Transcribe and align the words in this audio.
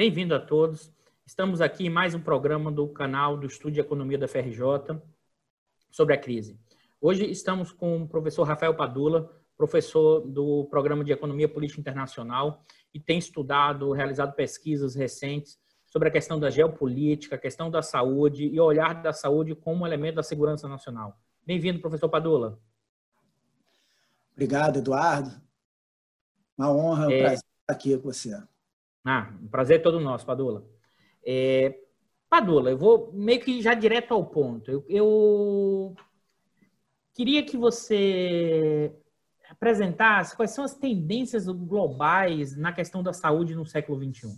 Bem-vindo 0.00 0.34
a 0.34 0.40
todos. 0.40 0.90
Estamos 1.26 1.60
aqui 1.60 1.84
em 1.84 1.90
mais 1.90 2.14
um 2.14 2.20
programa 2.22 2.72
do 2.72 2.88
canal 2.88 3.36
do 3.36 3.46
Estúdio 3.46 3.74
de 3.74 3.80
Economia 3.80 4.16
da 4.16 4.26
FRJ 4.26 4.98
sobre 5.90 6.14
a 6.14 6.18
crise. 6.18 6.58
Hoje 6.98 7.30
estamos 7.30 7.70
com 7.70 8.04
o 8.04 8.08
professor 8.08 8.44
Rafael 8.44 8.74
Padula, 8.74 9.30
professor 9.58 10.22
do 10.22 10.64
Programa 10.70 11.04
de 11.04 11.12
Economia 11.12 11.46
Política 11.46 11.82
Internacional 11.82 12.64
e 12.94 12.98
tem 12.98 13.18
estudado, 13.18 13.92
realizado 13.92 14.34
pesquisas 14.34 14.94
recentes 14.94 15.58
sobre 15.84 16.08
a 16.08 16.10
questão 16.10 16.40
da 16.40 16.48
geopolítica, 16.48 17.36
a 17.36 17.38
questão 17.38 17.70
da 17.70 17.82
saúde 17.82 18.46
e 18.46 18.58
o 18.58 18.64
olhar 18.64 19.02
da 19.02 19.12
saúde 19.12 19.54
como 19.54 19.86
elemento 19.86 20.14
da 20.14 20.22
segurança 20.22 20.66
nacional. 20.66 21.20
Bem-vindo, 21.44 21.78
professor 21.78 22.08
Padula. 22.08 22.58
Obrigado, 24.32 24.78
Eduardo. 24.78 25.30
Uma 26.56 26.72
honra, 26.72 27.06
um 27.06 27.10
é... 27.10 27.18
prazer 27.18 27.36
estar 27.36 27.74
aqui 27.74 27.98
com 27.98 28.10
você. 28.10 28.49
Ah, 29.04 29.32
um 29.42 29.48
prazer 29.48 29.82
todo 29.82 30.00
nosso, 30.00 30.26
Padula. 30.26 30.64
É, 31.24 31.78
Padula, 32.28 32.70
eu 32.70 32.78
vou 32.78 33.12
meio 33.12 33.40
que 33.40 33.60
já 33.60 33.74
direto 33.74 34.14
ao 34.14 34.24
ponto. 34.24 34.70
Eu, 34.70 34.84
eu 34.88 35.96
queria 37.14 37.42
que 37.44 37.56
você 37.56 38.94
apresentasse 39.50 40.36
quais 40.36 40.52
são 40.52 40.64
as 40.64 40.74
tendências 40.74 41.46
globais 41.46 42.56
na 42.56 42.72
questão 42.72 43.02
da 43.02 43.12
saúde 43.12 43.54
no 43.54 43.66
século 43.66 43.98
XXI. 43.98 44.28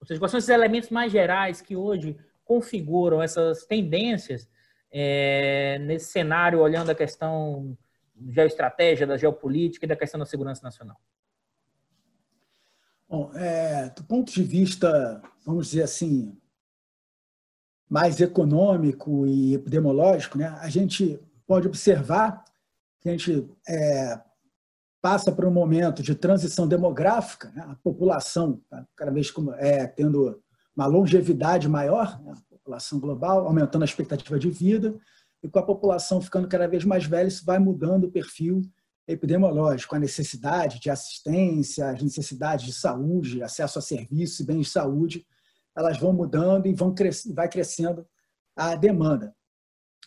Ou 0.00 0.06
seja, 0.06 0.18
quais 0.18 0.30
são 0.30 0.38
os 0.38 0.48
elementos 0.48 0.90
mais 0.90 1.12
gerais 1.12 1.60
que 1.60 1.76
hoje 1.76 2.16
configuram 2.44 3.22
essas 3.22 3.66
tendências 3.66 4.48
é, 4.90 5.78
nesse 5.80 6.10
cenário, 6.10 6.60
olhando 6.60 6.90
a 6.90 6.94
questão 6.94 7.76
geoestratégia, 8.28 9.06
da 9.06 9.16
geopolítica 9.16 9.84
e 9.84 9.88
da 9.88 9.96
questão 9.96 10.18
da 10.18 10.26
segurança 10.26 10.62
nacional? 10.62 10.96
Bom, 13.12 13.30
é, 13.34 13.90
do 13.90 14.02
ponto 14.04 14.32
de 14.32 14.42
vista, 14.42 15.20
vamos 15.44 15.66
dizer 15.66 15.82
assim, 15.82 16.34
mais 17.86 18.18
econômico 18.22 19.26
e 19.26 19.52
epidemiológico, 19.52 20.38
né, 20.38 20.46
a 20.46 20.70
gente 20.70 21.20
pode 21.46 21.68
observar 21.68 22.42
que 23.02 23.10
a 23.10 23.12
gente 23.12 23.46
é, 23.68 24.18
passa 25.02 25.30
por 25.30 25.44
um 25.44 25.50
momento 25.50 26.02
de 26.02 26.14
transição 26.14 26.66
demográfica, 26.66 27.50
né, 27.50 27.66
a 27.68 27.74
população 27.84 28.62
tá 28.70 28.82
cada 28.96 29.10
vez 29.10 29.30
é, 29.58 29.86
tendo 29.86 30.42
uma 30.74 30.86
longevidade 30.86 31.68
maior, 31.68 32.18
né, 32.22 32.32
a 32.32 32.50
população 32.50 32.98
global, 32.98 33.46
aumentando 33.46 33.82
a 33.82 33.84
expectativa 33.84 34.38
de 34.38 34.48
vida, 34.48 34.98
e 35.42 35.50
com 35.50 35.58
a 35.58 35.66
população 35.66 36.18
ficando 36.22 36.48
cada 36.48 36.66
vez 36.66 36.82
mais 36.82 37.04
velha, 37.04 37.28
isso 37.28 37.44
vai 37.44 37.58
mudando 37.58 38.04
o 38.04 38.10
perfil 38.10 38.62
epidemiológico, 39.06 39.94
a 39.94 39.98
necessidade 39.98 40.80
de 40.80 40.90
assistência, 40.90 41.90
as 41.90 42.02
necessidades 42.02 42.66
de 42.66 42.72
saúde, 42.72 43.42
acesso 43.42 43.78
a 43.78 43.82
serviços 43.82 44.40
e 44.40 44.44
bens 44.44 44.66
de 44.66 44.72
saúde, 44.72 45.26
elas 45.76 45.98
vão 45.98 46.12
mudando 46.12 46.66
e 46.66 46.74
vão 46.74 46.94
cres 46.94 47.24
vai 47.34 47.48
crescendo 47.48 48.06
a 48.56 48.74
demanda. 48.74 49.34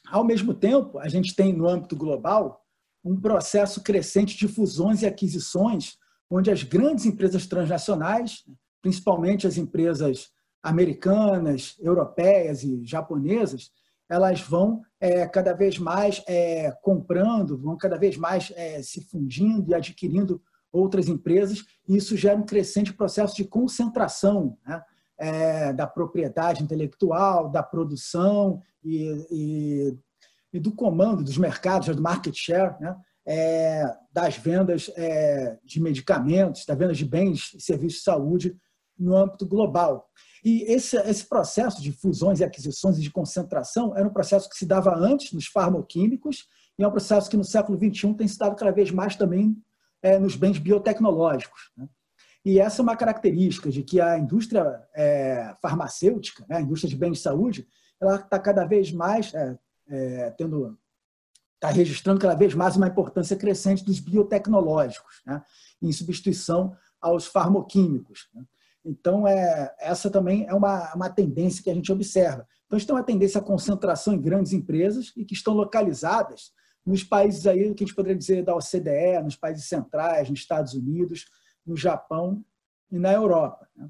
Ao 0.07 0.23
mesmo 0.23 0.53
tempo, 0.53 0.99
a 0.99 1.09
gente 1.09 1.35
tem 1.35 1.51
no 1.51 1.67
âmbito 1.67 1.95
global 1.95 2.63
um 3.03 3.19
processo 3.19 3.83
crescente 3.83 4.37
de 4.37 4.47
fusões 4.47 5.01
e 5.01 5.05
aquisições, 5.05 5.97
onde 6.29 6.51
as 6.51 6.63
grandes 6.63 7.05
empresas 7.05 7.45
transnacionais, 7.45 8.43
principalmente 8.81 9.47
as 9.47 9.57
empresas 9.57 10.29
americanas, 10.61 11.75
europeias 11.79 12.63
e 12.63 12.83
japonesas, 12.83 13.71
elas 14.09 14.41
vão 14.41 14.81
é, 14.99 15.27
cada 15.27 15.53
vez 15.53 15.77
mais 15.77 16.23
é, 16.27 16.71
comprando, 16.81 17.57
vão 17.57 17.77
cada 17.77 17.97
vez 17.97 18.17
mais 18.17 18.51
é, 18.55 18.81
se 18.81 19.01
fundindo 19.01 19.71
e 19.71 19.75
adquirindo 19.75 20.41
outras 20.71 21.07
empresas, 21.07 21.63
e 21.87 21.95
isso 21.95 22.17
gera 22.17 22.37
um 22.37 22.45
crescente 22.45 22.93
processo 22.93 23.35
de 23.35 23.45
concentração 23.45 24.57
né? 24.65 24.81
É, 25.17 25.71
da 25.71 25.87
propriedade 25.87 26.61
intelectual, 26.61 27.49
da 27.49 27.63
produção 27.63 28.61
e, 28.83 29.25
e, 29.31 29.97
e, 30.51 30.59
do 30.59 30.73
comando 30.73 31.23
dos 31.23 31.37
mercados, 31.37 31.95
do 31.95 32.01
market 32.01 32.35
share, 32.35 32.75
né? 32.81 32.95
É, 33.27 33.83
das 34.11 34.37
vendas 34.37 34.91
é, 34.95 35.57
de 35.63 35.81
medicamentos, 35.81 36.65
das 36.65 36.77
vendas 36.77 36.97
de 36.97 37.05
bens 37.05 37.53
e 37.55 37.61
serviços 37.61 37.99
de 37.99 38.03
saúde 38.03 38.57
no 38.97 39.15
âmbito 39.15 39.45
global. 39.45 40.09
E 40.43 40.63
esse, 40.71 40.95
esse 40.97 41.27
processo 41.27 41.81
de 41.81 41.91
fusões 41.91 42.39
e 42.39 42.43
aquisições 42.43 42.97
e 42.97 43.01
de 43.01 43.11
concentração 43.11 43.95
era 43.95 44.07
um 44.07 44.13
processo 44.13 44.49
que 44.49 44.57
se 44.57 44.65
dava 44.65 44.95
antes 44.95 45.33
nos 45.33 45.47
farmoquímicos 45.47 46.47
e 46.77 46.83
é 46.83 46.87
um 46.87 46.91
processo 46.91 47.29
que 47.29 47.37
no 47.37 47.43
século 47.43 47.77
XXI 47.77 48.13
tem 48.13 48.27
se 48.27 48.37
dado 48.37 48.55
cada 48.55 48.71
vez 48.71 48.91
mais 48.91 49.15
também 49.15 49.57
é, 50.01 50.19
nos 50.19 50.35
bens 50.35 50.59
biotecnológicos. 50.59 51.71
Né? 51.75 51.87
E 52.45 52.59
essa 52.59 52.81
é 52.81 52.83
uma 52.83 52.95
característica 52.95 53.71
de 53.71 53.81
que 53.81 53.99
a 53.99 54.19
indústria 54.19 54.79
é, 54.95 55.55
farmacêutica, 55.61 56.45
né, 56.47 56.57
a 56.57 56.61
indústria 56.61 56.89
de 56.89 56.95
bens 56.95 57.13
de 57.13 57.23
saúde, 57.23 57.67
ela 57.99 58.17
está 58.17 58.37
cada 58.37 58.65
vez 58.65 58.91
mais 58.91 59.33
é, 59.33 59.57
é, 59.87 60.31
tendo 60.31 60.77
está 61.55 61.69
registrando 61.69 62.19
cada 62.19 62.35
vez 62.35 62.53
mais 62.53 62.75
uma 62.75 62.87
importância 62.87 63.35
crescente 63.35 63.83
dos 63.83 63.99
biotecnológicos, 63.99 65.21
né, 65.25 65.41
em 65.81 65.91
substituição 65.91 66.75
aos 67.01 67.25
farmoquímicos. 67.25 68.29
Né. 68.33 68.43
Então, 68.85 69.27
é, 69.27 69.75
essa 69.79 70.11
também 70.11 70.45
é 70.47 70.53
uma, 70.53 70.93
uma 70.93 71.09
tendência 71.09 71.63
que 71.63 71.71
a 71.71 71.73
gente 71.73 71.91
observa. 71.91 72.47
Então, 72.65 72.77
a 72.77 72.79
gente 72.79 72.87
tem 72.87 72.95
uma 72.95 73.03
tendência 73.03 73.41
à 73.41 73.43
concentração 73.43 74.13
em 74.13 74.21
grandes 74.21 74.53
empresas 74.53 75.11
e 75.17 75.25
que 75.25 75.33
estão 75.33 75.55
localizadas 75.55 76.51
nos 76.85 77.03
países 77.03 77.47
aí 77.47 77.73
que 77.73 77.83
a 77.83 77.87
gente 77.87 77.95
poderia 77.95 78.17
dizer 78.17 78.43
da 78.43 78.55
OCDE, 78.55 79.23
nos 79.23 79.35
países 79.35 79.65
centrais, 79.65 80.29
nos 80.29 80.39
Estados 80.39 80.75
Unidos, 80.75 81.25
no 81.65 81.75
Japão 81.75 82.45
e 82.91 82.99
na 82.99 83.11
Europa. 83.11 83.67
Né? 83.75 83.89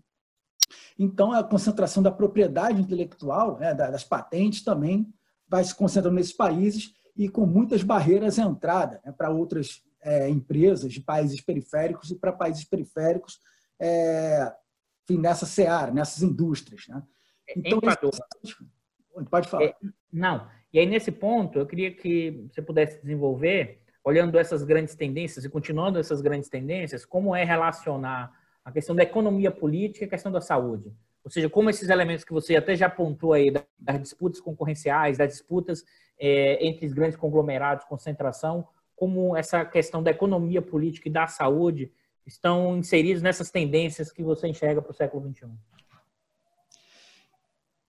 Então, 0.97 1.33
a 1.33 1.44
concentração 1.44 2.01
da 2.01 2.12
propriedade 2.12 2.81
intelectual, 2.81 3.59
né, 3.59 3.73
das 3.73 4.06
patentes, 4.06 4.63
também 4.63 5.13
vai 5.45 5.63
se 5.63 5.75
concentrando 5.75 6.16
nesses 6.16 6.33
países 6.33 6.94
e 7.17 7.27
com 7.27 7.45
muitas 7.45 7.83
barreiras 7.83 8.39
à 8.39 8.44
entrada 8.44 9.01
né, 9.03 9.12
para 9.12 9.29
outras 9.29 9.81
é, 10.01 10.29
empresas 10.29 10.94
de 10.94 11.01
países 11.01 11.41
periféricos 11.41 12.12
e 12.12 12.16
para 12.16 12.31
países 12.31 12.63
periféricos 12.63 13.39
é, 13.79 14.53
enfim, 15.10 15.22
nessa 15.22 15.46
seara, 15.46 15.92
nessas 15.92 16.22
indústrias. 16.22 16.88
Né? 16.88 17.02
Então, 17.56 17.80
esse... 18.44 18.56
pode 19.30 19.48
falar. 19.48 19.66
É, 19.66 19.76
não, 20.12 20.48
e 20.74 20.80
aí 20.80 20.86
nesse 20.86 21.12
ponto 21.12 21.60
eu 21.60 21.66
queria 21.66 21.92
que 21.92 22.48
você 22.52 22.62
pudesse 22.62 23.02
desenvolver, 23.02 23.82
olhando 24.04 24.38
essas 24.38 24.64
grandes 24.64 24.96
tendências 24.96 25.46
e 25.46 25.50
continuando 25.50 26.00
essas 26.00 26.22
grandes 26.22 26.50
tendências, 26.50 27.06
como 27.06 27.36
é 27.36 27.44
relacionar 27.44 28.32
a 28.64 28.72
questão 28.72 28.96
da 28.96 29.04
economia 29.04 29.52
política 29.52 30.06
e 30.06 30.08
a 30.08 30.10
questão 30.10 30.32
da 30.32 30.42
saúde. 30.42 30.92
Ou 31.24 31.32
seja, 31.32 31.50
como 31.50 31.70
esses 31.70 31.90
elementos 31.90 32.24
que 32.24 32.34
você 32.34 32.56
até 32.56 32.76
já 32.76 32.86
apontou 32.86 33.34
aí, 33.34 33.52
das 33.80 34.02
disputas 34.02 34.40
concorrenciais, 34.40 35.18
das 35.18 35.32
disputas 35.32 35.84
é, 36.20 36.64
entre 36.66 36.86
os 36.86 36.94
grandes 36.94 37.18
conglomerados, 37.18 37.86
concentração, 37.86 38.68
como 38.96 39.36
essa 39.36 39.66
questão 39.66 40.02
da 40.02 40.12
economia 40.12 40.62
política 40.62 41.10
e 41.10 41.12
da 41.12 41.28
saúde 41.28 41.92
estão 42.25 42.78
inseridos 42.78 43.22
nessas 43.22 43.52
tendências 43.52 44.12
que 44.12 44.24
você 44.24 44.47
enxerga 44.47 44.81
para 44.81 44.91
o 44.91 44.96
século 44.96 45.30
XXI? 45.31 45.47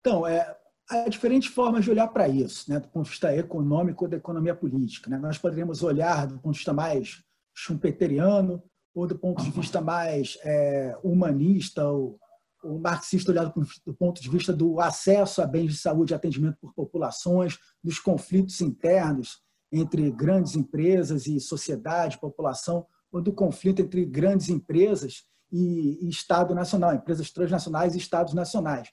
Então, 0.00 0.26
é, 0.26 0.56
há 0.88 1.08
diferentes 1.08 1.52
formas 1.52 1.84
de 1.84 1.90
olhar 1.90 2.08
para 2.08 2.28
isso, 2.28 2.70
né, 2.70 2.78
do 2.78 2.88
ponto 2.88 3.04
de 3.04 3.10
vista 3.10 3.34
econômico 3.34 4.04
ou 4.04 4.10
da 4.10 4.16
economia 4.16 4.54
política. 4.54 5.10
Né? 5.10 5.18
Nós 5.18 5.38
poderíamos 5.38 5.82
olhar 5.82 6.26
do 6.26 6.38
ponto 6.38 6.52
de 6.52 6.58
vista 6.58 6.72
mais 6.72 7.24
schumpeteriano 7.54 8.62
ou 8.94 9.06
do 9.06 9.18
ponto 9.18 9.42
de 9.42 9.50
vista 9.50 9.80
mais 9.80 10.38
é, 10.42 10.96
humanista 11.02 11.88
ou, 11.88 12.18
ou 12.62 12.78
marxista, 12.78 13.30
olhado 13.30 13.52
do 13.84 13.94
ponto 13.94 14.22
de 14.22 14.30
vista 14.30 14.52
do 14.52 14.80
acesso 14.80 15.42
a 15.42 15.46
bens 15.46 15.72
de 15.72 15.78
saúde 15.78 16.12
e 16.12 16.14
atendimento 16.14 16.56
por 16.60 16.72
populações, 16.74 17.58
dos 17.82 17.98
conflitos 17.98 18.60
internos 18.60 19.42
entre 19.72 20.10
grandes 20.10 20.54
empresas 20.54 21.26
e 21.26 21.40
sociedade, 21.40 22.20
população, 22.20 22.86
ou 23.12 23.20
do 23.20 23.32
conflito 23.32 23.82
entre 23.82 24.04
grandes 24.04 24.48
empresas 24.48 25.24
e, 25.50 26.06
e 26.06 26.08
Estado 26.08 26.54
nacional, 26.54 26.94
empresas 26.94 27.30
transnacionais 27.30 27.94
e 27.94 27.98
Estados 27.98 28.34
nacionais. 28.34 28.88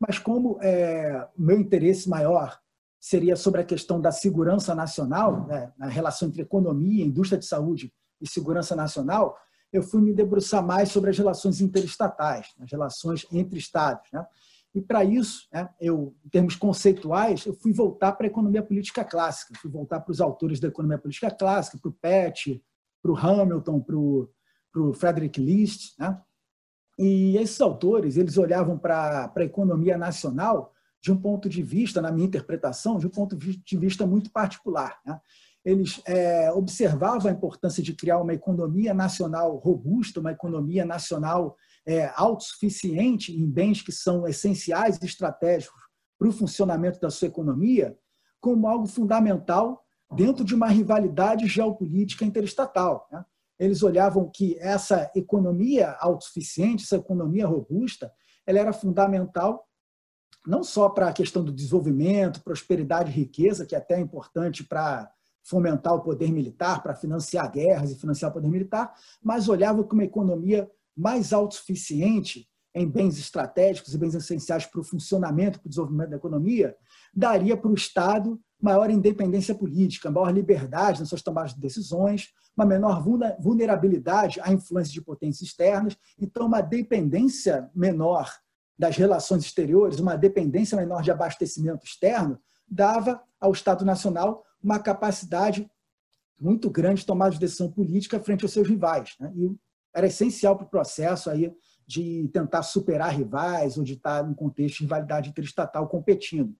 Mas 0.00 0.18
como 0.18 0.58
é, 0.62 1.26
meu 1.36 1.60
interesse 1.60 2.08
maior 2.08 2.58
seria 3.00 3.36
sobre 3.36 3.60
a 3.60 3.64
questão 3.64 4.00
da 4.00 4.10
segurança 4.10 4.74
nacional, 4.74 5.46
né, 5.46 5.72
relação 5.88 6.28
entre 6.28 6.42
economia, 6.42 7.04
indústria 7.04 7.38
de 7.38 7.46
saúde 7.46 7.92
e 8.20 8.28
segurança 8.28 8.74
nacional, 8.74 9.36
eu 9.72 9.82
fui 9.82 10.00
me 10.00 10.12
debruçar 10.12 10.64
mais 10.64 10.90
sobre 10.90 11.10
as 11.10 11.18
relações 11.18 11.60
interestatais, 11.60 12.48
as 12.60 12.70
relações 12.70 13.26
entre 13.30 13.58
Estados. 13.58 14.08
Né? 14.12 14.24
E 14.74 14.80
para 14.80 15.04
isso, 15.04 15.46
né, 15.52 15.68
eu, 15.80 16.14
em 16.24 16.28
termos 16.28 16.56
conceituais, 16.56 17.44
eu 17.46 17.54
fui 17.54 17.72
voltar 17.72 18.12
para 18.12 18.26
a 18.26 18.30
economia 18.30 18.62
política 18.62 19.04
clássica, 19.04 19.54
fui 19.60 19.70
voltar 19.70 20.00
para 20.00 20.12
os 20.12 20.20
autores 20.20 20.58
da 20.58 20.68
economia 20.68 20.98
política 20.98 21.30
clássica, 21.30 21.78
para 21.78 21.88
o 21.88 21.94
Pett, 21.94 22.62
para 23.08 23.12
o 23.12 23.16
Hamilton, 23.16 23.80
para 23.80 24.82
o 24.82 24.92
Frederick 24.92 25.40
List. 25.40 25.98
Né? 25.98 26.20
E 26.98 27.36
esses 27.38 27.60
autores 27.60 28.16
eles 28.16 28.36
olhavam 28.36 28.78
para 28.78 29.32
a 29.34 29.44
economia 29.44 29.96
nacional 29.96 30.72
de 31.00 31.12
um 31.12 31.16
ponto 31.16 31.48
de 31.48 31.62
vista, 31.62 32.02
na 32.02 32.10
minha 32.10 32.26
interpretação, 32.26 32.98
de 32.98 33.06
um 33.06 33.10
ponto 33.10 33.36
de 33.36 33.76
vista 33.78 34.06
muito 34.06 34.30
particular. 34.30 34.98
Né? 35.06 35.18
Eles 35.64 36.02
é, 36.06 36.50
observavam 36.52 37.30
a 37.30 37.34
importância 37.34 37.82
de 37.82 37.94
criar 37.94 38.18
uma 38.18 38.34
economia 38.34 38.92
nacional 38.92 39.56
robusta, 39.56 40.20
uma 40.20 40.32
economia 40.32 40.84
nacional 40.84 41.56
é, 41.86 42.12
autossuficiente 42.16 43.32
em 43.32 43.48
bens 43.48 43.80
que 43.80 43.92
são 43.92 44.26
essenciais 44.26 44.98
e 45.00 45.06
estratégicos 45.06 45.80
para 46.18 46.28
o 46.28 46.32
funcionamento 46.32 46.98
da 47.00 47.10
sua 47.10 47.28
economia, 47.28 47.96
como 48.40 48.66
algo 48.66 48.86
fundamental 48.86 49.84
dentro 50.14 50.44
de 50.44 50.54
uma 50.54 50.68
rivalidade 50.68 51.46
geopolítica 51.46 52.24
interestatal. 52.24 53.08
Né? 53.10 53.24
Eles 53.58 53.82
olhavam 53.82 54.30
que 54.32 54.56
essa 54.58 55.10
economia 55.14 55.96
autossuficiente, 56.00 56.84
essa 56.84 56.96
economia 56.96 57.46
robusta, 57.46 58.12
ela 58.46 58.58
era 58.58 58.72
fundamental 58.72 59.68
não 60.46 60.62
só 60.64 60.88
para 60.88 61.08
a 61.08 61.12
questão 61.12 61.44
do 61.44 61.52
desenvolvimento, 61.52 62.42
prosperidade 62.42 63.10
e 63.10 63.14
riqueza, 63.14 63.66
que 63.66 63.74
é 63.74 63.78
até 63.78 64.00
importante 64.00 64.64
para 64.64 65.10
fomentar 65.42 65.94
o 65.94 66.00
poder 66.00 66.32
militar, 66.32 66.82
para 66.82 66.94
financiar 66.94 67.50
guerras 67.50 67.90
e 67.90 67.98
financiar 67.98 68.30
o 68.30 68.34
poder 68.34 68.48
militar, 68.48 68.94
mas 69.22 69.48
olhava 69.48 69.82
como 69.84 70.00
uma 70.00 70.06
economia 70.06 70.70
mais 70.96 71.32
autossuficiente 71.32 72.48
em 72.74 72.88
bens 72.88 73.18
estratégicos 73.18 73.94
e 73.94 73.98
bens 73.98 74.14
essenciais 74.14 74.66
para 74.66 74.80
o 74.80 74.84
funcionamento, 74.84 75.58
para 75.58 75.66
o 75.66 75.68
desenvolvimento 75.68 76.10
da 76.10 76.16
economia, 76.16 76.76
daria 77.18 77.56
para 77.56 77.70
o 77.70 77.74
Estado 77.74 78.40
maior 78.60 78.90
independência 78.90 79.54
política, 79.54 80.10
maior 80.10 80.30
liberdade 80.30 81.00
nas 81.00 81.08
suas 81.08 81.22
tomadas 81.22 81.54
de 81.54 81.60
decisões, 81.60 82.28
uma 82.56 82.66
menor 82.66 83.04
vulnerabilidade 83.38 84.40
à 84.40 84.52
influência 84.52 84.92
de 84.92 85.00
potências 85.00 85.48
externas, 85.48 85.96
então 86.18 86.46
uma 86.46 86.60
dependência 86.60 87.70
menor 87.74 88.32
das 88.76 88.96
relações 88.96 89.44
exteriores, 89.44 90.00
uma 90.00 90.16
dependência 90.16 90.76
menor 90.76 91.02
de 91.02 91.10
abastecimento 91.10 91.84
externo, 91.84 92.38
dava 92.68 93.22
ao 93.40 93.52
Estado 93.52 93.84
Nacional 93.84 94.44
uma 94.62 94.78
capacidade 94.78 95.70
muito 96.40 96.68
grande 96.70 97.00
de 97.00 97.06
tomar 97.06 97.30
de 97.30 97.38
decisão 97.38 97.70
política 97.70 98.20
frente 98.20 98.44
aos 98.44 98.52
seus 98.52 98.68
rivais. 98.68 99.14
Né? 99.20 99.32
E 99.36 99.56
era 99.94 100.06
essencial 100.06 100.56
para 100.56 100.66
o 100.66 100.70
processo 100.70 101.30
aí 101.30 101.52
de 101.86 102.28
tentar 102.32 102.62
superar 102.62 103.10
rivais 103.10 103.78
ou 103.78 103.84
de 103.84 103.94
estar 103.94 104.28
em 104.28 104.34
contexto 104.34 104.78
de 104.78 104.82
rivalidade 104.84 105.30
interestatal 105.30 105.88
competindo. 105.88 106.54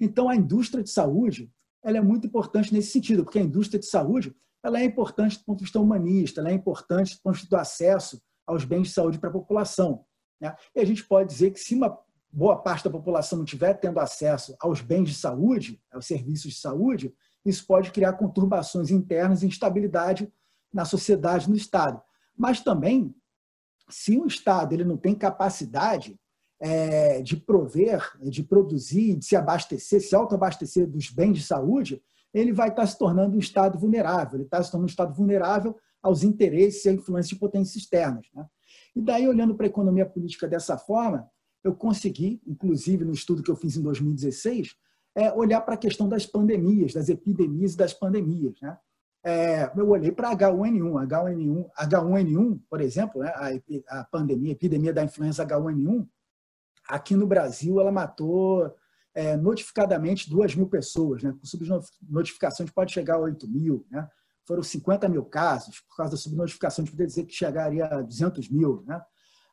Então, 0.00 0.28
a 0.28 0.36
indústria 0.36 0.82
de 0.82 0.90
saúde 0.90 1.50
ela 1.82 1.98
é 1.98 2.00
muito 2.00 2.26
importante 2.26 2.72
nesse 2.72 2.90
sentido, 2.90 3.24
porque 3.24 3.38
a 3.38 3.42
indústria 3.42 3.78
de 3.78 3.86
saúde 3.86 4.34
ela 4.62 4.80
é 4.80 4.84
importante 4.84 5.38
do 5.38 5.44
ponto 5.44 5.58
de 5.58 5.64
vista 5.64 5.80
humanista, 5.80 6.40
ela 6.40 6.50
é 6.50 6.54
importante 6.54 7.16
do 7.16 7.22
ponto 7.22 7.34
de 7.34 7.40
vista 7.40 7.56
do 7.56 7.60
acesso 7.60 8.20
aos 8.46 8.64
bens 8.64 8.88
de 8.88 8.94
saúde 8.94 9.18
para 9.18 9.30
a 9.30 9.32
população. 9.32 10.04
Né? 10.40 10.54
E 10.74 10.80
a 10.80 10.84
gente 10.84 11.04
pode 11.04 11.28
dizer 11.28 11.52
que 11.52 11.60
se 11.60 11.74
uma 11.74 11.98
boa 12.30 12.56
parte 12.56 12.84
da 12.84 12.90
população 12.90 13.38
não 13.38 13.44
estiver 13.44 13.74
tendo 13.74 14.00
acesso 14.00 14.56
aos 14.60 14.80
bens 14.80 15.08
de 15.10 15.14
saúde, 15.14 15.80
aos 15.92 16.06
serviços 16.06 16.52
de 16.52 16.60
saúde, 16.60 17.14
isso 17.44 17.66
pode 17.66 17.90
criar 17.90 18.14
conturbações 18.14 18.90
internas 18.90 19.42
e 19.42 19.46
instabilidade 19.46 20.30
na 20.72 20.84
sociedade, 20.84 21.48
no 21.48 21.56
Estado. 21.56 22.02
Mas 22.36 22.60
também, 22.60 23.14
se 23.88 24.18
o 24.18 24.26
Estado 24.26 24.74
ele 24.74 24.84
não 24.84 24.96
tem 24.96 25.14
capacidade 25.14 26.18
é, 26.60 27.22
de 27.22 27.36
prover, 27.36 28.02
de 28.20 28.42
produzir, 28.42 29.14
de 29.14 29.24
se 29.24 29.36
abastecer, 29.36 30.00
se 30.00 30.14
autoabastecer 30.14 30.86
dos 30.86 31.10
bens 31.10 31.34
de 31.34 31.42
saúde, 31.42 32.02
ele 32.32 32.52
vai 32.52 32.68
estar 32.68 32.86
se 32.86 32.98
tornando 32.98 33.36
um 33.36 33.38
Estado 33.38 33.78
vulnerável, 33.78 34.36
ele 34.36 34.44
está 34.44 34.62
se 34.62 34.70
tornando 34.70 34.88
um 34.88 34.90
Estado 34.90 35.14
vulnerável 35.14 35.76
aos 36.02 36.22
interesses 36.22 36.84
e 36.84 36.88
à 36.88 36.92
influência 36.92 37.34
de 37.34 37.40
potências 37.40 37.76
externas. 37.76 38.26
Né? 38.34 38.46
E 38.94 39.00
daí, 39.00 39.28
olhando 39.28 39.54
para 39.54 39.66
a 39.66 39.68
economia 39.68 40.06
política 40.06 40.46
dessa 40.46 40.76
forma, 40.76 41.28
eu 41.62 41.74
consegui, 41.74 42.40
inclusive 42.46 43.04
no 43.04 43.12
estudo 43.12 43.42
que 43.42 43.50
eu 43.50 43.56
fiz 43.56 43.76
em 43.76 43.82
2016, 43.82 44.74
é, 45.14 45.32
olhar 45.32 45.60
para 45.62 45.74
a 45.74 45.78
questão 45.78 46.08
das 46.08 46.26
pandemias, 46.26 46.92
das 46.92 47.08
epidemias 47.08 47.74
e 47.74 47.76
das 47.76 47.92
pandemias. 47.92 48.60
Né? 48.60 48.76
É, 49.24 49.70
eu 49.76 49.88
olhei 49.88 50.12
para 50.12 50.34
H1N1, 50.36 51.08
H1N1, 51.08 51.70
H1N1, 51.76 52.60
por 52.70 52.80
exemplo, 52.80 53.20
né, 53.20 53.32
a, 53.34 54.00
a 54.00 54.04
pandemia, 54.04 54.50
a 54.50 54.52
epidemia 54.52 54.92
da 54.92 55.02
influenza 55.02 55.44
H1N1, 55.44 56.06
aqui 56.88 57.14
no 57.14 57.26
Brasil 57.26 57.78
ela 57.78 57.92
matou 57.92 58.74
é, 59.14 59.36
notificadamente 59.36 60.30
2 60.30 60.54
mil 60.54 60.68
pessoas, 60.68 61.22
né? 61.22 61.32
com 61.32 61.44
subnotificação 61.44 62.64
de 62.64 62.72
pode 62.72 62.92
chegar 62.92 63.16
a 63.16 63.18
8 63.18 63.48
mil. 63.48 63.86
Né? 63.90 64.08
Foram 64.46 64.62
50 64.62 65.08
mil 65.08 65.24
casos, 65.24 65.80
por 65.80 65.96
causa 65.96 66.12
da 66.12 66.16
subnotificação, 66.16 66.84
de 66.84 66.90
poder 66.90 67.06
dizer 67.06 67.24
que 67.24 67.34
chegaria 67.34 67.84
a 67.84 68.00
200 68.00 68.48
mil. 68.48 68.82
Né? 68.86 69.00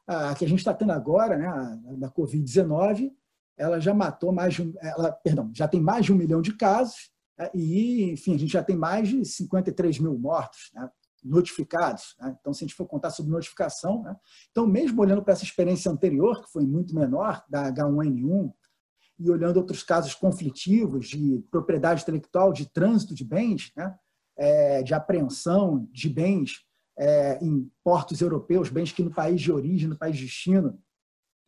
A 0.07 0.35
que 0.35 0.45
a 0.45 0.47
gente 0.47 0.59
está 0.59 0.73
tendo 0.73 0.91
agora, 0.91 1.37
né, 1.37 1.97
da 1.97 2.09
Covid-19, 2.11 3.11
ela 3.57 3.79
já 3.79 3.93
matou 3.93 4.31
mais 4.31 4.53
de 4.53 4.61
um, 4.61 4.73
ela, 4.81 5.11
perdão, 5.11 5.49
já 5.53 5.67
tem 5.67 5.81
mais 5.81 6.05
de 6.05 6.13
um 6.13 6.15
milhão 6.15 6.41
de 6.41 6.53
casos 6.55 7.09
né? 7.37 7.49
e, 7.53 8.11
enfim, 8.11 8.35
a 8.35 8.37
gente 8.37 8.53
já 8.53 8.63
tem 8.63 8.75
mais 8.75 9.09
de 9.09 9.25
53 9.25 9.99
mil 9.99 10.17
mortos 10.17 10.69
né, 10.73 10.89
notificados. 11.25 12.15
Né? 12.19 12.37
Então, 12.39 12.53
se 12.53 12.63
a 12.63 12.67
gente 12.67 12.75
for 12.75 12.85
contar 12.85 13.09
sobre 13.09 13.31
notificação, 13.31 14.03
né? 14.03 14.15
então, 14.51 14.67
mesmo 14.67 15.01
olhando 15.01 15.23
para 15.23 15.33
essa 15.33 15.43
experiência 15.43 15.91
anterior, 15.91 16.43
que 16.43 16.51
foi 16.51 16.65
muito 16.65 16.93
menor, 16.95 17.43
da 17.49 17.71
H1N1, 17.71 18.53
e 19.17 19.29
olhando 19.29 19.57
outros 19.57 19.81
casos 19.81 20.13
conflitivos 20.13 21.07
de 21.07 21.43
propriedade 21.49 22.01
intelectual, 22.01 22.51
de 22.51 22.71
trânsito 22.71 23.15
de 23.15 23.23
bens, 23.23 23.71
né? 23.75 23.95
é, 24.37 24.83
de 24.83 24.93
apreensão 24.93 25.87
de 25.91 26.09
bens 26.09 26.65
é, 26.97 27.39
em 27.41 27.69
portos 27.83 28.21
europeus, 28.21 28.69
bens 28.69 28.91
que 28.91 29.03
no 29.03 29.13
país 29.13 29.41
de 29.41 29.51
origem, 29.51 29.87
no 29.87 29.97
país 29.97 30.17
de 30.17 30.25
destino, 30.25 30.79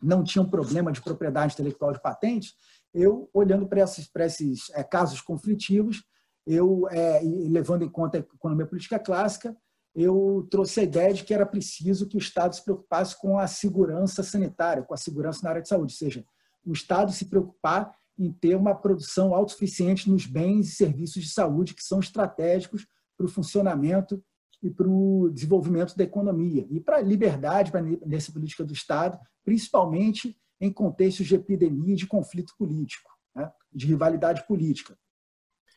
não 0.01 0.23
tinham 0.23 0.49
problema 0.49 0.91
de 0.91 1.01
propriedade 1.01 1.53
intelectual 1.53 1.91
de 1.91 2.01
patentes, 2.01 2.53
eu, 2.93 3.29
olhando 3.33 3.67
para 3.67 3.81
esses, 3.81 4.09
esses 4.15 4.69
é, 4.71 4.83
casos 4.83 5.21
conflitivos, 5.21 6.03
eu, 6.45 6.87
é, 6.89 7.19
levando 7.21 7.83
em 7.83 7.89
conta 7.89 8.17
a 8.17 8.21
economia 8.21 8.65
política 8.65 8.97
clássica, 8.97 9.55
eu 9.99 10.47
trouxe 10.51 10.79
a 10.79 10.83
ideia 10.83 11.11
de 11.11 11.23
que 11.23 11.33
era 11.33 11.43
preciso 11.43 12.07
que 12.07 12.15
o 12.15 12.19
Estado 12.19 12.53
se 12.53 12.63
preocupasse 12.63 13.19
com 13.19 13.39
a 13.39 13.47
segurança 13.47 14.21
sanitária, 14.21 14.83
com 14.83 14.93
a 14.93 14.97
segurança 14.97 15.39
na 15.41 15.49
área 15.49 15.61
de 15.63 15.67
saúde, 15.67 15.91
ou 15.93 15.97
seja, 15.97 16.23
o 16.63 16.71
Estado 16.71 17.11
se 17.11 17.25
preocupar 17.25 17.91
em 18.15 18.31
ter 18.31 18.55
uma 18.55 18.75
produção 18.75 19.33
autossuficiente 19.33 20.07
nos 20.07 20.27
bens 20.27 20.67
e 20.67 20.75
serviços 20.75 21.23
de 21.23 21.29
saúde 21.31 21.73
que 21.73 21.83
são 21.83 21.99
estratégicos 21.99 22.85
para 23.17 23.25
o 23.25 23.29
funcionamento 23.29 24.23
e 24.61 24.69
para 24.69 24.87
o 24.87 25.31
desenvolvimento 25.33 25.97
da 25.97 26.03
economia 26.03 26.67
e 26.69 26.79
para 26.79 26.97
a 26.97 27.01
liberdade, 27.01 27.71
para 27.71 27.79
a 27.79 27.83
nessa 28.05 28.31
política 28.31 28.63
do 28.63 28.73
Estado, 28.73 29.17
principalmente 29.43 30.37
em 30.61 30.71
contextos 30.71 31.25
de 31.25 31.35
epidemia 31.35 31.93
e 31.93 31.97
de 31.97 32.05
conflito 32.05 32.53
político, 32.55 33.09
né? 33.35 33.51
de 33.73 33.87
rivalidade 33.87 34.45
política. 34.45 34.95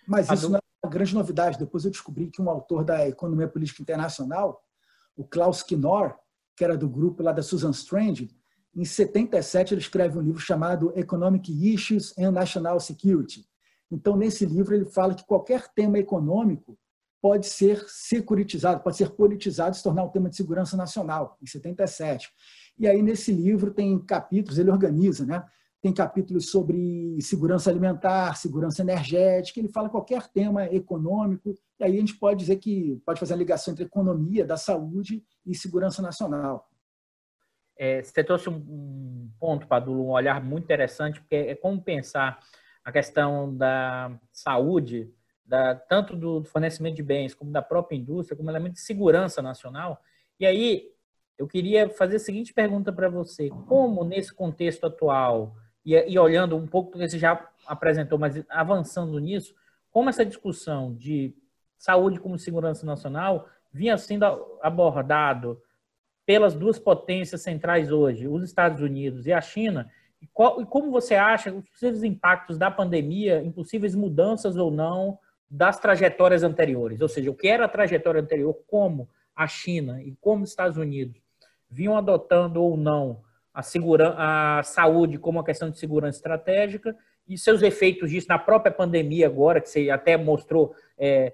Mas 0.06 0.30
isso 0.30 0.50
não 0.50 0.58
é 0.58 0.59
grande 0.88 1.14
novidade. 1.14 1.58
Depois 1.58 1.84
eu 1.84 1.90
descobri 1.90 2.28
que 2.28 2.40
um 2.40 2.48
autor 2.48 2.84
da 2.84 3.06
economia 3.06 3.48
política 3.48 3.82
internacional, 3.82 4.62
o 5.16 5.24
Klaus 5.24 5.62
Knorr, 5.62 6.14
que 6.56 6.64
era 6.64 6.76
do 6.76 6.88
grupo 6.88 7.22
lá 7.22 7.32
da 7.32 7.42
Susan 7.42 7.70
Strange, 7.70 8.30
em 8.74 8.84
77, 8.84 9.74
ele 9.74 9.80
escreve 9.80 10.18
um 10.18 10.22
livro 10.22 10.40
chamado 10.40 10.92
Economic 10.96 11.50
Issues 11.74 12.16
and 12.18 12.30
National 12.30 12.78
Security. 12.78 13.44
Então, 13.90 14.16
nesse 14.16 14.46
livro, 14.46 14.74
ele 14.74 14.84
fala 14.84 15.14
que 15.14 15.26
qualquer 15.26 15.66
tema 15.74 15.98
econômico 15.98 16.78
pode 17.20 17.46
ser 17.46 17.84
securitizado, 17.88 18.82
pode 18.82 18.96
ser 18.96 19.10
politizado 19.10 19.74
e 19.74 19.78
se 19.78 19.82
tornar 19.82 20.04
um 20.04 20.08
tema 20.08 20.30
de 20.30 20.36
segurança 20.36 20.76
nacional, 20.76 21.36
em 21.42 21.46
77. 21.46 22.28
E 22.78 22.86
aí, 22.86 23.02
nesse 23.02 23.32
livro, 23.32 23.72
tem 23.72 23.98
capítulos, 23.98 24.58
ele 24.58 24.70
organiza, 24.70 25.26
né? 25.26 25.44
Tem 25.82 25.92
capítulos 25.92 26.50
sobre 26.50 27.18
segurança 27.22 27.70
alimentar, 27.70 28.36
segurança 28.36 28.82
energética, 28.82 29.58
ele 29.58 29.68
fala 29.68 29.88
qualquer 29.88 30.28
tema 30.28 30.66
econômico, 30.66 31.54
e 31.78 31.84
aí 31.84 31.96
a 31.96 32.00
gente 32.00 32.16
pode 32.16 32.40
dizer 32.40 32.56
que 32.56 33.00
pode 33.06 33.18
fazer 33.18 33.32
a 33.32 33.36
ligação 33.36 33.72
entre 33.72 33.84
economia, 33.84 34.44
da 34.44 34.58
saúde 34.58 35.24
e 35.46 35.54
segurança 35.54 36.02
nacional. 36.02 36.68
É, 37.78 38.02
você 38.02 38.22
trouxe 38.22 38.50
um 38.50 39.30
ponto, 39.40 39.66
Padulo, 39.66 40.04
um 40.04 40.10
olhar 40.10 40.44
muito 40.44 40.64
interessante, 40.64 41.18
porque 41.18 41.34
é 41.34 41.54
como 41.54 41.80
pensar 41.80 42.38
a 42.84 42.92
questão 42.92 43.56
da 43.56 44.18
saúde, 44.30 45.10
da, 45.46 45.74
tanto 45.74 46.14
do 46.14 46.44
fornecimento 46.44 46.96
de 46.96 47.02
bens, 47.02 47.32
como 47.32 47.50
da 47.50 47.62
própria 47.62 47.96
indústria, 47.96 48.36
como 48.36 48.50
elemento 48.50 48.74
de 48.74 48.80
segurança 48.80 49.40
nacional. 49.40 50.02
E 50.38 50.44
aí, 50.44 50.90
eu 51.38 51.46
queria 51.46 51.88
fazer 51.88 52.16
a 52.16 52.20
seguinte 52.20 52.52
pergunta 52.52 52.92
para 52.92 53.08
você: 53.08 53.48
como, 53.66 54.04
nesse 54.04 54.34
contexto 54.34 54.84
atual, 54.84 55.56
e, 55.94 56.12
e 56.12 56.18
olhando 56.18 56.56
um 56.56 56.66
pouco, 56.66 56.90
porque 56.90 57.08
você 57.08 57.18
já 57.18 57.48
apresentou, 57.66 58.18
mas 58.18 58.42
avançando 58.48 59.18
nisso, 59.18 59.54
como 59.90 60.08
essa 60.08 60.24
discussão 60.24 60.94
de 60.94 61.34
saúde 61.78 62.20
como 62.20 62.38
segurança 62.38 62.84
nacional 62.84 63.48
vinha 63.72 63.96
sendo 63.96 64.24
abordado 64.62 65.60
pelas 66.26 66.54
duas 66.54 66.78
potências 66.78 67.42
centrais 67.42 67.90
hoje, 67.90 68.28
os 68.28 68.42
Estados 68.44 68.80
Unidos 68.80 69.26
e 69.26 69.32
a 69.32 69.40
China, 69.40 69.90
e, 70.20 70.26
qual, 70.26 70.60
e 70.60 70.66
como 70.66 70.90
você 70.90 71.14
acha 71.14 71.52
os 71.52 71.68
possíveis 71.68 72.04
impactos 72.04 72.58
da 72.58 72.70
pandemia, 72.70 73.42
em 73.42 73.50
possíveis 73.50 73.94
mudanças 73.94 74.56
ou 74.56 74.70
não 74.70 75.18
das 75.50 75.80
trajetórias 75.80 76.42
anteriores? 76.42 77.00
Ou 77.00 77.08
seja, 77.08 77.30
o 77.30 77.34
que 77.34 77.48
era 77.48 77.64
a 77.64 77.68
trajetória 77.68 78.20
anterior, 78.20 78.54
como 78.66 79.08
a 79.34 79.46
China 79.46 80.02
e 80.02 80.14
como 80.20 80.44
os 80.44 80.50
Estados 80.50 80.76
Unidos 80.76 81.20
vinham 81.70 81.96
adotando 81.96 82.62
ou 82.62 82.76
não 82.76 83.22
a, 83.54 84.58
a 84.58 84.62
saúde 84.62 85.18
como 85.18 85.38
uma 85.38 85.44
questão 85.44 85.70
de 85.70 85.78
segurança 85.78 86.18
estratégica 86.18 86.96
e 87.28 87.38
seus 87.38 87.62
efeitos 87.62 88.10
disso 88.10 88.26
na 88.28 88.38
própria 88.38 88.72
pandemia 88.72 89.26
agora, 89.26 89.60
que 89.60 89.68
você 89.68 89.90
até 89.90 90.16
mostrou 90.16 90.74
é, 90.98 91.32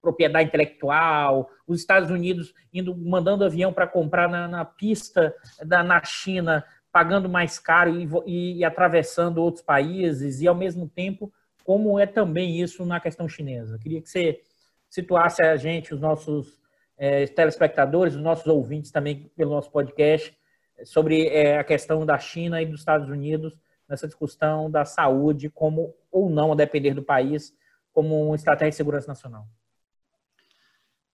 propriedade 0.00 0.48
intelectual, 0.48 1.50
os 1.66 1.80
Estados 1.80 2.10
Unidos 2.10 2.54
indo 2.72 2.96
mandando 2.96 3.44
avião 3.44 3.72
para 3.72 3.86
comprar 3.86 4.28
na, 4.28 4.48
na, 4.48 4.64
pista 4.64 5.34
da, 5.62 5.82
na 5.82 6.02
China, 6.02 6.64
pagando 6.90 7.28
mais 7.28 7.58
caro 7.58 7.90
e, 7.90 8.08
e, 8.26 8.58
e, 8.58 8.64
atravessando 8.64 9.38
outros 9.38 9.62
países, 9.62 10.40
e 10.40 10.48
ao 10.48 10.54
mesmo 10.54 10.88
tempo, 10.88 11.32
como 11.64 11.98
é 11.98 12.06
também 12.06 12.60
isso 12.60 12.84
na 12.84 12.98
questão 12.98 13.28
chinesa. 13.28 13.78
queria 13.78 14.00
que 14.00 14.08
você 14.08 14.40
situasse 14.88 15.42
a 15.42 15.56
gente, 15.56 15.94
os 15.94 16.00
nossos 16.00 16.58
é, 16.96 17.26
telespectadores, 17.26 18.14
os 18.14 18.22
nossos 18.22 18.46
ouvintes 18.46 18.90
também 18.90 19.30
pelo 19.36 19.50
nosso 19.50 19.70
podcast, 19.70 20.36
sobre 20.84 21.28
é, 21.28 21.58
a 21.58 21.64
questão 21.64 22.04
da 22.04 22.18
China 22.18 22.60
e 22.60 22.66
dos 22.66 22.80
Estados 22.80 23.08
Unidos 23.08 23.56
nessa 23.88 24.06
discussão 24.06 24.70
da 24.70 24.84
saúde, 24.84 25.50
como 25.50 25.94
ou 26.10 26.30
não, 26.30 26.52
a 26.52 26.54
depender 26.56 26.94
do 26.94 27.02
país, 27.02 27.54
como 27.92 28.26
uma 28.26 28.36
estratégia 28.36 28.70
de 28.70 28.76
segurança 28.76 29.08
nacional. 29.08 29.48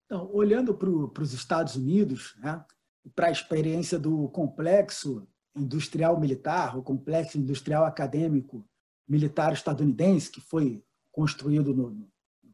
Então, 0.04 0.30
olhando 0.32 0.74
para 0.74 1.22
os 1.22 1.32
Estados 1.32 1.74
Unidos, 1.74 2.36
né, 2.38 2.64
para 3.14 3.28
a 3.28 3.30
experiência 3.30 3.98
do 3.98 4.28
complexo 4.28 5.26
industrial 5.54 6.20
militar, 6.20 6.76
o 6.76 6.82
complexo 6.82 7.38
industrial 7.38 7.84
acadêmico 7.84 8.64
militar 9.08 9.52
estadunidense, 9.52 10.30
que 10.30 10.40
foi 10.40 10.84
construído 11.10 11.74
no, 11.74 12.08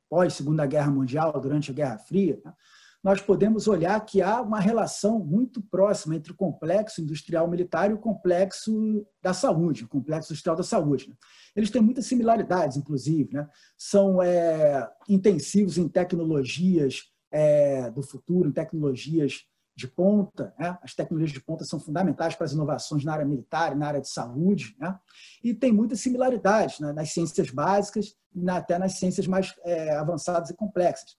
pós 0.09 0.35
Segunda 0.35 0.65
Guerra 0.67 0.91
Mundial, 0.91 1.33
durante 1.41 1.71
a 1.71 1.75
Guerra 1.75 1.99
Fria, 1.99 2.41
né, 2.45 2.55
nós 3.03 3.21
podemos 3.21 3.67
olhar 3.67 3.99
que 4.05 4.23
há 4.23 4.41
uma 4.41 4.61
relação 4.61 5.19
muito 5.19 5.61
próxima 5.61 6.15
entre 6.15 6.33
o 6.33 6.37
complexo 6.37 7.01
industrial 7.03 7.49
militar 7.49 7.91
e 7.91 7.95
o 7.95 7.99
complexo 7.99 9.05
da 9.21 9.35
saúde, 9.35 9.85
o 9.85 9.89
complexo 9.89 10.33
industrial 10.33 10.55
da 10.55 10.63
saúde. 10.63 11.09
Né. 11.09 11.17
Eles 11.57 11.71
têm 11.71 11.83
muitas 11.83 12.07
similaridades, 12.07 12.77
inclusive, 12.77 13.35
né? 13.35 13.49
são 13.77 14.23
é, 14.23 14.89
intensivos 15.09 15.79
em 15.79 15.89
tecnologias 15.89 17.11
é, 17.31 17.91
do 17.91 18.03
futuro, 18.03 18.49
em 18.49 18.53
tecnologias 18.53 19.47
de 19.75 19.89
ponta. 19.89 20.55
Né? 20.57 20.79
As 20.81 20.95
tecnologias 20.95 21.33
de 21.33 21.41
ponta 21.41 21.65
são 21.65 21.81
fundamentais 21.81 22.37
para 22.37 22.45
as 22.45 22.53
inovações 22.53 23.05
na 23.05 23.15
área 23.15 23.25
militar 23.25 23.73
e 23.73 23.79
na 23.79 23.89
área 23.89 24.01
de 24.01 24.09
saúde. 24.09 24.77
Né? 24.79 24.97
E 25.43 25.53
tem 25.53 25.73
muitas 25.73 26.01
similaridades 26.01 26.79
né? 26.79 26.93
nas 26.93 27.13
ciências 27.13 27.51
básicas 27.51 28.15
e 28.35 28.49
até 28.49 28.79
nas 28.79 28.95
ciências 28.95 29.27
mais 29.27 29.53
é, 29.65 29.97
avançadas 29.97 30.51
e 30.51 30.55
complexas. 30.55 31.17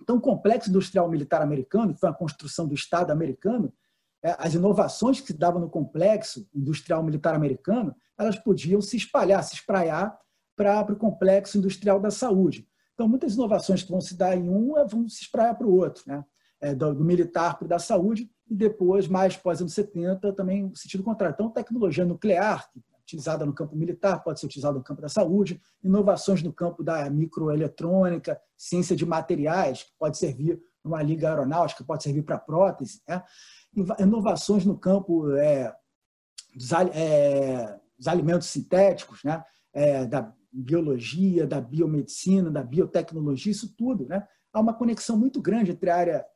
Então, 0.00 0.16
o 0.16 0.20
complexo 0.20 0.70
industrial 0.70 1.08
militar 1.08 1.42
americano, 1.42 1.94
que 1.94 2.00
foi 2.00 2.08
a 2.08 2.14
construção 2.14 2.66
do 2.66 2.74
Estado 2.74 3.10
americano, 3.10 3.72
é, 4.22 4.34
as 4.38 4.54
inovações 4.54 5.20
que 5.20 5.28
se 5.28 5.34
davam 5.34 5.60
no 5.60 5.70
complexo 5.70 6.48
industrial 6.54 7.02
militar 7.02 7.34
americano, 7.34 7.94
elas 8.18 8.36
podiam 8.36 8.80
se 8.80 8.96
espalhar, 8.96 9.42
se 9.44 9.54
espraiar 9.54 10.18
para, 10.56 10.82
para 10.84 10.94
o 10.94 10.98
complexo 10.98 11.58
industrial 11.58 12.00
da 12.00 12.10
saúde. 12.10 12.66
Então, 12.94 13.06
muitas 13.06 13.34
inovações 13.34 13.82
que 13.82 13.90
vão 13.90 14.00
se 14.00 14.16
dar 14.16 14.36
em 14.36 14.48
um 14.48 14.72
vão 14.86 15.08
se 15.08 15.22
espraiar 15.22 15.54
para 15.54 15.66
o 15.66 15.74
outro, 15.74 16.02
né? 16.06 16.24
É, 16.58 16.74
do, 16.74 16.94
do, 16.94 17.04
militar 17.04 17.58
para 17.58 17.66
o 17.66 17.68
da 17.68 17.78
saúde, 17.78 18.30
e 18.48 18.54
depois, 18.54 19.06
mais 19.06 19.36
pós-anos 19.36 19.74
70, 19.74 20.32
também 20.32 20.62
no 20.62 20.74
sentido 20.74 21.02
contrário. 21.02 21.34
Então, 21.34 21.50
tecnologia 21.50 22.06
nuclear, 22.06 22.66
utilizada 23.06 23.46
no 23.46 23.54
campo 23.54 23.76
militar, 23.76 24.22
pode 24.22 24.40
ser 24.40 24.46
utilizada 24.46 24.76
no 24.76 24.82
campo 24.82 25.00
da 25.00 25.08
saúde, 25.08 25.60
inovações 25.82 26.42
no 26.42 26.52
campo 26.52 26.82
da 26.82 27.08
microeletrônica, 27.08 28.38
ciência 28.56 28.96
de 28.96 29.06
materiais, 29.06 29.84
que 29.84 29.92
pode 29.96 30.18
servir 30.18 30.60
numa 30.84 31.02
liga 31.02 31.30
aeronáutica, 31.30 31.84
pode 31.84 32.02
servir 32.02 32.22
para 32.22 32.38
prótese, 32.38 33.00
né? 33.08 33.22
inovações 33.98 34.64
no 34.64 34.76
campo 34.76 35.30
é, 35.36 35.72
dos, 36.54 36.72
é, 36.72 37.78
dos, 37.96 38.08
alimentos 38.08 38.48
sintéticos, 38.48 39.22
né? 39.22 39.44
É, 39.72 40.06
da 40.06 40.32
biologia, 40.50 41.46
da 41.46 41.60
biomedicina, 41.60 42.50
da 42.50 42.62
biotecnologia, 42.62 43.52
isso 43.52 43.74
tudo. 43.76 44.06
Né? 44.06 44.26
Há 44.50 44.58
uma 44.58 44.72
conexão 44.72 45.18
muito 45.18 45.42
grande 45.42 45.72
entre 45.72 45.90
a 45.90 45.96
área 45.96 46.26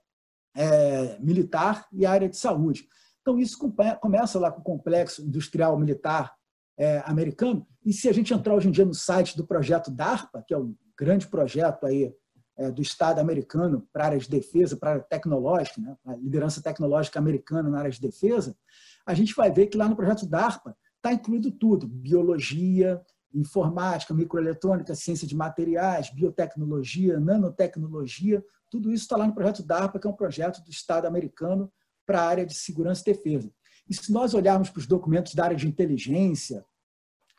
é, 0.55 1.19
militar 1.21 1.87
e 1.91 2.05
a 2.05 2.11
área 2.11 2.29
de 2.29 2.37
saúde. 2.37 2.87
Então, 3.23 3.39
isso 3.39 3.59
começa 3.99 4.39
lá 4.39 4.51
com 4.51 4.61
o 4.61 4.65
complexo 4.65 5.23
industrial 5.23 5.79
militar 5.79 6.35
é, 6.81 7.03
americano. 7.05 7.67
E 7.85 7.93
se 7.93 8.09
a 8.09 8.13
gente 8.13 8.33
entrar 8.33 8.55
hoje 8.55 8.69
em 8.69 8.71
dia 8.71 8.87
no 8.87 8.95
site 8.95 9.37
do 9.37 9.47
projeto 9.47 9.91
DARPA, 9.91 10.43
que 10.47 10.55
é 10.55 10.59
um 10.59 10.75
grande 10.99 11.29
projeto 11.29 11.85
aí 11.85 12.11
é, 12.57 12.71
do 12.71 12.81
Estado 12.81 13.19
americano 13.19 13.87
para 13.93 14.07
área 14.07 14.19
de 14.19 14.29
defesa, 14.29 14.79
para 14.79 14.93
área 14.93 15.03
tecnológica, 15.03 15.79
né, 15.79 15.95
a 16.07 16.17
liderança 16.17 16.63
tecnológica 16.63 17.19
americana 17.19 17.69
na 17.69 17.81
área 17.81 17.91
de 17.91 18.01
defesa, 18.01 18.57
a 19.05 19.13
gente 19.13 19.35
vai 19.35 19.53
ver 19.53 19.67
que 19.67 19.77
lá 19.77 19.87
no 19.87 19.95
projeto 19.95 20.27
DARPA 20.27 20.75
está 20.97 21.13
incluído 21.13 21.51
tudo: 21.51 21.87
biologia, 21.87 22.99
informática, 23.35 24.15
microeletrônica, 24.15 24.95
ciência 24.95 25.29
de 25.29 25.37
materiais, 25.37 26.11
biotecnologia, 26.11 27.21
nanotecnologia, 27.21 28.43
tudo 28.71 28.91
isso 28.91 29.05
está 29.05 29.19
lá 29.19 29.27
no 29.27 29.35
projeto 29.35 29.63
DARPA, 29.63 29.99
que 29.99 30.07
é 30.07 30.11
um 30.11 30.17
projeto 30.17 30.65
do 30.65 30.71
Estado 30.71 31.07
americano 31.07 31.71
para 32.07 32.23
a 32.23 32.27
área 32.27 32.47
de 32.47 32.55
segurança 32.55 33.03
e 33.03 33.13
defesa. 33.13 33.53
E 33.87 33.95
se 33.95 34.11
nós 34.11 34.33
olharmos 34.33 34.71
para 34.71 34.79
os 34.81 34.87
documentos 34.87 35.35
da 35.35 35.45
área 35.45 35.57
de 35.57 35.69
inteligência, 35.69 36.65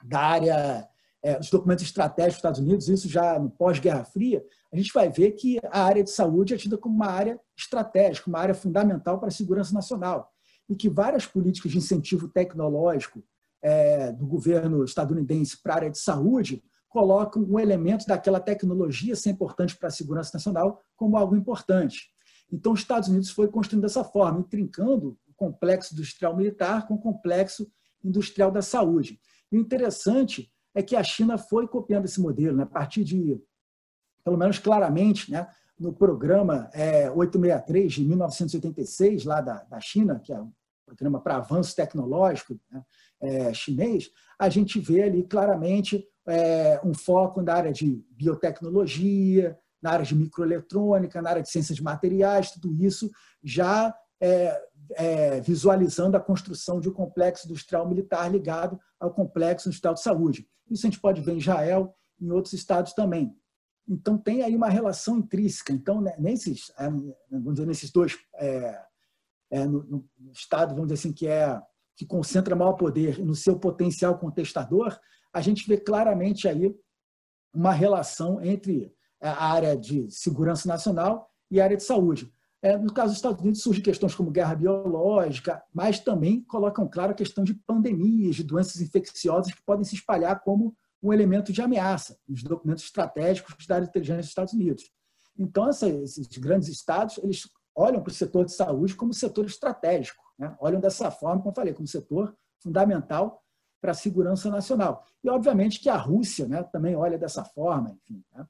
da 0.03 0.19
área, 0.19 0.87
é, 1.23 1.39
os 1.39 1.49
documentos 1.49 1.83
estratégicos 1.83 2.33
dos 2.33 2.37
Estados 2.37 2.59
Unidos, 2.59 2.89
isso 2.89 3.09
já 3.09 3.37
no 3.39 3.49
pós-Guerra 3.49 4.03
Fria, 4.03 4.43
a 4.71 4.77
gente 4.77 4.91
vai 4.93 5.09
ver 5.09 5.31
que 5.31 5.59
a 5.69 5.83
área 5.83 6.03
de 6.03 6.09
saúde 6.09 6.53
é 6.53 6.57
tida 6.57 6.77
como 6.77 6.95
uma 6.95 7.07
área 7.07 7.39
estratégica, 7.57 8.29
uma 8.29 8.39
área 8.39 8.55
fundamental 8.55 9.19
para 9.19 9.27
a 9.27 9.31
segurança 9.31 9.73
nacional. 9.73 10.31
E 10.69 10.75
que 10.75 10.89
várias 10.89 11.25
políticas 11.25 11.71
de 11.71 11.77
incentivo 11.77 12.29
tecnológico 12.29 13.23
é, 13.61 14.11
do 14.11 14.25
governo 14.25 14.83
estadunidense 14.83 15.61
para 15.61 15.73
a 15.73 15.75
área 15.77 15.91
de 15.91 15.99
saúde 15.99 16.63
colocam 16.87 17.43
um 17.43 17.59
elemento 17.59 18.05
daquela 18.05 18.39
tecnologia 18.39 19.15
ser 19.15 19.31
importante 19.31 19.77
para 19.77 19.87
a 19.87 19.91
segurança 19.91 20.31
nacional 20.33 20.81
como 20.95 21.17
algo 21.17 21.35
importante. 21.35 22.09
Então, 22.51 22.73
os 22.73 22.81
Estados 22.81 23.07
Unidos 23.07 23.29
foi 23.29 23.47
construindo 23.47 23.83
dessa 23.83 24.03
forma, 24.03 24.41
intrincando 24.41 25.17
o 25.27 25.33
complexo 25.35 25.93
industrial 25.93 26.35
militar 26.35 26.87
com 26.87 26.95
o 26.95 27.01
complexo 27.01 27.71
industrial 28.03 28.51
da 28.51 28.61
saúde. 28.61 29.19
E 29.51 29.57
o 29.57 29.61
interessante 29.61 30.51
é 30.73 30.81
que 30.81 30.95
a 30.95 31.03
China 31.03 31.37
foi 31.37 31.67
copiando 31.67 32.05
esse 32.05 32.21
modelo, 32.21 32.57
né? 32.57 32.63
a 32.63 32.67
partir 32.67 33.03
de, 33.03 33.39
pelo 34.23 34.37
menos 34.37 34.57
claramente, 34.59 35.31
né? 35.31 35.47
no 35.77 35.91
programa 35.91 36.69
é, 36.73 37.09
863 37.09 37.91
de 37.91 38.05
1986, 38.05 39.25
lá 39.25 39.41
da, 39.41 39.63
da 39.63 39.79
China, 39.79 40.19
que 40.19 40.31
é 40.31 40.39
um 40.39 40.51
programa 40.85 41.19
para 41.19 41.37
avanço 41.37 41.75
tecnológico, 41.75 42.59
né? 42.71 42.83
é, 43.19 43.53
chinês, 43.53 44.09
a 44.39 44.49
gente 44.49 44.79
vê 44.79 45.03
ali 45.03 45.23
claramente 45.23 46.05
é, 46.27 46.79
um 46.83 46.93
foco 46.93 47.41
na 47.41 47.53
área 47.53 47.71
de 47.71 48.03
biotecnologia, 48.11 49.57
na 49.81 49.91
área 49.91 50.05
de 50.05 50.15
microeletrônica, 50.15 51.21
na 51.21 51.29
área 51.29 51.41
de 51.41 51.49
ciências 51.49 51.75
de 51.75 51.83
materiais, 51.83 52.51
tudo 52.51 52.73
isso 52.73 53.09
já 53.43 53.93
é, 54.21 54.61
é, 54.95 55.39
visualizando 55.41 56.17
a 56.17 56.19
construção 56.19 56.79
de 56.79 56.89
um 56.89 56.93
complexo 56.93 57.47
industrial 57.47 57.87
militar 57.87 58.31
ligado 58.31 58.79
ao 58.99 59.13
complexo 59.13 59.69
industrial 59.69 59.93
de 59.93 60.01
saúde. 60.01 60.47
Isso 60.69 60.85
a 60.85 60.89
gente 60.89 60.99
pode 60.99 61.21
ver 61.21 61.33
em 61.33 61.37
Israel 61.37 61.95
e 62.19 62.25
em 62.25 62.31
outros 62.31 62.53
estados 62.53 62.93
também. 62.93 63.35
Então, 63.87 64.17
tem 64.17 64.43
aí 64.43 64.55
uma 64.55 64.69
relação 64.69 65.17
intrínseca. 65.17 65.73
Então, 65.73 65.99
né, 65.99 66.15
nesses, 66.17 66.71
é, 66.77 66.89
vamos 66.89 67.53
dizer, 67.55 67.67
nesses 67.67 67.91
dois 67.91 68.17
é, 68.35 68.81
é, 69.49 69.65
no, 69.65 69.83
no, 69.83 70.31
estado, 70.31 70.73
vamos 70.73 70.87
dizer 70.87 70.99
assim, 70.99 71.13
que 71.13 71.27
é 71.27 71.61
que 71.95 72.05
concentra 72.05 72.55
maior 72.55 72.73
poder 72.73 73.19
no 73.19 73.35
seu 73.35 73.59
potencial 73.59 74.17
contestador, 74.17 74.97
a 75.33 75.41
gente 75.41 75.67
vê 75.67 75.77
claramente 75.77 76.47
aí 76.47 76.75
uma 77.53 77.71
relação 77.71 78.41
entre 78.41 78.95
a 79.21 79.45
área 79.45 79.77
de 79.77 80.09
segurança 80.09 80.67
nacional 80.67 81.29
e 81.49 81.59
a 81.59 81.63
área 81.63 81.77
de 81.77 81.83
saúde. 81.83 82.33
É, 82.63 82.77
no 82.77 82.93
caso 82.93 83.09
dos 83.09 83.17
Estados 83.17 83.41
Unidos, 83.41 83.61
surgem 83.61 83.81
questões 83.81 84.13
como 84.13 84.29
guerra 84.29 84.53
biológica, 84.53 85.63
mas 85.73 85.99
também 85.99 86.43
colocam 86.43 86.87
claro 86.87 87.11
a 87.11 87.15
questão 87.15 87.43
de 87.43 87.55
pandemias, 87.55 88.35
de 88.35 88.43
doenças 88.43 88.79
infecciosas 88.81 89.51
que 89.51 89.63
podem 89.63 89.83
se 89.83 89.95
espalhar 89.95 90.41
como 90.41 90.75
um 91.01 91.11
elemento 91.11 91.51
de 91.51 91.61
ameaça 91.61 92.17
nos 92.27 92.43
documentos 92.43 92.83
estratégicos 92.83 93.65
da 93.65 93.75
área 93.75 93.85
de 93.85 93.89
inteligência 93.89 94.21
dos 94.21 94.29
Estados 94.29 94.53
Unidos. 94.53 94.91
Então, 95.37 95.69
esses 95.69 96.27
grandes 96.37 96.67
estados 96.69 97.17
eles 97.17 97.49
olham 97.75 98.01
para 98.03 98.11
o 98.11 98.13
setor 98.13 98.45
de 98.45 98.53
saúde 98.53 98.95
como 98.95 99.13
setor 99.13 99.45
estratégico. 99.45 100.23
Né? 100.37 100.55
Olham 100.59 100.79
dessa 100.79 101.09
forma, 101.09 101.39
como 101.41 101.51
eu 101.51 101.55
falei, 101.55 101.73
como 101.73 101.87
setor 101.87 102.35
fundamental 102.61 103.41
para 103.81 103.91
a 103.91 103.95
segurança 103.95 104.51
nacional. 104.51 105.03
E, 105.23 105.29
obviamente, 105.29 105.79
que 105.79 105.89
a 105.89 105.97
Rússia 105.97 106.47
né, 106.47 106.61
também 106.63 106.95
olha 106.95 107.17
dessa 107.17 107.43
forma. 107.43 107.89
Enfim, 107.89 108.23
né? 108.31 108.45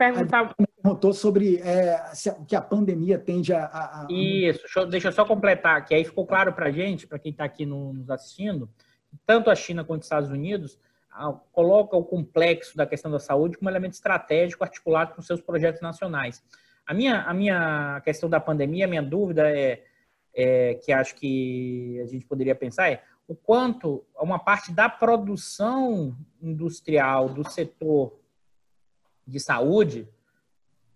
Perguntar... 0.00 0.54
Perguntou 0.82 1.12
sobre 1.12 1.58
é, 1.58 2.02
o 2.38 2.44
que 2.46 2.56
a 2.56 2.60
pandemia 2.62 3.18
tende 3.18 3.52
a... 3.52 3.66
a. 3.66 4.06
Isso, 4.08 4.60
deixa 4.62 4.80
eu, 4.80 4.86
deixa 4.86 5.08
eu 5.08 5.12
só 5.12 5.26
completar, 5.26 5.84
que 5.84 5.94
aí 5.94 6.02
ficou 6.06 6.26
claro 6.26 6.54
para 6.54 6.68
a 6.68 6.70
gente, 6.70 7.06
para 7.06 7.18
quem 7.18 7.32
está 7.32 7.44
aqui 7.44 7.66
no, 7.66 7.92
nos 7.92 8.08
assistindo, 8.08 8.66
tanto 9.26 9.50
a 9.50 9.54
China 9.54 9.84
quanto 9.84 10.00
os 10.00 10.06
Estados 10.06 10.30
Unidos 10.30 10.78
coloca 11.52 11.94
o 11.96 12.04
complexo 12.04 12.78
da 12.78 12.86
questão 12.86 13.10
da 13.10 13.18
saúde 13.18 13.58
como 13.58 13.68
elemento 13.68 13.92
estratégico 13.92 14.64
articulado 14.64 15.14
com 15.14 15.20
seus 15.20 15.42
projetos 15.42 15.82
nacionais. 15.82 16.42
A 16.86 16.94
minha, 16.94 17.20
a 17.22 17.34
minha 17.34 18.00
questão 18.02 18.30
da 18.30 18.40
pandemia, 18.40 18.86
a 18.86 18.88
minha 18.88 19.02
dúvida 19.02 19.50
é, 19.50 19.82
é, 20.32 20.74
que 20.76 20.92
acho 20.92 21.14
que 21.14 22.00
a 22.02 22.06
gente 22.06 22.24
poderia 22.24 22.54
pensar 22.54 22.90
é 22.90 23.02
o 23.28 23.34
quanto 23.34 24.02
uma 24.18 24.38
parte 24.38 24.72
da 24.72 24.88
produção 24.88 26.16
industrial 26.40 27.28
do 27.28 27.46
setor 27.50 28.19
de 29.26 29.40
saúde, 29.40 30.08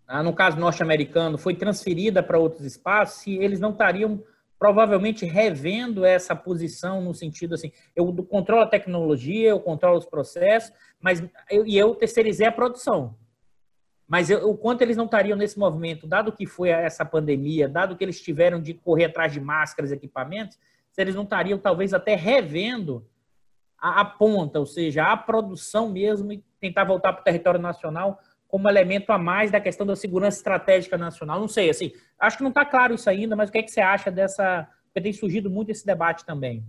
né, 0.09 0.23
no 0.23 0.33
caso 0.33 0.59
norte-americano, 0.59 1.39
foi 1.39 1.55
transferida 1.55 2.23
para 2.23 2.39
outros 2.39 2.65
espaços, 2.65 3.23
se 3.23 3.37
eles 3.37 3.61
não 3.61 3.71
estariam 3.71 4.23
provavelmente 4.59 5.27
revendo 5.27 6.05
essa 6.05 6.35
posição 6.35 7.01
no 7.03 7.13
sentido 7.13 7.55
assim, 7.55 7.73
eu 7.95 8.13
controlo 8.25 8.63
a 8.63 8.69
tecnologia, 8.69 9.51
eu 9.51 9.61
controlo 9.61 9.99
os 9.99 10.07
processos, 10.07 10.73
mas 11.01 11.23
eu, 11.51 11.67
e 11.67 11.77
eu 11.77 11.95
terceirizei 11.95 12.47
a 12.47 12.53
produção. 12.53 13.17
Mas 14.07 14.31
eu, 14.31 14.49
o 14.49 14.57
quanto 14.57 14.83
eles 14.83 14.97
não 14.97 15.07
estariam 15.07 15.37
nesse 15.37 15.59
movimento, 15.59 16.07
dado 16.07 16.33
que 16.33 16.47
foi 16.47 16.69
essa 16.69 17.05
pandemia, 17.05 17.69
dado 17.69 17.97
que 17.97 18.05
eles 18.05 18.21
tiveram 18.21 18.61
de 18.61 18.75
correr 18.75 19.07
atrás 19.07 19.33
de 19.33 19.41
máscaras, 19.41 19.93
equipamentos, 19.93 20.59
se 20.93 21.01
eles 21.01 21.15
não 21.15 21.25
estariam 21.25 21.59
talvez 21.59 21.93
até 21.93 22.15
revendo 22.15 23.07
a, 23.79 24.01
a 24.01 24.05
ponta, 24.05 24.59
ou 24.59 24.67
seja, 24.67 25.05
a 25.05 25.17
produção 25.17 25.91
mesmo 25.91 26.33
e 26.33 26.45
tentar 26.65 26.85
voltar 26.85 27.13
para 27.13 27.21
o 27.21 27.25
território 27.25 27.61
nacional 27.61 28.19
como 28.49 28.69
elemento 28.69 29.11
a 29.11 29.19
mais 29.19 29.51
da 29.51 29.61
questão 29.61 29.87
da 29.87 29.97
segurança 29.97 30.39
estratégica 30.39 30.97
nacional. 30.97 31.41
Não 31.41 31.49
sei, 31.49 31.69
assim, 31.69 31.93
acho 32.19 32.39
que 32.39 32.43
não 32.43 32.51
está 32.51 32.65
claro 32.65 32.95
isso 32.95 33.11
ainda, 33.11 33.37
mas 33.37 33.49
o 33.49 33.53
que, 33.53 33.59
é 33.59 33.63
que 33.63 33.71
você 33.71 33.81
acha 33.81 34.11
dessa. 34.11 34.69
Porque 34.87 35.01
tem 35.01 35.13
surgido 35.13 35.51
muito 35.51 35.71
esse 35.71 35.85
debate 35.85 36.25
também. 36.25 36.65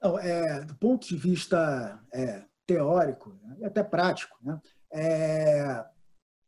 Não, 0.00 0.18
é, 0.18 0.64
do 0.64 0.76
ponto 0.76 1.06
de 1.08 1.16
vista 1.16 2.00
é, 2.12 2.44
teórico 2.64 3.36
né, 3.42 3.56
e 3.58 3.64
até 3.64 3.82
prático, 3.82 4.38
né, 4.40 4.60
é, 4.92 5.84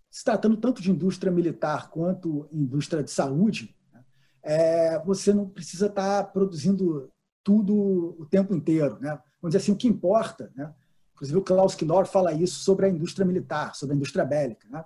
se 0.09 0.25
tratando 0.25 0.57
tanto 0.57 0.81
de 0.81 0.89
indústria 0.89 1.33
militar 1.33 1.91
quanto 1.91 2.49
indústria 2.53 3.03
de 3.03 3.11
saúde, 3.11 3.77
né, 3.93 4.05
é, 4.41 4.99
você 5.01 5.35
não 5.35 5.49
precisa 5.49 5.87
estar 5.87 6.23
tá 6.23 6.31
produzindo 6.31 7.13
tudo 7.43 8.15
o 8.21 8.27
tempo 8.27 8.55
inteiro. 8.55 9.01
Né? 9.01 9.19
Vamos 9.43 9.53
dizer 9.53 9.59
assim, 9.59 9.73
o 9.73 9.77
que 9.77 9.89
importa, 9.89 10.53
né? 10.55 10.73
Inclusive 11.21 11.39
o 11.39 11.43
Klaus 11.43 11.75
Knorr 11.75 12.07
fala 12.07 12.33
isso 12.33 12.61
sobre 12.61 12.87
a 12.87 12.89
indústria 12.89 13.27
militar, 13.27 13.75
sobre 13.75 13.93
a 13.93 13.97
indústria 13.97 14.25
bélica. 14.25 14.67
Né? 14.71 14.83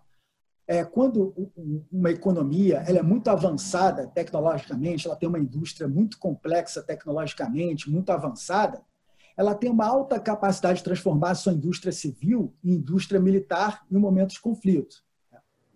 É, 0.67 0.85
quando 0.85 1.33
uma 1.93 2.11
economia 2.11 2.83
ela 2.89 2.99
é 2.99 3.03
muito 3.03 3.29
avançada 3.31 4.09
tecnologicamente, 4.09 5.07
ela 5.07 5.15
tem 5.15 5.29
uma 5.29 5.39
indústria 5.39 5.87
muito 5.87 6.19
complexa 6.19 6.83
tecnologicamente, 6.83 7.89
muito 7.89 8.11
avançada, 8.11 8.83
ela 9.37 9.55
tem 9.55 9.71
uma 9.71 9.87
alta 9.87 10.19
capacidade 10.19 10.79
de 10.79 10.85
transformar 10.85 11.31
a 11.31 11.35
sua 11.37 11.53
indústria 11.53 11.93
civil 11.93 12.53
em 12.65 12.73
indústria 12.73 13.21
militar 13.21 13.85
em 13.89 13.97
um 13.97 14.01
momento 14.01 14.33
de 14.33 14.41
conflito. 14.41 15.05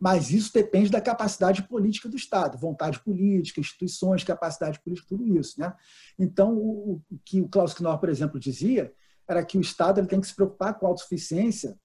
Mas 0.01 0.31
isso 0.31 0.53
depende 0.53 0.91
da 0.91 1.01
capacidade 1.01 1.63
política 1.65 2.09
do 2.09 2.17
Estado, 2.17 2.59
vontade 2.59 3.01
política, 3.01 3.61
instituições, 3.61 4.25
capacidade 4.25 4.81
política, 4.81 5.09
tudo 5.09 5.27
isso. 5.39 5.61
Né? 5.61 5.73
Então, 6.19 6.57
o 6.57 7.01
que 7.25 7.41
o 7.41 7.49
Klaus 7.49 7.75
Knorr, 7.75 7.99
por 7.99 8.09
exemplo, 8.09 8.39
dizia 8.39 8.93
era 9.29 9.45
que 9.45 9.59
o 9.59 9.61
Estado 9.61 10.01
ele 10.01 10.07
tem 10.07 10.21
que 10.21 10.27
se 10.27 10.35
preocupar 10.35 10.79
com 10.79 10.87
a 10.87 10.89
autossuficiência 10.89 11.79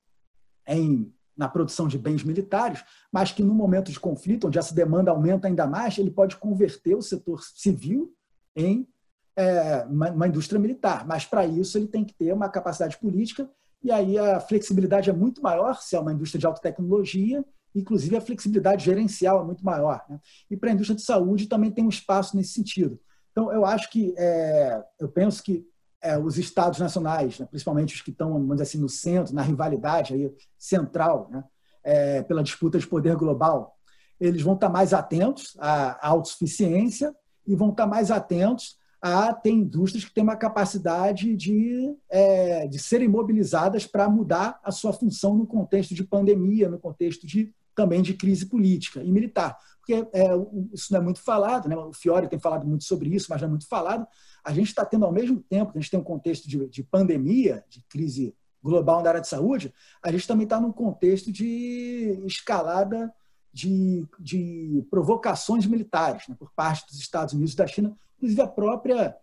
em, 0.67 1.13
na 1.35 1.47
produção 1.47 1.87
de 1.87 1.97
bens 1.97 2.23
militares, 2.23 2.83
mas 3.11 3.31
que 3.31 3.43
no 3.43 3.53
momento 3.53 3.91
de 3.91 3.99
conflito, 3.99 4.47
onde 4.47 4.57
essa 4.57 4.73
demanda 4.73 5.11
aumenta 5.11 5.47
ainda 5.47 5.67
mais, 5.67 5.97
ele 5.97 6.11
pode 6.11 6.37
converter 6.37 6.95
o 6.95 7.01
setor 7.01 7.43
civil 7.43 8.13
em 8.55 8.87
é, 9.35 9.83
uma, 9.89 10.11
uma 10.11 10.27
indústria 10.27 10.59
militar. 10.59 11.05
Mas, 11.05 11.25
para 11.25 11.45
isso, 11.45 11.77
ele 11.77 11.87
tem 11.87 12.05
que 12.05 12.13
ter 12.13 12.31
uma 12.33 12.49
capacidade 12.49 12.97
política 12.97 13.49
e 13.83 13.91
aí 13.91 14.17
a 14.17 14.39
flexibilidade 14.39 15.09
é 15.09 15.13
muito 15.13 15.41
maior 15.41 15.75
se 15.81 15.95
é 15.95 15.99
uma 15.99 16.13
indústria 16.13 16.39
de 16.39 16.45
alta 16.45 16.61
tecnologia 16.61 17.43
inclusive 17.75 18.15
a 18.15 18.21
flexibilidade 18.21 18.85
gerencial 18.85 19.41
é 19.41 19.43
muito 19.43 19.65
maior. 19.65 20.03
Né? 20.09 20.19
E 20.49 20.57
para 20.57 20.69
a 20.69 20.73
indústria 20.73 20.95
de 20.95 21.03
saúde 21.03 21.47
também 21.47 21.71
tem 21.71 21.83
um 21.83 21.89
espaço 21.89 22.35
nesse 22.35 22.53
sentido. 22.53 22.99
Então, 23.31 23.51
eu 23.51 23.65
acho 23.65 23.89
que, 23.89 24.13
é, 24.17 24.83
eu 24.99 25.09
penso 25.09 25.41
que 25.41 25.65
é, 26.03 26.17
os 26.17 26.37
estados 26.37 26.79
nacionais, 26.79 27.39
né, 27.39 27.45
principalmente 27.45 27.95
os 27.95 28.01
que 28.01 28.11
estão, 28.11 28.33
vamos 28.33 28.51
dizer 28.51 28.63
assim, 28.63 28.77
no 28.77 28.89
centro, 28.89 29.33
na 29.33 29.41
rivalidade 29.41 30.13
aí, 30.13 30.31
central, 30.57 31.29
né, 31.31 31.43
é, 31.83 32.21
pela 32.23 32.43
disputa 32.43 32.77
de 32.77 32.85
poder 32.85 33.15
global, 33.15 33.77
eles 34.19 34.41
vão 34.41 34.53
estar 34.53 34.69
mais 34.69 34.93
atentos 34.93 35.55
à 35.59 36.07
autossuficiência 36.07 37.15
e 37.47 37.55
vão 37.55 37.69
estar 37.69 37.87
mais 37.87 38.11
atentos 38.11 38.77
a 39.01 39.33
ter 39.33 39.49
indústrias 39.49 40.05
que 40.05 40.13
têm 40.13 40.23
uma 40.23 40.37
capacidade 40.37 41.35
de, 41.35 41.93
é, 42.09 42.67
de 42.67 42.79
serem 42.79 43.07
mobilizadas 43.07 43.85
para 43.85 44.07
mudar 44.07 44.59
a 44.63 44.71
sua 44.71 44.93
função 44.93 45.35
no 45.35 45.45
contexto 45.45 45.93
de 45.93 46.05
pandemia, 46.05 46.69
no 46.69 46.79
contexto 46.79 47.27
de 47.27 47.53
também 47.75 48.01
de 48.01 48.13
crise 48.13 48.45
política 48.45 49.03
e 49.03 49.11
militar. 49.11 49.57
Porque 49.79 50.07
é, 50.13 50.29
isso 50.71 50.93
não 50.93 51.01
é 51.01 51.03
muito 51.03 51.19
falado, 51.19 51.67
né? 51.67 51.75
o 51.75 51.91
Fiore 51.91 52.29
tem 52.29 52.39
falado 52.39 52.65
muito 52.65 52.85
sobre 52.85 53.13
isso, 53.13 53.27
mas 53.29 53.41
não 53.41 53.47
é 53.47 53.49
muito 53.49 53.67
falado. 53.67 54.07
A 54.43 54.53
gente 54.53 54.67
está 54.67 54.85
tendo, 54.85 55.05
ao 55.05 55.11
mesmo 55.11 55.39
tempo 55.41 55.71
que 55.71 55.77
a 55.77 55.81
gente 55.81 55.91
tem 55.91 55.99
um 55.99 56.03
contexto 56.03 56.47
de, 56.47 56.67
de 56.67 56.83
pandemia, 56.83 57.63
de 57.69 57.81
crise 57.89 58.35
global 58.61 59.01
na 59.01 59.09
área 59.09 59.21
de 59.21 59.27
saúde, 59.27 59.73
a 60.01 60.11
gente 60.11 60.27
também 60.27 60.45
está 60.45 60.59
num 60.59 60.71
contexto 60.71 61.31
de 61.31 62.21
escalada 62.25 63.13
de, 63.51 64.07
de 64.19 64.85
provocações 64.89 65.65
militares 65.65 66.27
né? 66.27 66.35
por 66.37 66.51
parte 66.53 66.87
dos 66.87 66.99
Estados 66.99 67.33
Unidos 67.33 67.53
e 67.53 67.57
da 67.57 67.67
China, 67.67 67.95
inclusive 68.17 68.41
a 68.41 68.47
própria 68.47 69.15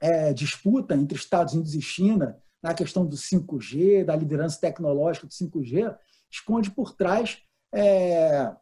é, 0.00 0.32
disputa 0.32 0.94
entre 0.94 1.16
Estados 1.16 1.54
Unidos 1.54 1.74
e 1.74 1.80
China 1.80 2.36
na 2.62 2.74
questão 2.74 3.06
do 3.06 3.16
5G, 3.16 4.04
da 4.04 4.16
liderança 4.16 4.60
tecnológica 4.60 5.26
do 5.26 5.32
5G, 5.32 5.96
esconde 6.30 6.70
por 6.70 6.92
trás 6.94 7.38
é, 7.72 8.52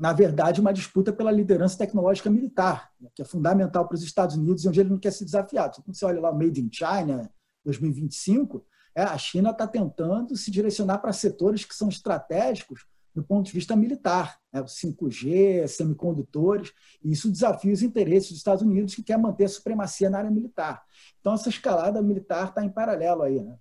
na 0.00 0.14
verdade, 0.14 0.62
uma 0.62 0.72
disputa 0.72 1.12
pela 1.12 1.30
liderança 1.30 1.76
tecnológica 1.76 2.30
militar, 2.30 2.90
né, 2.98 3.10
que 3.14 3.20
é 3.20 3.24
fundamental 3.24 3.86
para 3.86 3.94
os 3.94 4.02
Estados 4.02 4.34
Unidos 4.34 4.64
e 4.64 4.68
onde 4.68 4.80
ele 4.80 4.88
não 4.88 4.98
quer 4.98 5.12
ser 5.12 5.26
desafiado. 5.26 5.82
Quando 5.82 5.94
você 5.94 6.06
olha 6.06 6.18
lá 6.18 6.30
o 6.30 6.34
Made 6.38 6.58
in 6.58 6.70
China 6.72 7.30
2025, 7.66 8.64
é, 8.94 9.02
a 9.02 9.18
China 9.18 9.50
está 9.50 9.66
tentando 9.66 10.34
se 10.38 10.50
direcionar 10.50 10.98
para 11.00 11.12
setores 11.12 11.66
que 11.66 11.74
são 11.74 11.90
estratégicos 11.90 12.86
do 13.14 13.22
ponto 13.22 13.44
de 13.44 13.52
vista 13.52 13.76
militar, 13.76 14.38
né, 14.50 14.62
5G, 14.62 15.66
semicondutores, 15.66 16.72
e 17.04 17.12
isso 17.12 17.30
desafia 17.30 17.74
os 17.74 17.82
interesses 17.82 18.30
dos 18.30 18.38
Estados 18.38 18.62
Unidos, 18.62 18.94
que 18.94 19.02
quer 19.02 19.18
manter 19.18 19.44
a 19.44 19.48
supremacia 19.50 20.08
na 20.08 20.16
área 20.16 20.30
militar. 20.30 20.82
Então, 21.20 21.34
essa 21.34 21.50
escalada 21.50 22.00
militar 22.00 22.48
está 22.48 22.64
em 22.64 22.70
paralelo 22.70 23.22
aí. 23.22 23.38
Né? 23.38 23.54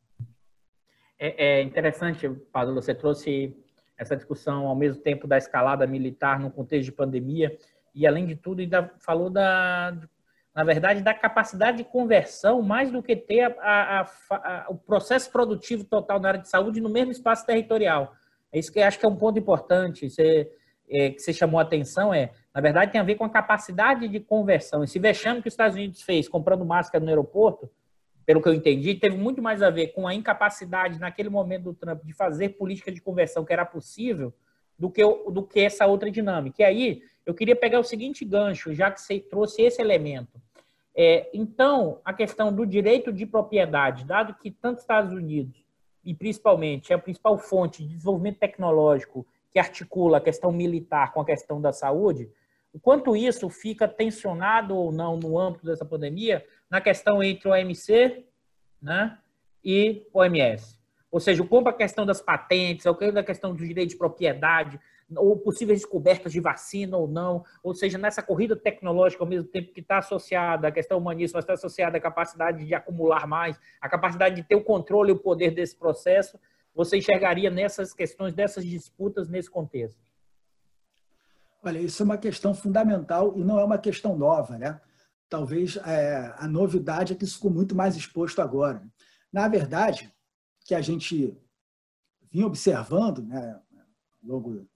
É, 1.20 1.60
é 1.60 1.64
interessante, 1.64 2.30
Paulo, 2.54 2.76
você 2.76 2.96
trouxe 2.96 3.54
essa 4.00 4.16
discussão 4.16 4.66
ao 4.66 4.76
mesmo 4.76 5.02
tempo 5.02 5.28
da 5.28 5.38
escalada 5.38 5.86
militar 5.86 6.40
no 6.40 6.50
contexto 6.50 6.86
de 6.86 6.92
pandemia. 6.94 7.56
E 7.94 8.08
além 8.08 8.26
de 8.26 8.36
tudo 8.36 8.62
ainda 8.62 8.90
falou 9.00 9.30
da 9.30 9.94
na 10.56 10.64
verdade 10.64 11.02
da 11.02 11.14
capacidade 11.14 11.78
de 11.78 11.84
conversão 11.84 12.62
mais 12.62 12.92
do 12.92 13.04
que 13.04 13.16
ter 13.16 13.56
a, 13.60 14.02
a, 14.02 14.02
a, 14.32 14.66
o 14.70 14.76
processo 14.76 15.30
produtivo 15.32 15.84
total 15.84 16.20
na 16.20 16.30
área 16.30 16.40
de 16.40 16.50
saúde 16.50 16.82
no 16.82 16.90
mesmo 16.90 17.12
espaço 17.12 17.46
territorial. 17.46 18.14
É 18.52 18.58
isso 18.58 18.72
que 18.72 18.80
eu 18.80 18.86
acho 18.86 18.98
que 18.98 19.06
é 19.06 19.10
um 19.10 19.16
ponto 19.16 19.38
importante 19.38 20.10
você, 20.10 20.50
é, 20.90 21.12
que 21.12 21.20
você 21.20 21.34
chamou 21.34 21.60
a 21.60 21.64
atenção 21.64 22.14
é 22.14 22.32
na 22.56 22.62
verdade 22.62 22.92
tem 22.92 23.02
a 23.02 23.04
ver 23.04 23.16
com 23.16 23.26
a 23.26 23.30
capacidade 23.30 24.08
de 24.08 24.20
conversão. 24.20 24.84
Esse 24.84 24.98
vexame 24.98 25.42
que 25.42 25.50
os 25.50 25.54
Estados 25.54 25.76
Unidos 25.76 26.02
fez 26.02 26.28
comprando 26.28 26.66
máscara 26.66 27.04
no 27.04 27.10
aeroporto 27.10 27.70
pelo 28.30 28.44
que 28.44 28.48
eu 28.48 28.54
entendi, 28.54 28.94
teve 28.94 29.18
muito 29.18 29.42
mais 29.42 29.64
a 29.64 29.72
ver 29.72 29.88
com 29.88 30.08
a 30.08 30.14
incapacidade 30.14 31.00
naquele 31.00 31.30
momento 31.30 31.64
do 31.64 31.74
Trump 31.74 32.04
de 32.04 32.14
fazer 32.14 32.50
política 32.50 32.92
de 32.92 33.02
conversão 33.02 33.44
que 33.44 33.52
era 33.52 33.66
possível 33.66 34.32
do 34.78 34.88
que, 34.88 35.02
do 35.04 35.42
que 35.42 35.62
essa 35.62 35.88
outra 35.88 36.12
dinâmica. 36.12 36.62
E 36.62 36.64
aí, 36.64 37.02
eu 37.26 37.34
queria 37.34 37.56
pegar 37.56 37.80
o 37.80 37.84
seguinte 37.84 38.24
gancho, 38.24 38.72
já 38.72 38.92
que 38.92 39.02
você 39.02 39.20
trouxe 39.20 39.64
esse 39.64 39.82
elemento. 39.82 40.40
É, 40.96 41.28
então, 41.34 42.02
a 42.06 42.14
questão 42.14 42.54
do 42.54 42.68
direito 42.68 43.12
de 43.12 43.26
propriedade, 43.26 44.06
dado 44.06 44.36
que 44.36 44.52
tanto 44.52 44.78
Estados 44.78 45.12
Unidos, 45.12 45.66
e 46.06 46.14
principalmente 46.14 46.94
é 46.94 46.96
a 46.96 47.00
principal 47.00 47.36
fonte 47.36 47.82
de 47.82 47.96
desenvolvimento 47.96 48.38
tecnológico 48.38 49.26
que 49.52 49.58
articula 49.58 50.20
a 50.20 50.22
questão 50.22 50.52
militar 50.52 51.14
com 51.14 51.22
a 51.22 51.26
questão 51.26 51.60
da 51.60 51.74
saúde, 51.74 52.30
o 52.72 52.80
quanto 52.80 53.16
isso 53.16 53.50
fica 53.50 53.88
tensionado 53.88 54.76
ou 54.76 54.92
não 54.92 55.18
no 55.18 55.40
âmbito 55.40 55.66
dessa 55.66 55.84
pandemia 55.84 56.46
na 56.70 56.80
questão 56.80 57.24
entre 57.24 57.48
o 57.48 57.52
OMC 57.52 58.26
né, 58.82 59.18
e 59.64 60.06
o 60.14 60.20
OMS. 60.20 60.80
Ou 61.12 61.20
seja, 61.20 61.44
como 61.44 61.68
a 61.70 61.74
questão 61.74 62.06
das 62.06 62.22
patentes, 62.22 62.86
a 62.86 63.24
questão 63.24 63.54
do 63.54 63.66
direito 63.66 63.90
de 63.90 63.98
propriedade, 63.98 64.80
ou 65.16 65.38
possíveis 65.38 65.80
descobertas 65.80 66.32
de 66.32 66.40
vacina 66.40 66.96
ou 66.96 67.08
não, 67.08 67.44
ou 67.64 67.74
seja, 67.74 67.98
nessa 67.98 68.22
corrida 68.22 68.56
tecnológica, 68.56 69.24
ao 69.24 69.28
mesmo 69.28 69.48
tempo 69.48 69.74
que 69.74 69.80
está 69.80 69.98
associada 69.98 70.68
à 70.68 70.72
questão 70.72 71.00
humanista, 71.00 71.40
está 71.40 71.54
associada 71.54 71.98
à 71.98 72.02
capacidade 72.02 72.64
de 72.64 72.76
acumular 72.76 73.26
mais, 73.26 73.60
a 73.82 73.90
capacidade 73.90 74.36
de 74.36 74.44
ter 74.44 74.56
o 74.56 74.64
controle 74.64 75.10
e 75.10 75.14
o 75.14 75.20
poder 75.20 75.52
desse 75.52 75.76
processo, 75.76 76.40
você 76.76 76.98
enxergaria 76.98 77.50
nessas 77.50 77.94
questões, 77.94 78.34
dessas 78.34 78.64
disputas 78.64 79.28
nesse 79.28 79.50
contexto? 79.50 80.00
Olha, 81.64 81.80
isso 81.80 82.04
é 82.04 82.06
uma 82.06 82.18
questão 82.18 82.54
fundamental 82.54 83.34
e 83.36 83.44
não 83.44 83.60
é 83.60 83.64
uma 83.64 83.78
questão 83.78 84.16
nova, 84.16 84.58
né? 84.58 84.80
Talvez 85.30 85.78
é, 85.78 86.34
a 86.38 86.48
novidade 86.48 87.14
é 87.14 87.16
que 87.16 87.24
isso 87.24 87.36
ficou 87.36 87.52
muito 87.52 87.76
mais 87.76 87.96
exposto 87.96 88.42
agora. 88.42 88.84
Na 89.32 89.48
verdade, 89.48 90.14
que 90.66 90.74
a 90.74 90.82
gente 90.82 91.38
vinha 92.32 92.48
observando 92.48 93.22
né, 93.22 93.60
do 94.22 94.68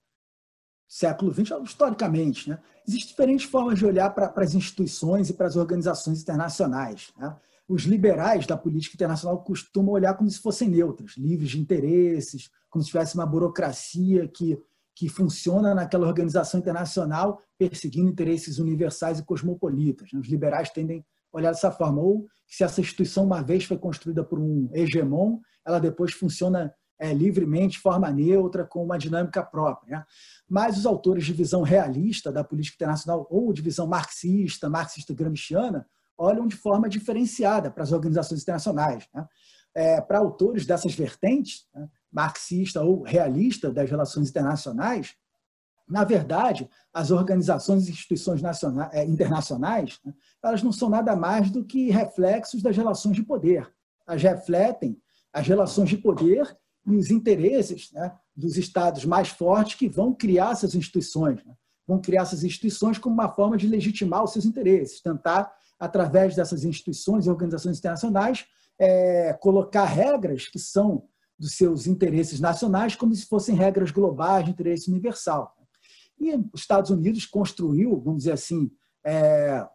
século 0.87 1.33
XX, 1.33 1.51
historicamente, 1.63 2.49
né, 2.49 2.59
existem 2.87 3.09
diferentes 3.09 3.49
formas 3.49 3.79
de 3.79 3.85
olhar 3.85 4.09
para, 4.11 4.29
para 4.29 4.43
as 4.43 4.53
instituições 4.53 5.29
e 5.29 5.33
para 5.33 5.47
as 5.47 5.55
organizações 5.55 6.21
internacionais. 6.21 7.11
Né? 7.17 7.35
os 7.67 7.83
liberais 7.83 8.45
da 8.45 8.57
política 8.57 8.95
internacional 8.95 9.41
costumam 9.43 9.93
olhar 9.93 10.13
como 10.15 10.29
se 10.29 10.39
fossem 10.39 10.69
neutras, 10.69 11.15
livres 11.17 11.51
de 11.51 11.59
interesses, 11.59 12.49
como 12.69 12.83
se 12.83 12.89
tivesse 12.89 13.15
uma 13.15 13.25
burocracia 13.25 14.27
que, 14.27 14.61
que 14.95 15.09
funciona 15.09 15.73
naquela 15.73 16.07
organização 16.07 16.59
internacional 16.59 17.39
perseguindo 17.57 18.09
interesses 18.09 18.59
universais 18.59 19.19
e 19.19 19.25
cosmopolitas. 19.25 20.11
Os 20.13 20.27
liberais 20.27 20.69
tendem 20.69 21.05
a 21.33 21.37
olhar 21.37 21.51
dessa 21.51 21.71
forma. 21.71 22.01
Ou 22.01 22.27
se 22.47 22.63
essa 22.63 22.81
instituição 22.81 23.25
uma 23.25 23.41
vez 23.41 23.65
foi 23.65 23.77
construída 23.77 24.23
por 24.23 24.39
um 24.39 24.69
hegemon, 24.73 25.39
ela 25.65 25.79
depois 25.79 26.13
funciona 26.13 26.73
é, 26.99 27.13
livremente, 27.13 27.77
de 27.77 27.79
forma 27.79 28.09
neutra, 28.11 28.65
com 28.65 28.83
uma 28.83 28.97
dinâmica 28.97 29.43
própria. 29.43 29.97
Né? 29.97 30.05
Mas 30.47 30.77
os 30.77 30.85
autores 30.85 31.25
de 31.25 31.33
visão 31.33 31.61
realista 31.61 32.31
da 32.31 32.43
política 32.43 32.75
internacional 32.75 33.27
ou 33.29 33.51
de 33.51 33.61
visão 33.61 33.87
marxista, 33.87 34.69
marxista-gramsciana, 34.69 35.85
olham 36.17 36.47
de 36.47 36.55
forma 36.55 36.87
diferenciada 36.87 37.71
para 37.71 37.83
as 37.83 37.91
organizações 37.91 38.41
internacionais. 38.41 39.07
Né? 39.13 39.25
É, 39.75 40.01
para 40.01 40.19
autores 40.19 40.65
dessas 40.67 40.93
vertentes, 40.93 41.67
né, 41.73 41.89
marxista 42.13 42.81
ou 42.81 43.01
realista 43.01 43.71
das 43.71 43.89
relações 43.89 44.29
internacionais, 44.29 45.15
na 45.89 46.03
verdade, 46.03 46.69
as 46.93 47.11
organizações 47.11 47.87
e 47.87 47.91
instituições 47.91 48.41
é, 48.91 49.03
internacionais, 49.03 49.99
né, 50.05 50.13
elas 50.41 50.63
não 50.63 50.71
são 50.71 50.89
nada 50.89 51.15
mais 51.15 51.49
do 51.51 51.65
que 51.65 51.89
reflexos 51.89 52.61
das 52.61 52.77
relações 52.77 53.15
de 53.15 53.23
poder. 53.23 53.69
Elas 54.07 54.21
refletem 54.21 54.97
as 55.31 55.47
relações 55.47 55.89
de 55.89 55.97
poder 55.97 56.57
e 56.85 56.95
os 56.95 57.09
interesses 57.09 57.91
né, 57.91 58.13
dos 58.35 58.57
estados 58.57 59.05
mais 59.05 59.29
fortes 59.29 59.75
que 59.75 59.89
vão 59.89 60.13
criar 60.13 60.51
essas 60.51 60.75
instituições. 60.75 61.43
Né? 61.43 61.53
Vão 61.87 61.99
criar 61.99 62.21
essas 62.21 62.43
instituições 62.43 62.97
como 62.97 63.13
uma 63.13 63.29
forma 63.29 63.57
de 63.57 63.67
legitimar 63.67 64.23
os 64.23 64.31
seus 64.31 64.45
interesses, 64.45 65.01
tentar 65.01 65.53
através 65.79 66.35
dessas 66.35 66.63
instituições 66.63 67.25
e 67.25 67.29
organizações 67.29 67.77
internacionais, 67.77 68.45
é, 68.79 69.33
colocar 69.33 69.85
regras 69.85 70.47
que 70.47 70.59
são 70.59 71.03
dos 71.43 71.55
seus 71.55 71.87
interesses 71.87 72.39
nacionais 72.39 72.95
como 72.95 73.13
se 73.13 73.25
fossem 73.25 73.53
regras 73.53 73.91
globais 73.91 74.45
de 74.45 74.51
interesse 74.51 74.89
universal. 74.89 75.53
E 76.17 76.33
os 76.53 76.61
Estados 76.61 76.89
Unidos 76.89 77.25
construiu, 77.25 77.99
vamos 77.99 78.19
dizer 78.19 78.31
assim, 78.31 78.71
é, 79.05 79.67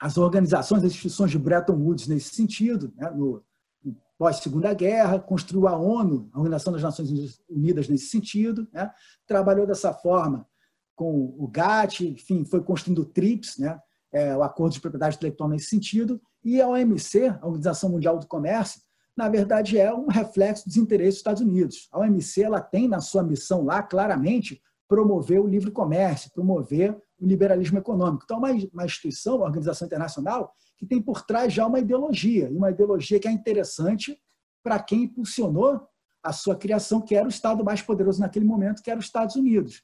as 0.00 0.16
organizações, 0.16 0.82
as 0.82 0.92
instituições 0.92 1.30
de 1.30 1.38
Bretton 1.38 1.74
Woods 1.74 2.06
nesse 2.06 2.34
sentido, 2.34 2.90
né, 2.96 3.10
no, 3.10 3.44
no 3.84 3.94
pós-segunda 4.16 4.72
guerra, 4.72 5.20
construiu 5.20 5.68
a 5.68 5.76
ONU, 5.76 6.30
a 6.32 6.38
Organização 6.38 6.72
das 6.72 6.82
Nações 6.82 7.38
Unidas 7.50 7.86
nesse 7.86 8.06
sentido, 8.06 8.66
né, 8.72 8.90
trabalhou 9.26 9.66
dessa 9.66 9.92
forma 9.92 10.48
com 10.96 11.34
o 11.38 11.46
GATT, 11.48 12.08
enfim, 12.08 12.46
foi 12.46 12.62
construindo 12.62 13.00
o 13.00 13.04
TRIPS, 13.04 13.58
né, 13.58 13.78
é, 14.10 14.34
o 14.34 14.42
acordo 14.42 14.72
de 14.72 14.80
propriedade 14.80 15.16
intelectual 15.16 15.50
nesse 15.50 15.66
sentido, 15.66 16.18
e 16.42 16.62
a 16.62 16.68
OMC, 16.68 17.28
a 17.28 17.46
Organização 17.46 17.90
Mundial 17.90 18.18
do 18.18 18.26
Comércio, 18.26 18.80
na 19.16 19.28
verdade 19.28 19.78
é 19.78 19.94
um 19.94 20.06
reflexo 20.06 20.66
dos 20.66 20.76
interesses 20.76 21.14
dos 21.14 21.20
Estados 21.20 21.42
Unidos. 21.42 21.88
A 21.92 22.00
OMC 22.00 22.42
ela 22.42 22.60
tem 22.60 22.88
na 22.88 23.00
sua 23.00 23.22
missão 23.22 23.64
lá, 23.64 23.82
claramente, 23.82 24.60
promover 24.88 25.40
o 25.40 25.46
livre 25.46 25.70
comércio, 25.70 26.30
promover 26.32 26.96
o 27.18 27.26
liberalismo 27.26 27.78
econômico. 27.78 28.24
Então, 28.24 28.38
uma, 28.38 28.50
uma 28.72 28.84
instituição, 28.84 29.36
uma 29.36 29.46
organização 29.46 29.86
internacional, 29.86 30.52
que 30.76 30.86
tem 30.86 31.00
por 31.00 31.22
trás 31.22 31.52
já 31.52 31.66
uma 31.66 31.78
ideologia, 31.78 32.50
e 32.50 32.56
uma 32.56 32.70
ideologia 32.70 33.20
que 33.20 33.28
é 33.28 33.30
interessante 33.30 34.20
para 34.62 34.78
quem 34.82 35.04
impulsionou 35.04 35.86
a 36.22 36.32
sua 36.32 36.56
criação, 36.56 37.00
que 37.00 37.14
era 37.14 37.26
o 37.26 37.30
Estado 37.30 37.62
mais 37.64 37.82
poderoso 37.82 38.20
naquele 38.20 38.44
momento, 38.44 38.82
que 38.82 38.90
era 38.90 38.98
os 38.98 39.06
Estados 39.06 39.36
Unidos. 39.36 39.82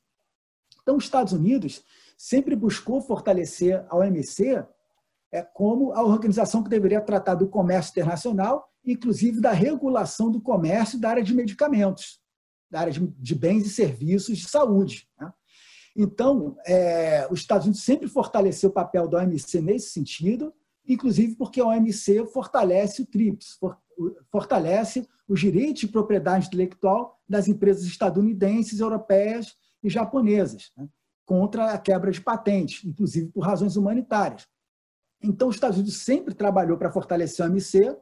Então, 0.83 0.97
os 0.97 1.05
Estados 1.05 1.33
Unidos 1.33 1.85
sempre 2.17 2.57
buscou 2.57 3.01
fortalecer 3.01 3.85
a 3.89 3.97
OMC 3.97 4.65
é, 5.33 5.43
como 5.43 5.93
a 5.93 6.03
organização 6.03 6.63
que 6.63 6.71
deveria 6.71 7.01
tratar 7.01 7.35
do 7.35 7.49
comércio 7.49 7.91
internacional, 7.91 8.70
inclusive 8.85 9.41
da 9.41 9.53
regulação 9.53 10.31
do 10.31 10.41
comércio 10.41 10.99
da 10.99 11.11
área 11.11 11.23
de 11.23 11.35
medicamentos, 11.35 12.21
da 12.71 12.81
área 12.81 12.93
de, 12.93 13.07
de 13.07 13.35
bens 13.35 13.67
e 13.67 13.71
serviços 13.71 14.39
de 14.39 14.49
saúde. 14.49 15.09
Né? 15.19 15.33
Então, 15.97 16.57
é, 16.67 17.27
os 17.31 17.41
Estados 17.41 17.67
Unidos 17.67 17.83
sempre 17.83 18.09
fortaleceu 18.09 18.71
o 18.71 18.73
papel 18.73 19.09
da 19.09 19.19
OMC 19.19 19.61
nesse 19.61 19.91
sentido, 19.91 20.55
inclusive 20.87 21.35
porque 21.37 21.61
a 21.61 21.67
OMC 21.67 22.27
fortalece 22.33 23.03
o 23.03 23.07
TRIPS, 23.07 23.57
for, 23.59 23.77
fortalece 24.31 25.07
os 25.29 25.41
direitos 25.41 25.81
de 25.81 25.89
propriedade 25.89 26.47
intelectual 26.47 27.21
das 27.29 27.49
empresas 27.49 27.85
estadunidenses, 27.85 28.81
europeias 28.81 29.55
e 29.83 29.91
japonesas. 29.91 30.71
Né? 30.77 30.89
contra 31.31 31.75
a 31.75 31.79
quebra 31.79 32.11
de 32.11 32.21
patentes, 32.21 32.85
inclusive 32.85 33.29
por 33.29 33.45
razões 33.45 33.77
humanitárias. 33.77 34.49
Então, 35.23 35.47
os 35.47 35.55
Estados 35.55 35.77
Unidos 35.77 35.99
sempre 35.99 36.35
trabalhou 36.35 36.77
para 36.77 36.91
fortalecer 36.91 37.47
a 37.47 37.49
OMC 37.49 37.97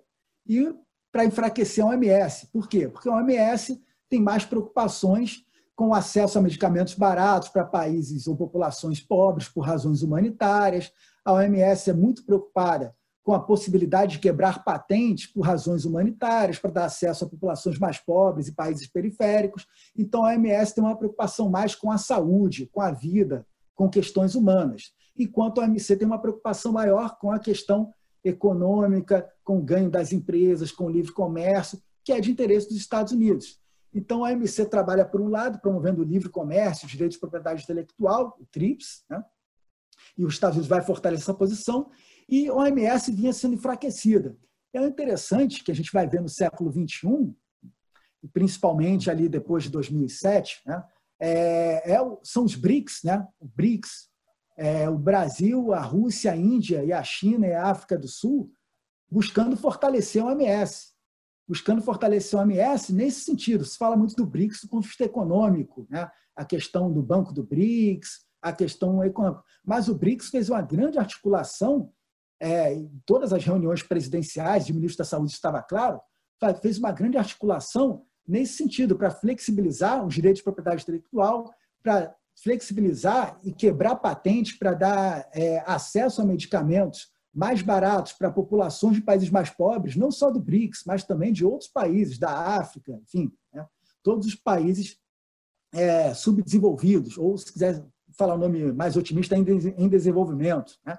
e 0.49 0.75
para 1.13 1.25
enfraquecer 1.25 1.85
a 1.85 1.89
OMS. 1.89 2.49
Por 2.53 2.69
quê? 2.69 2.89
Porque 2.89 3.09
a 3.09 3.17
OMS 3.17 3.81
tem 4.09 4.21
mais 4.21 4.45
preocupações 4.45 5.45
com 5.77 5.89
o 5.89 5.95
acesso 5.95 6.39
a 6.39 6.43
medicamentos 6.43 6.95
baratos 6.95 7.49
para 7.49 7.65
países 7.65 8.27
ou 8.27 8.37
populações 8.37 9.01
pobres 9.01 9.49
por 9.49 9.61
razões 9.61 10.03
humanitárias. 10.03 10.91
A 11.25 11.33
OMS 11.33 11.91
é 11.91 11.93
muito 11.93 12.25
preocupada 12.25 12.95
com 13.23 13.35
a 13.35 13.41
possibilidade 13.41 14.13
de 14.13 14.19
quebrar 14.21 14.65
patentes 14.65 15.27
por 15.27 15.43
razões 15.43 15.85
humanitárias, 15.85 16.59
para 16.59 16.71
dar 16.71 16.85
acesso 16.87 17.25
a 17.25 17.29
populações 17.29 17.79
mais 17.79 17.99
pobres 17.99 18.49
e 18.49 18.55
países 18.55 18.87
periféricos. 18.87 19.67
Então, 19.95 20.25
a 20.25 20.31
OMS 20.31 20.75
tem 20.75 20.83
uma 20.83 20.97
preocupação 20.97 21.51
mais 21.51 21.75
com 21.75 21.93
a 21.93 21.99
saúde, 21.99 22.71
com 22.73 22.81
a 22.81 22.91
vida, 22.91 23.47
com 23.75 23.89
questões 23.89 24.35
humanas, 24.35 24.93
enquanto 25.17 25.61
a 25.61 25.65
OMC 25.65 25.97
tem 25.97 26.07
uma 26.07 26.19
preocupação 26.19 26.73
maior 26.73 27.19
com 27.19 27.31
a 27.31 27.39
questão 27.39 27.93
econômica, 28.25 29.29
com 29.49 29.57
o 29.57 29.63
ganho 29.63 29.89
das 29.89 30.13
empresas, 30.13 30.71
com 30.71 30.85
o 30.85 30.91
livre 30.91 31.11
comércio, 31.11 31.81
que 32.05 32.13
é 32.13 32.21
de 32.21 32.31
interesse 32.31 32.69
dos 32.69 32.77
Estados 32.77 33.15
Unidos. 33.15 33.59
Então, 33.95 34.23
a 34.23 34.29
OMC 34.29 34.67
trabalha, 34.67 35.07
por 35.07 35.23
um 35.23 35.29
lado, 35.29 35.59
promovendo 35.59 36.03
o 36.03 36.05
livre 36.05 36.29
comércio, 36.29 36.85
os 36.85 36.93
direitos 36.93 37.15
de 37.15 37.21
propriedade 37.21 37.63
intelectual, 37.63 38.37
o 38.39 38.45
TRIPS, 38.45 39.07
né? 39.09 39.25
e 40.19 40.23
os 40.23 40.35
Estados 40.35 40.57
Unidos 40.57 40.69
vai 40.69 40.83
fortalecer 40.83 41.23
essa 41.23 41.33
posição, 41.33 41.91
e 42.29 42.47
a 42.47 42.53
OMS 42.53 43.11
vinha 43.11 43.33
sendo 43.33 43.55
enfraquecida. 43.55 44.37
É 44.71 44.87
interessante 44.87 45.65
que 45.65 45.73
a 45.73 45.75
gente 45.75 45.91
vai 45.95 46.07
ver 46.07 46.21
no 46.21 46.29
século 46.29 46.71
XXI, 46.71 47.35
principalmente 48.31 49.11
ali 49.11 49.31
depois 49.31 49.65
de 49.65 49.71
2007, 49.71 50.61
né, 50.67 50.85
é, 51.19 51.95
é, 51.95 51.99
são 52.23 52.45
os 52.45 52.55
BRICS, 52.55 53.01
né, 53.03 53.27
o 53.41 53.49
BRICS, 53.49 54.11
é, 54.59 54.91
o 54.91 54.99
Brasil, 54.99 55.73
a 55.73 55.81
Rússia, 55.81 56.33
a 56.33 56.37
Índia 56.37 56.85
e 56.85 56.93
a 56.93 57.03
China 57.03 57.47
e 57.47 57.55
a 57.55 57.65
África 57.71 57.97
do 57.97 58.09
Sul, 58.09 58.53
buscando 59.11 59.57
fortalecer 59.57 60.23
a 60.23 60.27
OMS. 60.27 60.89
Buscando 61.47 61.83
fortalecer 61.83 62.39
a 62.39 62.43
OMS 62.43 62.93
nesse 62.93 63.21
sentido. 63.21 63.65
Se 63.65 63.77
fala 63.77 63.97
muito 63.97 64.15
do 64.15 64.27
BRICS 64.27 64.63
do 64.63 64.69
ponto 64.69 64.83
de 64.83 64.89
vista 64.89 65.05
econômico, 65.05 65.87
né? 65.89 66.11
a 66.37 66.45
questão 66.45 66.93
do 66.93 67.03
Banco 67.03 67.33
do 67.33 67.43
BRICS, 67.43 68.27
a 68.43 68.53
questão 68.53 69.03
econômica. 69.05 69.43
Mas 69.65 69.89
o 69.89 69.95
BRICS 69.95 70.29
fez 70.29 70.49
uma 70.49 70.63
grande 70.63 70.99
articulação 70.99 71.93
é, 72.41 72.73
em 72.73 73.03
todas 73.05 73.33
as 73.33 73.45
reuniões 73.45 73.83
presidenciais 73.83 74.67
de 74.67 74.73
ministro 74.73 74.99
da 74.99 75.05
Saúde 75.05 75.33
estava 75.33 75.63
claro, 75.63 76.01
fez 76.63 76.79
uma 76.79 76.93
grande 76.93 77.19
articulação 77.19 78.05
nesse 78.27 78.55
sentido, 78.55 78.97
para 78.97 79.11
flexibilizar 79.11 80.05
os 80.07 80.15
direitos 80.15 80.39
de 80.39 80.45
propriedade 80.45 80.83
intelectual, 80.83 81.51
para 81.83 82.15
flexibilizar 82.43 83.41
e 83.43 83.53
quebrar 83.53 83.97
patentes 83.97 84.57
para 84.57 84.75
dar 84.75 85.29
é, 85.33 85.63
acesso 85.67 86.21
a 86.21 86.25
medicamentos 86.25 87.09
mais 87.35 87.63
baratos 87.63 88.13
para 88.13 88.31
populações 88.31 88.97
de 88.97 89.03
países 89.03 89.31
mais 89.31 89.51
pobres, 89.51 89.97
não 89.97 90.11
só 90.11 90.31
do 90.31 90.41
BRICS, 90.41 90.83
mas 90.87 91.05
também 91.05 91.33
de 91.33 91.45
outros 91.45 91.69
países, 91.69 92.19
da 92.19 92.31
África, 92.31 92.93
enfim, 93.03 93.33
né? 93.53 93.67
todos 94.03 94.27
os 94.27 94.35
países 94.35 94.99
é, 95.73 96.15
subdesenvolvidos, 96.15 97.19
ou 97.19 97.37
se 97.37 97.53
quiser 97.53 97.85
falar 98.17 98.35
o 98.35 98.37
um 98.37 98.41
nome 98.41 98.73
mais 98.73 98.97
otimista, 98.97 99.37
em 99.37 99.89
desenvolvimento. 99.89 100.79
Né? 100.85 100.99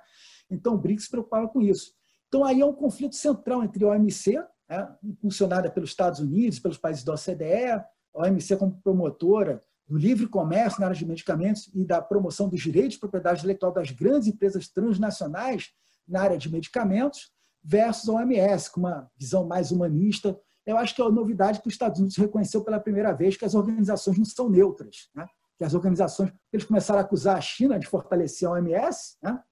Então, 0.50 0.76
o 0.76 0.78
BRICS 0.78 1.06
se 1.06 1.12
preocupava 1.12 1.48
com 1.48 1.62
isso. 1.62 1.94
Então, 2.28 2.46
aí 2.46 2.62
é 2.62 2.66
um 2.66 2.74
conflito 2.74 3.16
central 3.16 3.64
entre 3.64 3.84
a 3.84 3.90
OMC, 3.90 4.38
né, 4.70 4.96
impulsionada 5.04 5.70
pelos 5.70 5.90
Estados 5.90 6.20
Unidos, 6.20 6.60
pelos 6.60 6.78
países 6.78 7.04
da 7.04 7.14
OCDE, 7.14 7.72
a 7.72 7.86
OMC 8.14 8.56
como 8.58 8.80
promotora 8.82 9.64
do 9.88 9.98
livre 9.98 10.28
comércio 10.28 10.80
na 10.80 10.88
área 10.88 10.98
de 10.98 11.06
medicamentos 11.06 11.70
e 11.74 11.84
da 11.84 12.00
promoção 12.00 12.48
dos 12.48 12.62
direitos 12.62 12.94
de 12.94 13.00
propriedade 13.00 13.40
intelectual 13.40 13.72
das 13.72 13.90
grandes 13.90 14.28
empresas 14.28 14.68
transnacionais 14.68 15.72
na 16.10 16.22
área 16.22 16.38
de 16.38 16.52
medicamentos, 16.52 17.32
versus 17.64 18.10
a 18.10 18.14
OMS, 18.14 18.72
com 18.72 18.82
uma 18.82 19.10
visão 19.18 19.46
mais 19.46 19.72
humanista. 19.72 20.40
Eu 20.66 20.78
acho 20.78 20.96
que 20.96 21.02
é 21.02 21.06
a 21.06 21.10
novidade 21.10 21.62
que 21.62 21.68
os 21.68 21.74
Estados 21.74 22.00
Unidos 22.00 22.18
reconheceu 22.18 22.64
pela 22.64 22.80
primeira 22.80 23.14
vez 23.14 23.38
que 23.38 23.46
as 23.46 23.56
organizações 23.56 24.18
não 24.18 24.26
são 24.26 24.50
neutras, 24.50 25.10
né? 25.14 25.28
que 25.58 25.64
as 25.64 25.74
organizações, 25.74 26.32
eles 26.54 26.66
começaram 26.66 27.00
a 27.00 27.04
acusar 27.04 27.38
a 27.38 27.42
China 27.42 27.78
de 27.78 27.86
fortalecer 27.86 28.48
a 28.48 28.54
OMS, 28.54 29.18
né? 29.22 29.44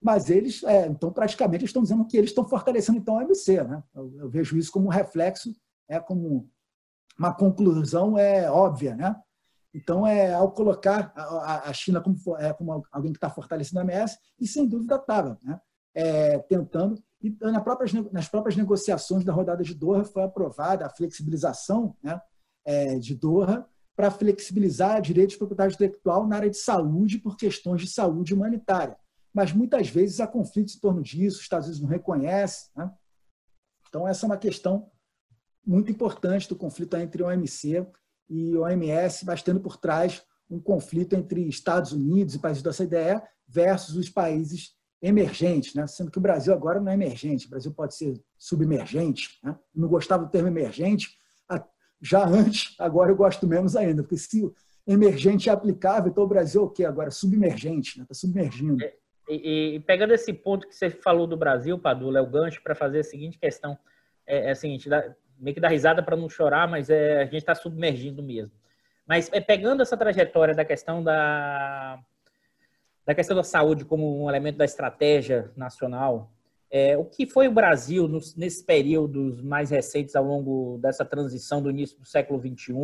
mas 0.00 0.30
eles, 0.30 0.62
é, 0.64 0.86
então, 0.86 1.12
praticamente, 1.12 1.64
estão 1.64 1.82
dizendo 1.82 2.06
que 2.06 2.16
eles 2.16 2.30
estão 2.30 2.48
fortalecendo 2.48 2.98
então 2.98 3.18
a 3.18 3.24
OMC. 3.24 3.62
Né? 3.64 3.82
Eu, 3.94 4.12
eu, 4.18 4.30
vejo 4.30 4.56
isso 4.56 4.70
como 4.70 4.86
um 4.86 4.90
reflexo, 4.90 5.52
é 5.88 5.98
como 5.98 6.48
uma 7.18 7.34
conclusão 7.34 8.16
é 8.16 8.50
óbvia. 8.50 8.94
Né? 8.94 9.16
Então, 9.74 10.06
é, 10.06 10.32
ao 10.32 10.52
colocar 10.52 11.12
a, 11.16 11.70
a 11.70 11.72
China 11.72 12.00
como, 12.00 12.16
é, 12.38 12.52
como 12.52 12.84
alguém 12.92 13.12
que 13.12 13.18
está 13.18 13.30
fortalecendo 13.30 13.80
a 13.80 13.84
OMS, 13.84 14.16
e 14.38 14.46
sem 14.46 14.66
dúvida 14.68 14.96
estava, 14.96 15.38
né? 15.42 15.60
É, 15.94 16.38
tentando. 16.38 17.02
E 17.22 17.30
nas 17.40 17.62
próprias, 17.62 17.92
nas 18.10 18.28
próprias 18.28 18.56
negociações 18.56 19.24
da 19.24 19.32
rodada 19.32 19.62
de 19.62 19.74
Doha 19.74 20.04
foi 20.04 20.22
aprovada 20.22 20.86
a 20.86 20.90
flexibilização 20.90 21.96
né, 22.02 22.20
é, 22.64 22.98
de 22.98 23.14
Doha 23.14 23.66
para 23.94 24.10
flexibilizar 24.10 25.00
direitos 25.00 25.34
de 25.34 25.38
propriedade 25.38 25.74
intelectual 25.74 26.26
na 26.26 26.36
área 26.36 26.50
de 26.50 26.56
saúde 26.56 27.18
por 27.18 27.36
questões 27.36 27.82
de 27.82 27.88
saúde 27.88 28.34
humanitária. 28.34 28.96
Mas 29.32 29.52
muitas 29.52 29.88
vezes 29.88 30.20
há 30.20 30.26
conflitos 30.26 30.74
em 30.74 30.80
torno 30.80 31.02
disso, 31.02 31.36
os 31.36 31.42
Estados 31.42 31.68
Unidos 31.68 31.82
não 31.82 31.88
reconhecem. 31.88 32.70
Né? 32.76 32.90
Então, 33.88 34.08
essa 34.08 34.24
é 34.24 34.28
uma 34.28 34.36
questão 34.36 34.90
muito 35.64 35.90
importante 35.90 36.48
do 36.48 36.56
conflito 36.56 36.96
entre 36.96 37.22
OMC 37.22 37.86
e 38.28 38.56
OMS, 38.56 39.24
mas 39.24 39.42
tendo 39.42 39.60
por 39.60 39.76
trás 39.76 40.22
um 40.50 40.60
conflito 40.60 41.14
entre 41.14 41.48
Estados 41.48 41.92
Unidos 41.92 42.34
e 42.34 42.38
países 42.38 42.62
da 42.62 42.70
OCDE 42.70 43.22
versus 43.46 43.96
os 43.96 44.10
países 44.10 44.74
emergentes, 45.02 45.74
né? 45.74 45.86
sendo 45.86 46.10
que 46.10 46.18
o 46.18 46.22
Brasil 46.22 46.54
agora 46.54 46.80
não 46.80 46.90
é 46.90 46.94
emergente, 46.94 47.46
o 47.46 47.50
Brasil 47.50 47.72
pode 47.72 47.94
ser 47.94 48.22
submergente. 48.38 49.38
Né? 49.42 49.56
não 49.74 49.88
gostava 49.88 50.24
do 50.24 50.30
termo 50.30 50.48
emergente 50.48 51.20
já 52.02 52.26
antes, 52.26 52.74
agora 52.80 53.12
eu 53.12 53.16
gosto 53.16 53.46
menos 53.46 53.76
ainda, 53.76 54.02
porque 54.02 54.16
se 54.16 54.52
emergente 54.84 55.48
é 55.48 55.52
aplicável, 55.52 56.10
então 56.10 56.24
o 56.24 56.28
Brasil 56.28 56.60
é 56.60 56.64
o 56.64 56.68
quê 56.68 56.84
agora? 56.84 57.12
Submergente, 57.12 57.90
está 57.90 58.00
né? 58.00 58.06
Tá 58.08 58.14
submergindo. 58.14 58.84
É, 58.84 58.92
e, 59.28 59.76
e, 59.76 59.80
pegando 59.80 60.12
esse 60.12 60.32
ponto 60.32 60.66
que 60.66 60.74
você 60.74 60.90
falou 60.90 61.28
do 61.28 61.36
Brasil, 61.36 61.78
Padula, 61.78 62.18
é 62.18 62.22
o 62.22 62.26
gancho 62.26 62.60
para 62.60 62.74
fazer 62.74 62.98
a 62.98 63.04
seguinte 63.04 63.38
questão. 63.38 63.78
É, 64.26 64.48
é 64.48 64.50
a 64.50 64.54
seguinte, 64.56 64.88
dá, 64.88 65.14
meio 65.38 65.54
que 65.54 65.60
dá 65.60 65.68
risada 65.68 66.02
para 66.02 66.16
não 66.16 66.28
chorar, 66.28 66.66
mas 66.68 66.90
é, 66.90 67.22
a 67.22 67.24
gente 67.24 67.36
está 67.36 67.54
submergindo 67.54 68.20
mesmo. 68.20 68.52
Mas 69.06 69.30
é, 69.32 69.40
pegando 69.40 69.82
essa 69.82 69.96
trajetória 69.96 70.54
da 70.54 70.64
questão 70.64 71.04
da, 71.04 72.00
da 73.04 73.14
questão 73.14 73.36
da 73.36 73.42
saúde 73.42 73.84
como 73.84 74.22
um 74.22 74.28
elemento 74.28 74.58
da 74.58 74.64
estratégia 74.64 75.50
nacional, 75.56 76.30
é, 76.70 76.96
o 76.96 77.04
que 77.04 77.26
foi 77.26 77.48
o 77.48 77.52
Brasil 77.52 78.08
nos, 78.08 78.34
nesses 78.34 78.62
períodos 78.62 79.42
mais 79.42 79.70
recentes 79.70 80.16
ao 80.16 80.24
longo 80.24 80.78
dessa 80.78 81.04
transição 81.04 81.60
do 81.60 81.70
início 81.70 81.98
do 81.98 82.06
século 82.06 82.40
XXI? 82.40 82.74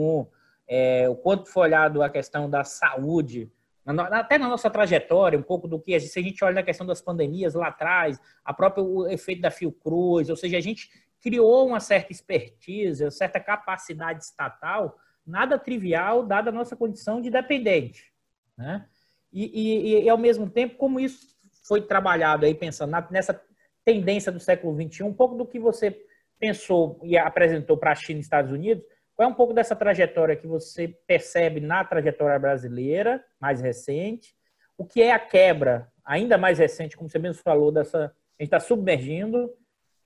É, 0.69 1.09
o 1.09 1.17
quanto 1.17 1.49
foi 1.49 1.63
olhado 1.63 2.03
a 2.03 2.11
questão 2.11 2.51
da 2.51 2.63
saúde, 2.65 3.51
até 3.87 4.37
na 4.37 4.47
nossa 4.47 4.69
trajetória, 4.69 5.39
um 5.39 5.43
pouco 5.43 5.67
do 5.67 5.81
que, 5.81 5.99
se 5.99 6.19
a 6.19 6.23
gente 6.23 6.45
olha 6.45 6.57
na 6.57 6.63
questão 6.63 6.87
das 6.87 7.01
pandemias 7.01 7.55
lá 7.55 7.69
atrás, 7.69 8.21
a 8.45 8.53
própria 8.53 8.85
o 8.85 9.09
efeito 9.09 9.41
da 9.41 9.51
Fiocruz, 9.51 10.29
ou 10.29 10.37
seja, 10.37 10.59
a 10.59 10.61
gente 10.61 10.91
criou 11.23 11.67
uma 11.67 11.81
certa 11.81 12.13
expertise, 12.13 13.03
uma 13.03 13.11
certa 13.11 13.41
capacidade 13.41 14.23
estatal, 14.23 14.99
nada 15.27 15.59
trivial, 15.59 16.23
dada 16.23 16.51
a 16.51 16.53
nossa 16.53 16.77
condição 16.77 17.23
de 17.23 17.31
dependente. 17.31 18.13
Né? 18.57 18.87
E, 19.33 19.45
e, 19.45 20.05
e, 20.05 20.09
ao 20.09 20.19
mesmo 20.19 20.49
tempo, 20.49 20.77
como 20.77 20.99
isso 20.99 21.37
foi 21.67 21.83
trabalhado 21.83 22.47
aí, 22.47 22.55
pensando 22.55 22.93
nessa 23.11 23.41
tendência 23.85 24.33
do 24.33 24.41
século 24.41 24.75
XXI, 24.75 25.03
um 25.03 25.13
pouco 25.13 25.35
do 25.35 25.47
que 25.47 25.59
você 25.59 25.97
pensou 26.39 26.99
e 27.03 27.17
apresentou 27.17 27.77
para 27.77 27.93
a 27.93 27.95
China 27.95 28.19
e 28.19 28.23
Estados 28.23 28.53
Unidos, 28.53 28.85
qual 29.15 29.29
é 29.29 29.33
um 29.33 29.35
pouco 29.35 29.53
dessa 29.53 29.75
trajetória 29.75 30.37
que 30.37 30.47
você 30.47 30.89
percebe 31.07 31.61
na 31.61 31.85
trajetória 31.85 32.39
brasileira, 32.39 33.25
mais 33.41 33.61
recente? 33.61 34.35
O 34.77 34.85
que 34.85 35.03
é 35.03 35.13
a 35.13 35.19
quebra, 35.19 35.91
ainda 36.05 36.39
mais 36.39 36.59
recente, 36.59 36.97
como 36.97 37.11
você 37.11 37.19
mesmo 37.19 37.43
falou, 37.43 37.73
dessa. 37.73 38.15
A 38.39 38.43
gente 38.43 38.55
está 38.55 38.61
submergindo, 38.61 39.53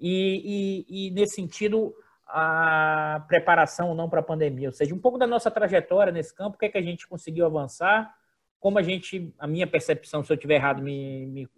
e, 0.02 0.85
e, 0.88 1.06
e, 1.06 1.11
nesse 1.12 1.37
sentido, 1.37 1.94
a 2.26 3.24
preparação 3.28 3.90
ou 3.90 3.94
não 3.94 4.11
para 4.11 4.18
a 4.18 4.24
pandemia. 4.24 4.68
Ou 4.68 4.72
seja, 4.72 4.92
um 4.92 4.98
pouco 4.98 5.16
da 5.16 5.28
nossa 5.28 5.48
trajetória 5.48 6.12
nesse 6.12 6.35
campo, 6.35 6.56
o 6.56 6.58
que 6.58 6.66
é 6.66 6.68
que 6.68 6.78
a 6.78 6.82
gente 6.82 7.06
conseguiu 7.06 7.46
avançar, 7.46 8.12
como 8.62 8.79
a 8.79 8.83
gente, 8.83 9.35
a 9.40 9.46
minha 9.48 9.66
percepção, 9.66 10.22
se 10.22 10.33
eu 10.33 10.37
estiver 10.37 10.55
errado, 10.55 10.81
me, 10.81 11.27
me, 11.27 11.48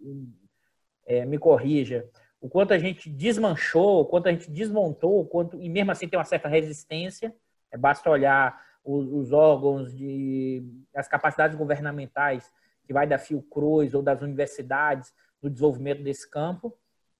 é, 1.05 1.23
me 1.23 1.37
corrija, 1.37 2.03
o 2.41 2.49
quanto 2.49 2.73
a 2.73 2.79
gente 2.79 3.11
desmanchou, 3.11 4.01
o 4.01 4.05
quanto 4.05 4.27
a 4.27 4.31
gente 4.31 4.49
desmontou, 4.49 5.19
o 5.19 5.25
quanto, 5.25 5.61
e 5.61 5.69
mesmo 5.69 5.91
assim 5.91 6.07
tem 6.07 6.17
uma 6.17 6.25
certa 6.25 6.47
resistência, 6.47 7.31
é, 7.71 7.77
basta 7.77 8.09
olhar 8.09 8.59
os, 8.83 9.07
os, 9.07 9.31
órgãos, 9.31 9.95
de, 9.95 10.63
as 10.95 11.07
capacidades 11.07 11.55
governamentais, 11.55 12.51
que 12.83 12.91
vai 12.91 13.05
da 13.05 13.19
Fiocruz 13.19 13.93
ou 13.93 14.01
das 14.01 14.23
universidades 14.23 15.13
no 15.43 15.47
desenvolvimento 15.47 16.01
desse 16.01 16.27
campo, 16.27 16.75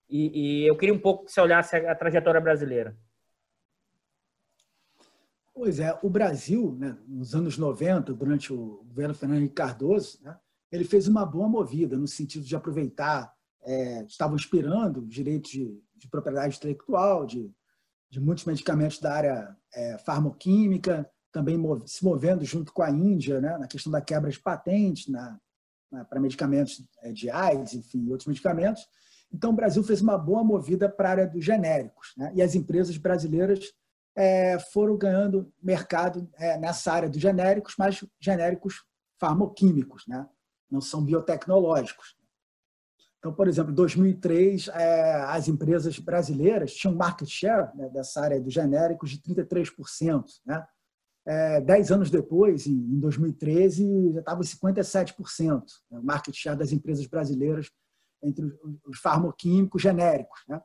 e, 0.09 0.63
e 0.63 0.67
eu 0.67 0.75
queria 0.75 0.95
um 0.95 0.99
pouco 0.99 1.25
que 1.25 1.31
você 1.31 1.39
olhasse 1.39 1.75
a, 1.75 1.91
a 1.91 1.95
trajetória 1.95 2.41
brasileira. 2.41 2.97
Pois 5.55 5.79
é, 5.79 5.97
o 6.03 6.09
Brasil, 6.09 6.75
né, 6.77 6.97
nos 7.07 7.33
anos 7.33 7.57
90, 7.57 8.13
durante 8.13 8.51
o 8.51 8.83
governo 8.89 9.15
Fernando 9.15 9.37
Henrique 9.37 9.55
Cardoso, 9.55 10.19
né, 10.21 10.37
ele 10.69 10.83
fez 10.83 11.07
uma 11.07 11.25
boa 11.25 11.47
movida 11.47 11.97
no 11.97 12.07
sentido 12.07 12.45
de 12.45 12.55
aproveitar 12.57 13.33
é, 13.63 14.03
estavam 14.03 14.35
inspirando 14.35 15.05
direitos 15.07 15.49
de, 15.49 15.81
de 15.95 16.07
propriedade 16.09 16.57
intelectual, 16.57 17.25
de, 17.25 17.49
de, 18.09 18.19
muitos 18.19 18.43
medicamentos 18.43 18.99
da 18.99 19.13
área 19.13 19.57
é, 19.73 19.97
farmoquímica, 19.99 21.09
também 21.31 21.57
se 21.85 22.03
movendo 22.03 22.43
junto 22.45 22.71
com 22.73 22.83
a 22.83 22.91
Índia 22.91 23.39
né, 23.41 23.57
na 23.57 23.67
questão 23.67 23.91
da 23.91 24.01
quebra 24.01 24.29
de 24.29 24.39
patentes 24.39 25.07
na, 25.07 25.39
na 25.89 26.05
para 26.05 26.19
medicamentos 26.19 26.85
é, 27.01 27.13
de 27.13 27.29
AIDS, 27.29 27.73
enfim, 27.73 28.07
outros 28.09 28.27
medicamentos. 28.27 28.85
Então, 29.33 29.51
o 29.51 29.55
Brasil 29.55 29.83
fez 29.83 30.01
uma 30.01 30.17
boa 30.17 30.43
movida 30.43 30.87
para 30.87 31.07
a 31.07 31.11
área 31.11 31.27
dos 31.27 31.43
genéricos. 31.43 32.13
Né, 32.17 32.31
e 32.35 32.41
as 32.41 32.55
empresas 32.55 32.97
brasileiras 32.97 33.73
é, 34.15 34.57
foram 34.59 34.97
ganhando 34.97 35.51
mercado 35.61 36.29
é, 36.35 36.57
nessa 36.57 36.93
área 36.93 37.09
dos 37.09 37.21
genéricos, 37.21 37.75
mas 37.77 38.03
genéricos 38.19 38.83
farmoquímicos, 39.19 40.05
né? 40.07 40.27
não 40.69 40.81
são 40.81 41.03
biotecnológicos. 41.03 42.15
Então, 43.19 43.33
por 43.33 43.47
exemplo, 43.47 43.71
em 43.71 43.75
2003, 43.75 44.67
é, 44.67 45.13
as 45.23 45.47
empresas 45.47 45.97
brasileiras 45.97 46.73
tinham 46.73 46.95
market 46.95 47.27
share 47.27 47.75
né, 47.75 47.89
dessa 47.89 48.21
área 48.21 48.39
dos 48.39 48.53
genéricos 48.53 49.09
de 49.09 49.19
33%. 49.19 50.23
Né? 50.45 50.63
É, 51.25 51.59
dez 51.59 51.91
anos 51.91 52.11
depois, 52.11 52.67
em 52.67 52.99
2013, 52.99 54.13
já 54.13 54.19
estava 54.19 54.41
em 54.41 54.43
57%, 54.43 55.63
né, 55.89 55.99
o 55.99 56.03
market 56.03 56.35
share 56.35 56.57
das 56.57 56.71
empresas 56.71 57.07
brasileiras 57.07 57.71
entre 58.21 58.45
os 58.85 58.99
farmoquímicos 58.99 59.81
genéricos. 59.81 60.43
Né? 60.47 60.61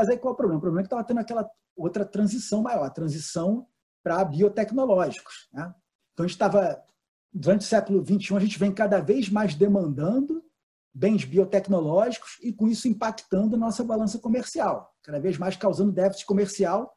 Mas 0.00 0.08
aí 0.08 0.16
qual 0.16 0.30
é 0.30 0.34
o 0.34 0.36
problema? 0.36 0.58
O 0.58 0.62
problema 0.62 0.80
é 0.80 0.84
que 0.84 0.86
estava 0.86 1.04
tendo 1.04 1.20
aquela 1.20 1.50
outra 1.76 2.06
transição 2.06 2.62
maior, 2.62 2.86
a 2.86 2.90
transição 2.90 3.66
para 4.02 4.24
biotecnológicos. 4.24 5.46
Né? 5.52 5.74
Então, 6.14 6.24
a 6.24 6.26
gente 6.26 6.36
estava, 6.36 6.82
durante 7.30 7.60
o 7.60 7.64
século 7.64 8.02
XXI, 8.02 8.34
a 8.34 8.40
gente 8.40 8.58
vem 8.58 8.72
cada 8.72 8.98
vez 8.98 9.28
mais 9.28 9.54
demandando 9.54 10.42
bens 10.94 11.26
biotecnológicos 11.26 12.38
e, 12.42 12.50
com 12.50 12.66
isso, 12.66 12.88
impactando 12.88 13.56
a 13.56 13.58
nossa 13.58 13.84
balança 13.84 14.18
comercial, 14.18 14.90
cada 15.02 15.20
vez 15.20 15.36
mais 15.36 15.54
causando 15.54 15.92
déficit 15.92 16.24
comercial 16.24 16.96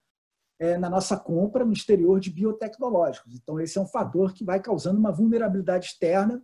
é, 0.58 0.78
na 0.78 0.90
nossa 0.90 1.18
compra 1.18 1.66
no 1.66 1.74
exterior 1.74 2.22
de 2.22 2.32
biotecnológicos. 2.32 3.36
Então, 3.36 3.60
esse 3.60 3.78
é 3.78 3.82
um 3.82 3.88
fator 3.88 4.34
que 4.34 4.46
vai 4.46 4.62
causando 4.62 4.98
uma 4.98 5.12
vulnerabilidade 5.12 5.88
externa 5.88 6.42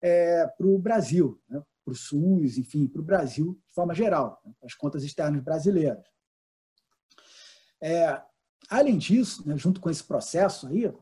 é, 0.00 0.46
para 0.46 0.66
o 0.68 0.78
Brasil, 0.78 1.42
né? 1.48 1.60
Para 1.88 1.92
o 1.92 1.96
SUS, 1.96 2.58
enfim, 2.58 2.86
para 2.86 3.00
o 3.00 3.04
Brasil 3.04 3.58
de 3.66 3.74
forma 3.74 3.94
geral, 3.94 4.40
né? 4.44 4.52
as 4.62 4.74
contas 4.74 5.02
externas 5.02 5.42
brasileiras. 5.42 6.04
É, 7.80 8.20
além 8.68 8.98
disso, 8.98 9.46
né, 9.48 9.56
junto 9.56 9.80
com 9.80 9.88
esse 9.88 10.04
processo 10.04 10.66
aí, 10.66 10.92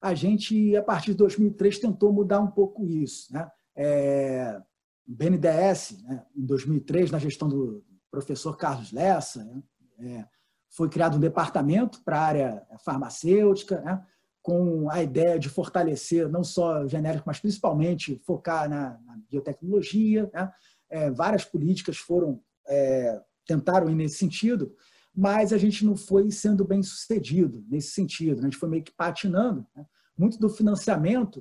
a 0.00 0.14
gente, 0.14 0.76
a 0.76 0.82
partir 0.82 1.12
de 1.12 1.18
2003, 1.18 1.78
tentou 1.78 2.12
mudar 2.12 2.40
um 2.40 2.50
pouco 2.50 2.86
isso. 2.86 3.32
Né? 3.32 3.50
É, 3.74 4.62
BNDES, 5.06 6.02
né, 6.02 6.26
em 6.36 6.44
2003, 6.44 7.10
na 7.10 7.18
gestão 7.18 7.48
do 7.48 7.82
professor 8.10 8.56
Carlos 8.56 8.92
Lessa, 8.92 9.42
né, 9.44 9.62
é, 9.98 10.28
foi 10.68 10.90
criado 10.90 11.16
um 11.16 11.20
departamento 11.20 12.02
para 12.04 12.18
a 12.18 12.24
área 12.24 12.66
farmacêutica, 12.84 13.80
né, 13.80 14.04
com 14.44 14.90
a 14.90 15.02
ideia 15.02 15.38
de 15.38 15.48
fortalecer 15.48 16.28
não 16.28 16.44
só 16.44 16.86
genérico, 16.86 17.24
mas 17.26 17.40
principalmente 17.40 18.20
focar 18.26 18.68
na, 18.68 18.90
na 19.06 19.18
biotecnologia. 19.30 20.30
Né, 20.34 20.52
é, 20.90 21.10
várias 21.10 21.46
políticas 21.46 21.96
foram 21.96 22.38
é, 22.68 23.22
tentaram 23.46 23.88
ir 23.88 23.94
nesse 23.94 24.16
sentido, 24.18 24.76
mas 25.16 25.50
a 25.50 25.56
gente 25.56 25.82
não 25.82 25.96
foi 25.96 26.30
sendo 26.30 26.62
bem 26.62 26.82
sucedido 26.82 27.64
nesse 27.70 27.92
sentido. 27.92 28.36
Né, 28.36 28.42
a 28.42 28.50
gente 28.50 28.58
foi 28.58 28.68
meio 28.68 28.84
que 28.84 28.92
patinando. 28.92 29.66
Né. 29.74 29.86
Muito 30.16 30.38
do 30.38 30.50
financiamento 30.50 31.40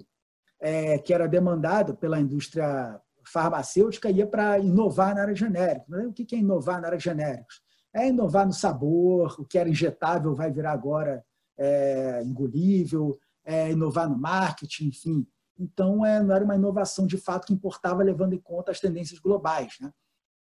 é, 0.62 0.98
que 0.98 1.14
era 1.14 1.28
demandado 1.28 1.98
pela 1.98 2.22
indústria 2.22 2.98
farmacêutica 3.26 4.10
ia 4.10 4.26
para 4.26 4.60
inovar 4.60 5.14
na 5.14 5.24
área 5.24 5.36
genérica. 5.36 5.86
O 6.08 6.14
que 6.14 6.34
é 6.34 6.40
inovar 6.40 6.80
na 6.80 6.88
área 6.88 6.98
de 6.98 7.04
genéricos? 7.04 7.62
É 7.94 8.08
inovar 8.08 8.46
no 8.46 8.54
sabor, 8.54 9.36
o 9.42 9.46
que 9.46 9.58
era 9.58 9.68
injetável 9.68 10.34
vai 10.34 10.50
virar 10.50 10.72
agora 10.72 11.22
é, 11.58 12.22
engolível, 12.24 13.18
é 13.44 13.72
inovar 13.72 14.10
no 14.10 14.18
marketing, 14.18 14.88
enfim. 14.88 15.28
Então, 15.58 16.06
é, 16.06 16.22
não 16.22 16.34
era 16.34 16.44
uma 16.44 16.56
inovação 16.56 17.06
de 17.06 17.18
fato 17.18 17.48
que 17.48 17.54
importava 17.54 18.04
levando 18.04 18.34
em 18.34 18.40
conta 18.40 18.72
as 18.72 18.80
tendências 18.80 19.20
globais. 19.20 19.76
Né? 19.80 19.92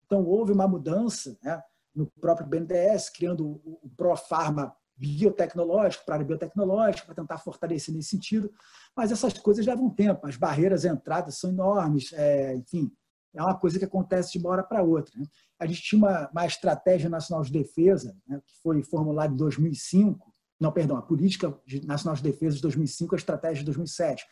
Então, 0.05 0.25
houve 0.25 0.53
uma 0.53 0.69
mudança 0.69 1.37
né, 1.43 1.61
no 1.95 2.07
próprio 2.07 2.47
BNDES, 2.47 3.11
criando 3.11 3.47
o, 3.47 3.81
o 3.83 3.91
ProPharma 3.97 4.75
biotecnológico, 4.97 6.05
para 6.05 6.15
a 6.15 6.17
área 6.17 6.27
biotecnológica, 6.27 7.07
para 7.07 7.15
tentar 7.15 7.39
fortalecer 7.39 7.95
nesse 7.95 8.11
sentido. 8.11 8.53
Mas 8.95 9.11
essas 9.11 9.33
coisas 9.39 9.65
levam 9.65 9.89
tempo, 9.89 10.27
as 10.27 10.37
barreiras 10.37 10.85
à 10.85 10.91
entrada 10.91 11.31
são 11.31 11.51
enormes, 11.51 12.13
é, 12.13 12.55
enfim, 12.55 12.93
é 13.35 13.43
uma 13.43 13.57
coisa 13.57 13.79
que 13.79 13.85
acontece 13.85 14.33
de 14.33 14.39
uma 14.39 14.51
hora 14.51 14.63
para 14.63 14.83
outra. 14.83 15.19
Né? 15.19 15.27
A 15.59 15.67
gente 15.67 15.83
tinha 15.83 15.99
uma, 15.99 16.29
uma 16.31 16.47
estratégia 16.47 17.09
nacional 17.09 17.43
de 17.45 17.53
defesa, 17.53 18.15
né, 18.27 18.41
que 18.45 18.55
foi 18.63 18.83
formulada 18.83 19.33
em 19.33 19.37
2005, 19.37 20.33
não, 20.61 20.71
perdão, 20.71 20.97
a 20.97 21.03
Política 21.03 21.59
Nacional 21.85 22.15
de 22.15 22.23
Defesa 22.23 22.57
de 22.57 22.63
2005, 22.63 23.15
a 23.15 23.19
estratégia 23.19 23.61
de 23.61 23.65
2007, 23.65 24.27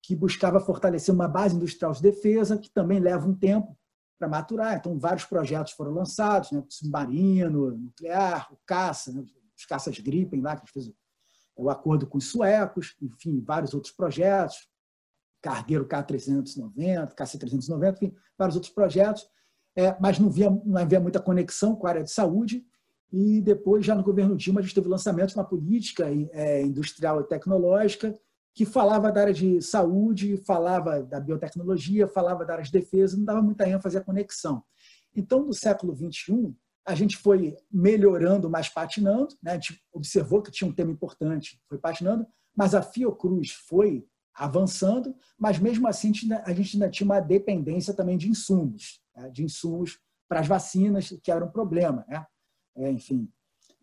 que 0.00 0.14
buscava 0.14 0.60
fortalecer 0.60 1.14
uma 1.14 1.28
base 1.28 1.56
industrial 1.56 1.92
de 1.92 2.02
defesa, 2.02 2.56
que 2.56 2.70
também 2.70 3.00
leva 3.00 3.26
um 3.26 3.34
tempo 3.34 3.76
para 4.18 4.28
maturar. 4.28 4.76
Então, 4.76 4.98
vários 4.98 5.24
projetos 5.24 5.72
foram 5.72 5.92
lançados, 5.92 6.52
né? 6.52 6.62
submarino, 6.68 7.72
nuclear, 7.76 8.52
o 8.52 8.58
caça, 8.64 9.12
né? 9.12 9.24
os 9.56 9.64
caças 9.64 9.98
Gripen 9.98 10.40
lá, 10.40 10.56
que 10.56 10.70
fez 10.70 10.90
o 11.56 11.68
acordo 11.68 12.06
com 12.06 12.18
os 12.18 12.24
suecos, 12.24 12.96
enfim, 13.00 13.42
vários 13.44 13.74
outros 13.74 13.92
projetos, 13.92 14.68
cargueiro 15.42 15.86
K390, 15.86 17.14
KC390, 17.14 17.94
enfim, 17.94 18.14
vários 18.38 18.56
outros 18.56 18.72
projetos, 18.72 19.26
é, 19.76 19.96
mas 20.00 20.18
não, 20.18 20.30
via, 20.30 20.50
não 20.50 20.80
havia 20.80 21.00
muita 21.00 21.20
conexão 21.20 21.74
com 21.74 21.86
a 21.86 21.90
área 21.90 22.04
de 22.04 22.10
saúde. 22.10 22.64
E 23.12 23.42
depois, 23.42 23.84
já 23.84 23.94
no 23.94 24.02
governo 24.02 24.36
Dilma, 24.36 24.60
a 24.60 24.62
gente 24.62 24.74
teve 24.74 24.86
o 24.86 24.90
lançamento 24.90 25.30
de 25.30 25.34
uma 25.36 25.44
política 25.44 26.06
é, 26.32 26.62
industrial 26.62 27.20
e 27.20 27.24
tecnológica 27.24 28.18
que 28.54 28.64
falava 28.64 29.10
da 29.10 29.22
área 29.22 29.34
de 29.34 29.60
saúde, 29.62 30.36
falava 30.38 31.02
da 31.02 31.18
biotecnologia, 31.18 32.06
falava 32.08 32.44
da 32.44 32.54
área 32.54 32.64
de 32.64 32.72
defesa, 32.72 33.16
não 33.16 33.24
dava 33.24 33.42
muita 33.42 33.68
ênfase 33.68 33.96
à 33.96 34.00
conexão. 34.00 34.62
Então, 35.14 35.44
no 35.44 35.52
século 35.52 35.94
XXI, 35.94 36.54
a 36.86 36.94
gente 36.94 37.16
foi 37.16 37.56
melhorando, 37.70 38.50
mas 38.50 38.68
patinando. 38.68 39.34
Né? 39.42 39.52
A 39.52 39.54
gente 39.54 39.80
observou 39.92 40.42
que 40.42 40.50
tinha 40.50 40.68
um 40.68 40.74
tema 40.74 40.90
importante, 40.90 41.60
foi 41.68 41.78
patinando, 41.78 42.26
mas 42.54 42.74
a 42.74 42.82
Fiocruz 42.82 43.52
foi 43.52 44.06
avançando, 44.34 45.14
mas 45.38 45.58
mesmo 45.58 45.86
assim 45.86 46.10
a 46.44 46.52
gente 46.52 46.76
ainda 46.76 46.88
tinha 46.90 47.04
uma 47.04 47.20
dependência 47.20 47.92
também 47.94 48.16
de 48.16 48.28
insumos, 48.28 49.02
né? 49.14 49.28
de 49.30 49.44
insumos 49.44 49.98
para 50.28 50.40
as 50.40 50.48
vacinas, 50.48 51.14
que 51.22 51.30
era 51.30 51.44
um 51.44 51.50
problema. 51.50 52.04
Né? 52.08 52.24
É, 52.76 52.90
enfim. 52.90 53.28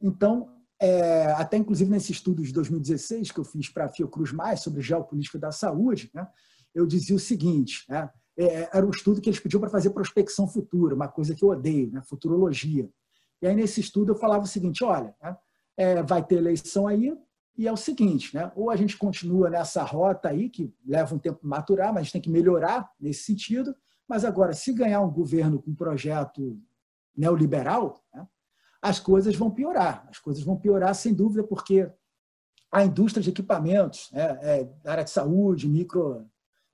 Então, 0.02 0.50
é, 0.80 1.32
até 1.34 1.58
inclusive 1.58 1.92
nesse 1.92 2.12
estudo 2.12 2.42
de 2.42 2.54
2016 2.54 3.32
que 3.32 3.40
eu 3.40 3.44
fiz 3.44 3.70
para 3.70 3.86
a 3.86 3.90
Fiocruz 3.90 4.32
Mais 4.32 4.62
sobre 4.62 4.82
geopolítica 4.82 5.38
da 5.38 5.52
saúde, 5.52 6.10
né, 6.14 6.28
eu 6.74 6.86
dizia 6.86 7.16
o 7.16 7.20
seguinte: 7.20 7.86
né, 7.90 8.10
é, 8.38 8.70
era 8.78 8.86
um 8.86 8.90
estudo 8.90 9.20
que 9.20 9.30
eles 9.30 9.40
pediam 9.40 9.60
para 9.60 9.70
fazer 9.70 9.90
prospecção 9.90 10.48
futura, 10.48 10.96
uma 10.96 11.10
coisa 11.10 11.36
que 11.36 11.44
eu 11.44 11.50
odeio, 11.50 11.92
né, 11.92 12.02
futurologia. 12.04 12.90
E 13.42 13.48
aí 13.48 13.56
nesse 13.56 13.82
estudo 13.82 14.14
eu 14.14 14.16
falava 14.16 14.44
o 14.44 14.48
seguinte: 14.48 14.84
olha, 14.84 15.14
né, 15.22 15.38
é, 15.76 16.02
vai 16.02 16.26
ter 16.26 16.36
eleição 16.36 16.88
aí, 16.88 17.14
e 17.58 17.68
é 17.68 17.72
o 17.72 17.78
seguinte, 17.78 18.34
né, 18.34 18.50
ou 18.56 18.70
a 18.70 18.76
gente 18.78 18.98
continua 18.98 19.50
nessa 19.50 19.84
rota 19.84 20.30
aí, 20.30 20.50
que 20.50 20.74
leva 20.86 21.14
um 21.14 21.20
tempo 21.20 21.40
maturar, 21.44 21.90
mas 21.90 21.98
a 21.98 22.04
gente 22.04 22.14
tem 22.14 22.22
que 22.22 22.30
melhorar 22.30 22.90
nesse 22.98 23.24
sentido, 23.24 23.76
mas 24.08 24.24
agora, 24.24 24.54
se 24.54 24.72
ganhar 24.72 25.02
um 25.02 25.12
governo 25.12 25.62
com 25.62 25.72
um 25.72 25.76
projeto 25.76 26.58
neoliberal, 27.16 28.02
né, 28.14 28.26
as 28.82 29.00
coisas 29.00 29.36
vão 29.36 29.52
piorar. 29.52 30.08
As 30.10 30.20
coisas 30.20 30.44
vão 30.44 30.58
piorar, 30.58 30.94
sem 30.96 31.14
dúvida, 31.14 31.44
porque 31.44 31.92
a 32.72 32.86
indústria 32.86 33.24
de 33.24 33.30
equipamentos, 33.30 34.10
né, 34.12 34.40
é, 34.42 34.64
da 34.84 34.92
área 34.92 35.04
de 35.04 35.10
saúde, 35.10 35.68
micro, 35.68 36.26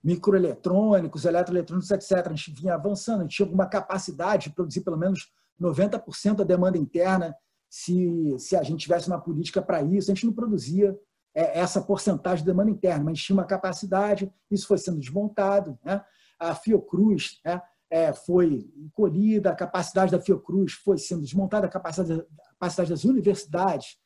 microeletrônicos, 0.03 1.25
eletroeletrônicos, 1.25 1.89
etc., 1.89 2.27
a 2.27 2.29
gente 2.29 2.51
vinha 2.51 2.75
avançando, 2.75 3.19
a 3.19 3.23
gente 3.23 3.35
tinha 3.35 3.45
alguma 3.45 3.65
capacidade 3.65 4.49
de 4.49 4.55
produzir 4.55 4.81
pelo 4.81 4.97
menos 4.97 5.31
90% 5.59 6.35
da 6.35 6.43
demanda 6.43 6.77
interna 6.77 7.35
se, 7.69 8.35
se 8.37 8.55
a 8.55 8.63
gente 8.63 8.81
tivesse 8.81 9.07
uma 9.07 9.19
política 9.19 9.61
para 9.61 9.81
isso. 9.81 10.11
A 10.11 10.13
gente 10.13 10.25
não 10.25 10.33
produzia 10.33 10.97
é, 11.33 11.59
essa 11.59 11.81
porcentagem 11.81 12.45
de 12.45 12.51
demanda 12.51 12.71
interna, 12.71 13.03
mas 13.03 13.13
a 13.13 13.15
gente 13.15 13.25
tinha 13.25 13.37
uma 13.37 13.45
capacidade, 13.45 14.31
isso 14.51 14.67
foi 14.67 14.77
sendo 14.77 14.99
desmontado. 14.99 15.77
Né? 15.83 16.03
A 16.39 16.53
Fiocruz, 16.53 17.39
né, 17.43 17.61
é, 17.95 18.11
foi 18.11 18.69
encolhida, 18.75 19.49
a 19.51 19.55
capacidade 19.55 20.11
da 20.11 20.19
Fiocruz 20.19 20.73
foi 20.73 20.97
sendo 20.97 21.21
desmontada, 21.21 21.65
a 21.65 21.69
capacidade, 21.69 22.19
a 22.21 22.49
capacidade 22.49 22.89
das 22.89 23.05
universidades 23.05 23.97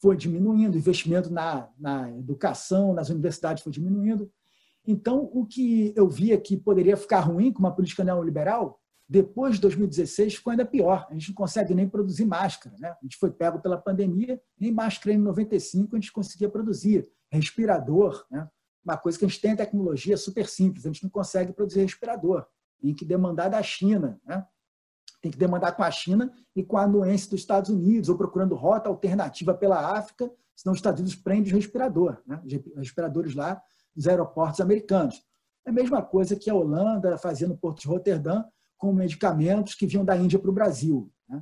foi 0.00 0.16
diminuindo, 0.16 0.76
o 0.76 0.78
investimento 0.78 1.28
na, 1.28 1.68
na 1.76 2.08
educação, 2.16 2.94
nas 2.94 3.08
universidades 3.08 3.64
foi 3.64 3.72
diminuindo. 3.72 4.30
Então, 4.86 5.28
o 5.32 5.44
que 5.44 5.92
eu 5.96 6.08
via 6.08 6.40
que 6.40 6.56
poderia 6.56 6.96
ficar 6.96 7.18
ruim 7.18 7.52
com 7.52 7.58
uma 7.58 7.74
política 7.74 8.04
neoliberal, 8.04 8.80
depois 9.08 9.56
de 9.56 9.62
2016 9.62 10.36
ficou 10.36 10.52
ainda 10.52 10.64
pior. 10.64 11.08
A 11.10 11.12
gente 11.12 11.30
não 11.30 11.34
consegue 11.34 11.74
nem 11.74 11.88
produzir 11.88 12.24
máscara. 12.24 12.76
Né? 12.78 12.90
A 12.90 12.98
gente 13.02 13.16
foi 13.16 13.32
pego 13.32 13.60
pela 13.60 13.76
pandemia, 13.76 14.40
nem 14.56 14.70
máscara 14.70 15.16
em 15.16 15.18
95 15.18 15.96
a 15.96 15.98
gente 15.98 16.12
conseguia 16.12 16.48
produzir. 16.48 17.08
Respirador, 17.28 18.24
né? 18.30 18.48
uma 18.84 18.96
coisa 18.96 19.18
que 19.18 19.24
a 19.24 19.28
gente 19.28 19.40
tem 19.40 19.50
a 19.50 19.56
tecnologia 19.56 20.16
super 20.16 20.46
simples, 20.46 20.86
a 20.86 20.88
gente 20.90 21.02
não 21.02 21.10
consegue 21.10 21.52
produzir 21.52 21.80
respirador 21.80 22.46
tem 22.82 22.92
que 22.92 23.04
demandar 23.04 23.48
da 23.48 23.62
China, 23.62 24.20
né? 24.26 24.44
tem 25.22 25.30
que 25.30 25.38
demandar 25.38 25.72
com 25.72 25.84
a 25.84 25.90
China 25.90 26.32
e 26.54 26.64
com 26.64 26.76
a 26.76 26.82
anuência 26.82 27.30
dos 27.30 27.40
Estados 27.40 27.70
Unidos, 27.70 28.08
ou 28.08 28.18
procurando 28.18 28.56
rota 28.56 28.88
alternativa 28.88 29.54
pela 29.54 29.96
África, 29.96 30.28
senão 30.56 30.72
os 30.72 30.78
Estados 30.78 31.00
Unidos 31.00 31.16
prendem 31.16 31.52
o 31.52 31.56
respirador, 31.56 32.20
né? 32.26 32.42
os 32.44 32.52
respiradores 32.76 33.34
lá 33.34 33.62
dos 33.94 34.08
aeroportos 34.08 34.60
americanos. 34.60 35.22
É 35.64 35.70
a 35.70 35.72
mesma 35.72 36.02
coisa 36.02 36.34
que 36.34 36.50
a 36.50 36.54
Holanda 36.54 37.16
fazia 37.16 37.46
no 37.46 37.56
Porto 37.56 37.82
de 37.82 37.86
Roterdã 37.86 38.44
com 38.76 38.92
medicamentos 38.92 39.76
que 39.76 39.86
vinham 39.86 40.04
da 40.04 40.16
Índia 40.16 40.40
para 40.40 40.50
o 40.50 40.52
Brasil. 40.52 41.08
Né? 41.28 41.40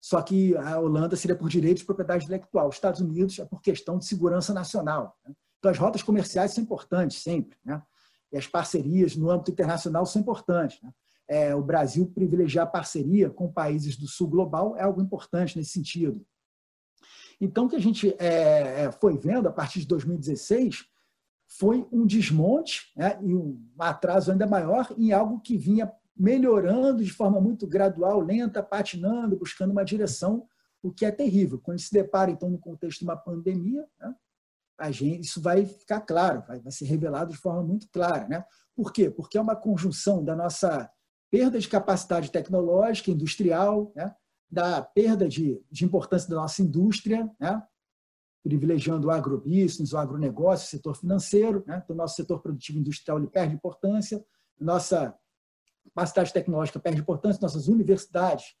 Só 0.00 0.20
que 0.20 0.56
a 0.56 0.80
Holanda 0.80 1.14
seria 1.14 1.36
por 1.36 1.48
direito 1.48 1.78
de 1.78 1.84
propriedade 1.84 2.24
intelectual, 2.24 2.68
os 2.68 2.74
Estados 2.74 3.00
Unidos 3.00 3.38
é 3.38 3.44
por 3.44 3.62
questão 3.62 3.96
de 3.96 4.06
segurança 4.06 4.52
nacional. 4.52 5.16
Né? 5.24 5.32
Então, 5.60 5.70
as 5.70 5.78
rotas 5.78 6.02
comerciais 6.02 6.52
são 6.52 6.64
importantes 6.64 7.22
sempre. 7.22 7.56
Né? 7.64 7.80
E 8.32 8.36
as 8.36 8.46
parcerias 8.46 9.16
no 9.16 9.30
âmbito 9.30 9.50
internacional 9.50 10.06
são 10.06 10.20
importantes. 10.20 10.80
Né? 10.82 10.92
É, 11.28 11.54
o 11.54 11.62
Brasil 11.62 12.06
privilegiar 12.06 12.70
parceria 12.70 13.30
com 13.30 13.52
países 13.52 13.96
do 13.96 14.06
sul 14.06 14.28
global 14.28 14.76
é 14.76 14.82
algo 14.82 15.00
importante 15.00 15.56
nesse 15.56 15.70
sentido. 15.70 16.24
Então, 17.40 17.64
o 17.64 17.68
que 17.68 17.76
a 17.76 17.80
gente 17.80 18.14
é, 18.18 18.84
é 18.84 18.92
foi 18.92 19.16
vendo 19.16 19.48
a 19.48 19.52
partir 19.52 19.80
de 19.80 19.86
2016 19.86 20.84
foi 21.48 21.86
um 21.90 22.06
desmonte 22.06 22.92
né, 22.96 23.18
e 23.22 23.34
um 23.34 23.60
atraso 23.78 24.30
ainda 24.30 24.46
maior 24.46 24.94
em 24.96 25.12
algo 25.12 25.40
que 25.40 25.56
vinha 25.56 25.90
melhorando 26.16 27.02
de 27.02 27.10
forma 27.10 27.40
muito 27.40 27.66
gradual, 27.66 28.20
lenta, 28.20 28.62
patinando, 28.62 29.36
buscando 29.36 29.70
uma 29.70 29.84
direção, 29.84 30.46
o 30.82 30.92
que 30.92 31.04
é 31.04 31.10
terrível. 31.10 31.58
Quando 31.58 31.78
se 31.78 31.92
depara, 31.92 32.30
então, 32.30 32.50
no 32.50 32.58
contexto 32.58 33.00
de 33.00 33.04
uma 33.04 33.16
pandemia, 33.16 33.84
né, 33.98 34.14
a 34.80 34.90
gente, 34.90 35.20
isso 35.20 35.42
vai 35.42 35.66
ficar 35.66 36.00
claro, 36.00 36.42
vai, 36.48 36.58
vai 36.58 36.72
ser 36.72 36.86
revelado 36.86 37.32
de 37.32 37.38
forma 37.38 37.62
muito 37.62 37.88
clara. 37.90 38.26
Né? 38.26 38.42
Por 38.74 38.92
quê? 38.92 39.10
Porque 39.10 39.36
é 39.36 39.40
uma 39.40 39.54
conjunção 39.54 40.24
da 40.24 40.34
nossa 40.34 40.90
perda 41.30 41.58
de 41.58 41.68
capacidade 41.68 42.30
tecnológica, 42.30 43.10
industrial, 43.10 43.92
né? 43.94 44.14
da 44.50 44.82
perda 44.82 45.28
de, 45.28 45.62
de 45.70 45.84
importância 45.84 46.28
da 46.28 46.36
nossa 46.36 46.62
indústria, 46.62 47.30
né? 47.38 47.62
privilegiando 48.42 49.08
o 49.08 49.10
agrobusiness, 49.10 49.92
o 49.92 49.98
agronegócio, 49.98 50.66
o 50.66 50.70
setor 50.70 50.96
financeiro. 50.96 51.62
Né? 51.66 51.80
Então, 51.84 51.94
nosso 51.94 52.16
setor 52.16 52.40
produtivo 52.40 52.78
industrial 52.78 53.18
ele 53.18 53.28
perde 53.28 53.54
importância, 53.54 54.24
nossa 54.58 55.14
capacidade 55.84 56.32
tecnológica 56.32 56.80
perde 56.80 57.00
importância, 57.00 57.40
nossas 57.40 57.68
universidades 57.68 58.54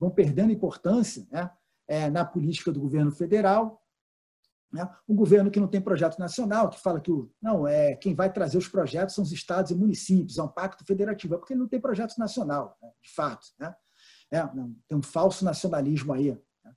vão 0.00 0.10
perdendo 0.10 0.52
importância 0.52 1.26
né? 1.30 1.50
é, 1.86 2.08
na 2.08 2.24
política 2.24 2.72
do 2.72 2.80
governo 2.80 3.12
federal. 3.12 3.80
Né? 4.72 4.88
Um 5.08 5.14
governo 5.14 5.50
que 5.50 5.60
não 5.60 5.68
tem 5.68 5.80
projeto 5.80 6.18
nacional, 6.18 6.68
que 6.68 6.80
fala 6.80 7.00
que 7.00 7.10
o, 7.10 7.30
não 7.40 7.66
é 7.66 7.94
quem 7.96 8.14
vai 8.14 8.32
trazer 8.32 8.58
os 8.58 8.68
projetos 8.68 9.14
são 9.14 9.24
os 9.24 9.32
estados 9.32 9.70
e 9.70 9.74
municípios, 9.74 10.38
é 10.38 10.42
um 10.42 10.48
pacto 10.48 10.84
federativo, 10.84 11.34
é 11.34 11.38
porque 11.38 11.52
ele 11.52 11.60
não 11.60 11.68
tem 11.68 11.80
projeto 11.80 12.16
nacional, 12.18 12.76
né? 12.82 12.90
de 13.02 13.14
fato. 13.14 13.46
Né? 13.58 13.74
É, 14.32 14.46
tem 14.88 14.98
um 14.98 15.02
falso 15.02 15.44
nacionalismo 15.44 16.12
aí. 16.12 16.32
Né? 16.64 16.72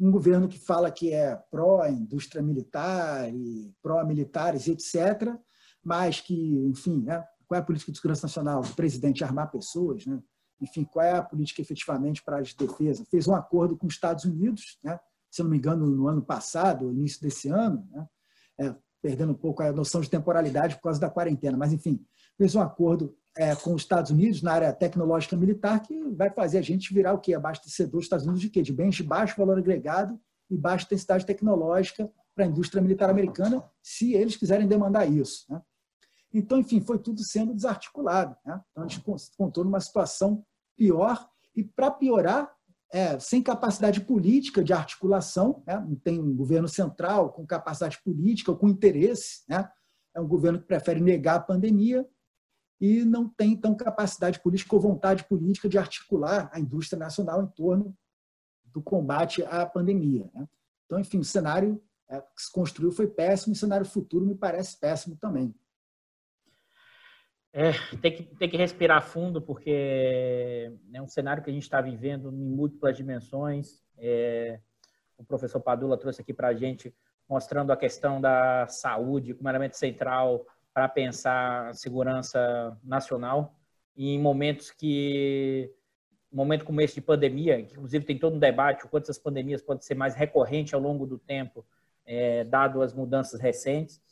Um 0.00 0.10
governo 0.10 0.48
que 0.48 0.58
fala 0.58 0.90
que 0.90 1.12
é 1.12 1.36
pró-indústria 1.50 2.42
militar 2.42 3.32
e 3.32 3.72
pró-militares, 3.82 4.68
etc., 4.68 5.34
mas 5.82 6.18
que, 6.18 6.34
enfim, 6.66 7.02
né? 7.02 7.22
qual 7.46 7.58
é 7.58 7.60
a 7.60 7.64
política 7.64 7.92
de 7.92 7.98
segurança 7.98 8.26
nacional? 8.26 8.62
O 8.62 8.74
presidente 8.74 9.22
armar 9.22 9.50
pessoas, 9.50 10.06
né? 10.06 10.18
enfim, 10.60 10.84
qual 10.84 11.04
é 11.04 11.12
a 11.12 11.22
política 11.22 11.60
efetivamente 11.60 12.22
para 12.22 12.38
a 12.38 12.40
defesa? 12.40 13.04
Fez 13.10 13.28
um 13.28 13.34
acordo 13.34 13.76
com 13.76 13.86
os 13.86 13.92
Estados 13.92 14.24
Unidos, 14.24 14.78
né? 14.82 14.98
Se 15.34 15.42
não 15.42 15.50
me 15.50 15.56
engano, 15.56 15.86
no 15.86 16.06
ano 16.06 16.22
passado, 16.22 16.92
início 16.92 17.20
desse 17.20 17.48
ano, 17.48 17.84
né? 17.90 18.06
é, 18.60 18.74
perdendo 19.02 19.32
um 19.32 19.36
pouco 19.36 19.64
a 19.64 19.72
noção 19.72 20.00
de 20.00 20.08
temporalidade 20.08 20.76
por 20.76 20.82
causa 20.82 21.00
da 21.00 21.10
quarentena, 21.10 21.58
mas 21.58 21.72
enfim, 21.72 22.00
fez 22.38 22.54
um 22.54 22.60
acordo 22.60 23.16
é, 23.36 23.56
com 23.56 23.74
os 23.74 23.82
Estados 23.82 24.12
Unidos 24.12 24.42
na 24.42 24.52
área 24.52 24.72
tecnológica 24.72 25.36
militar 25.36 25.82
que 25.82 26.04
vai 26.10 26.30
fazer 26.30 26.58
a 26.58 26.62
gente 26.62 26.94
virar 26.94 27.14
o 27.14 27.18
quê? 27.18 27.34
Abastecedor 27.34 27.94
dos 27.94 28.04
Estados 28.04 28.24
Unidos 28.24 28.42
de 28.42 28.48
quê? 28.48 28.62
De 28.62 28.72
bens 28.72 28.94
de 28.94 29.02
baixo 29.02 29.36
valor 29.36 29.58
agregado 29.58 30.20
e 30.48 30.56
baixa 30.56 30.84
intensidade 30.84 31.26
tecnológica 31.26 32.08
para 32.32 32.44
a 32.44 32.48
indústria 32.48 32.80
militar 32.80 33.10
americana, 33.10 33.64
se 33.82 34.14
eles 34.14 34.36
quiserem 34.36 34.68
demandar 34.68 35.04
isso. 35.04 35.46
Né? 35.50 35.60
Então, 36.32 36.58
enfim, 36.58 36.80
foi 36.80 36.98
tudo 36.98 37.24
sendo 37.24 37.52
desarticulado. 37.52 38.36
Né? 38.46 38.60
Então, 38.70 38.84
a 38.84 38.88
gente 38.88 39.02
contou 39.36 39.64
numa 39.64 39.80
situação 39.80 40.44
pior 40.76 41.28
e, 41.56 41.64
para 41.64 41.90
piorar, 41.90 42.53
é, 42.94 43.18
sem 43.18 43.42
capacidade 43.42 44.00
política 44.02 44.62
de 44.62 44.72
articulação, 44.72 45.64
né? 45.66 45.80
não 45.80 45.96
tem 45.96 46.20
um 46.20 46.32
governo 46.32 46.68
central 46.68 47.32
com 47.32 47.44
capacidade 47.44 48.00
política 48.04 48.52
ou 48.52 48.56
com 48.56 48.68
interesse, 48.68 49.42
né? 49.48 49.68
é 50.14 50.20
um 50.20 50.28
governo 50.28 50.60
que 50.60 50.66
prefere 50.68 51.00
negar 51.00 51.34
a 51.34 51.40
pandemia 51.40 52.08
e 52.80 53.04
não 53.04 53.28
tem, 53.28 53.50
então, 53.50 53.74
capacidade 53.74 54.38
política 54.38 54.76
ou 54.76 54.80
vontade 54.80 55.24
política 55.24 55.68
de 55.68 55.76
articular 55.76 56.48
a 56.52 56.60
indústria 56.60 56.96
nacional 56.96 57.42
em 57.42 57.48
torno 57.48 57.98
do 58.66 58.80
combate 58.80 59.42
à 59.42 59.66
pandemia. 59.66 60.30
Né? 60.32 60.46
Então, 60.86 61.00
enfim, 61.00 61.18
o 61.18 61.24
cenário 61.24 61.82
é, 62.08 62.20
que 62.20 62.42
se 62.42 62.52
construiu 62.52 62.92
foi 62.92 63.08
péssimo, 63.08 63.54
o 63.54 63.58
cenário 63.58 63.86
futuro 63.86 64.24
me 64.24 64.36
parece 64.36 64.78
péssimo 64.78 65.16
também. 65.16 65.52
É, 67.56 67.70
tem 67.98 68.12
que, 68.12 68.22
tem 68.24 68.50
que 68.50 68.56
respirar 68.56 69.00
fundo, 69.00 69.40
porque 69.40 70.72
é 70.92 71.00
um 71.00 71.06
cenário 71.06 71.40
que 71.40 71.48
a 71.48 71.52
gente 71.52 71.62
está 71.62 71.80
vivendo 71.80 72.32
em 72.32 72.50
múltiplas 72.50 72.96
dimensões. 72.96 73.80
É, 73.96 74.58
o 75.16 75.22
professor 75.24 75.60
Padula 75.60 75.96
trouxe 75.96 76.20
aqui 76.20 76.34
para 76.34 76.48
a 76.48 76.54
gente, 76.54 76.92
mostrando 77.28 77.70
a 77.70 77.76
questão 77.76 78.20
da 78.20 78.66
saúde 78.66 79.34
como 79.34 79.48
elemento 79.48 79.76
central 79.76 80.44
para 80.72 80.88
pensar 80.88 81.68
a 81.68 81.72
segurança 81.74 82.76
nacional. 82.82 83.54
E 83.96 84.12
em 84.12 84.18
momentos 84.18 84.72
que, 84.72 85.72
momento 86.32 86.64
como 86.64 86.80
esse 86.80 86.96
de 86.96 87.02
pandemia, 87.02 87.62
que 87.62 87.74
inclusive 87.74 88.04
tem 88.04 88.18
todo 88.18 88.34
um 88.34 88.40
debate 88.40 88.84
o 88.84 88.88
quanto 88.88 89.04
essas 89.04 89.18
pandemias 89.18 89.62
podem 89.62 89.84
ser 89.84 89.94
mais 89.94 90.16
recorrentes 90.16 90.74
ao 90.74 90.80
longo 90.80 91.06
do 91.06 91.20
tempo, 91.20 91.64
é, 92.04 92.42
dado 92.42 92.82
as 92.82 92.92
mudanças 92.92 93.40
recentes. 93.40 94.02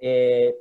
É, 0.00 0.54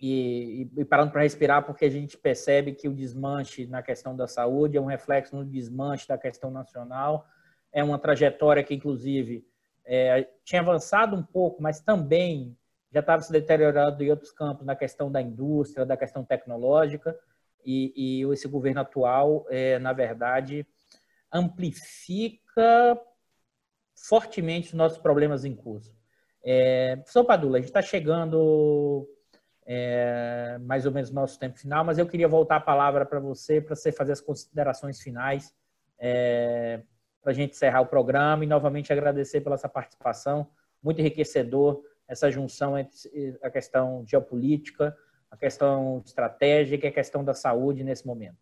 e, 0.00 0.70
e, 0.76 0.84
parando 0.84 1.12
para 1.12 1.22
respirar, 1.22 1.64
porque 1.64 1.84
a 1.84 1.90
gente 1.90 2.16
percebe 2.16 2.72
que 2.72 2.88
o 2.88 2.94
desmanche 2.94 3.66
na 3.66 3.82
questão 3.82 4.16
da 4.16 4.26
saúde 4.26 4.76
é 4.76 4.80
um 4.80 4.86
reflexo 4.86 5.34
no 5.34 5.44
desmanche 5.44 6.06
da 6.06 6.16
questão 6.16 6.50
nacional, 6.50 7.26
é 7.72 7.82
uma 7.82 7.98
trajetória 7.98 8.62
que, 8.62 8.74
inclusive, 8.74 9.44
é, 9.84 10.28
tinha 10.44 10.60
avançado 10.60 11.16
um 11.16 11.22
pouco, 11.22 11.62
mas 11.62 11.80
também 11.80 12.56
já 12.92 13.00
estava 13.00 13.22
se 13.22 13.32
deteriorando 13.32 14.02
em 14.02 14.10
outros 14.10 14.32
campos, 14.32 14.64
na 14.64 14.76
questão 14.76 15.10
da 15.10 15.20
indústria, 15.20 15.84
da 15.84 15.96
questão 15.96 16.24
tecnológica, 16.24 17.18
e, 17.64 17.92
e 18.22 18.32
esse 18.32 18.46
governo 18.48 18.80
atual, 18.80 19.46
é, 19.50 19.78
na 19.78 19.92
verdade, 19.92 20.66
amplifica 21.32 22.98
fortemente 23.94 24.68
os 24.68 24.74
nossos 24.74 24.98
problemas 24.98 25.44
em 25.44 25.54
curso. 25.54 25.94
É, 26.42 26.96
professor 26.96 27.24
Padula, 27.24 27.58
a 27.58 27.60
gente 27.60 27.68
está 27.68 27.82
chegando 27.82 29.06
é, 29.70 30.56
mais 30.62 30.86
ou 30.86 30.92
menos 30.92 31.10
no 31.10 31.16
nosso 31.16 31.38
tempo 31.38 31.58
final, 31.58 31.84
mas 31.84 31.98
eu 31.98 32.06
queria 32.06 32.26
voltar 32.26 32.56
a 32.56 32.60
palavra 32.60 33.04
para 33.04 33.20
você, 33.20 33.60
para 33.60 33.76
você 33.76 33.92
fazer 33.92 34.12
as 34.12 34.20
considerações 34.20 34.98
finais, 34.98 35.54
é, 35.98 36.80
para 37.20 37.32
a 37.32 37.34
gente 37.34 37.50
encerrar 37.50 37.82
o 37.82 37.86
programa 37.86 38.42
e 38.42 38.46
novamente 38.46 38.90
agradecer 38.90 39.42
pela 39.42 39.58
sua 39.58 39.68
participação, 39.68 40.48
muito 40.82 41.00
enriquecedor 41.00 41.82
essa 42.08 42.30
junção 42.30 42.78
entre 42.78 43.38
a 43.42 43.50
questão 43.50 44.02
geopolítica, 44.06 44.96
a 45.30 45.36
questão 45.36 46.02
estratégica 46.02 46.86
e 46.86 46.88
a 46.88 46.92
questão 46.92 47.22
da 47.22 47.34
saúde 47.34 47.84
nesse 47.84 48.06
momento. 48.06 48.38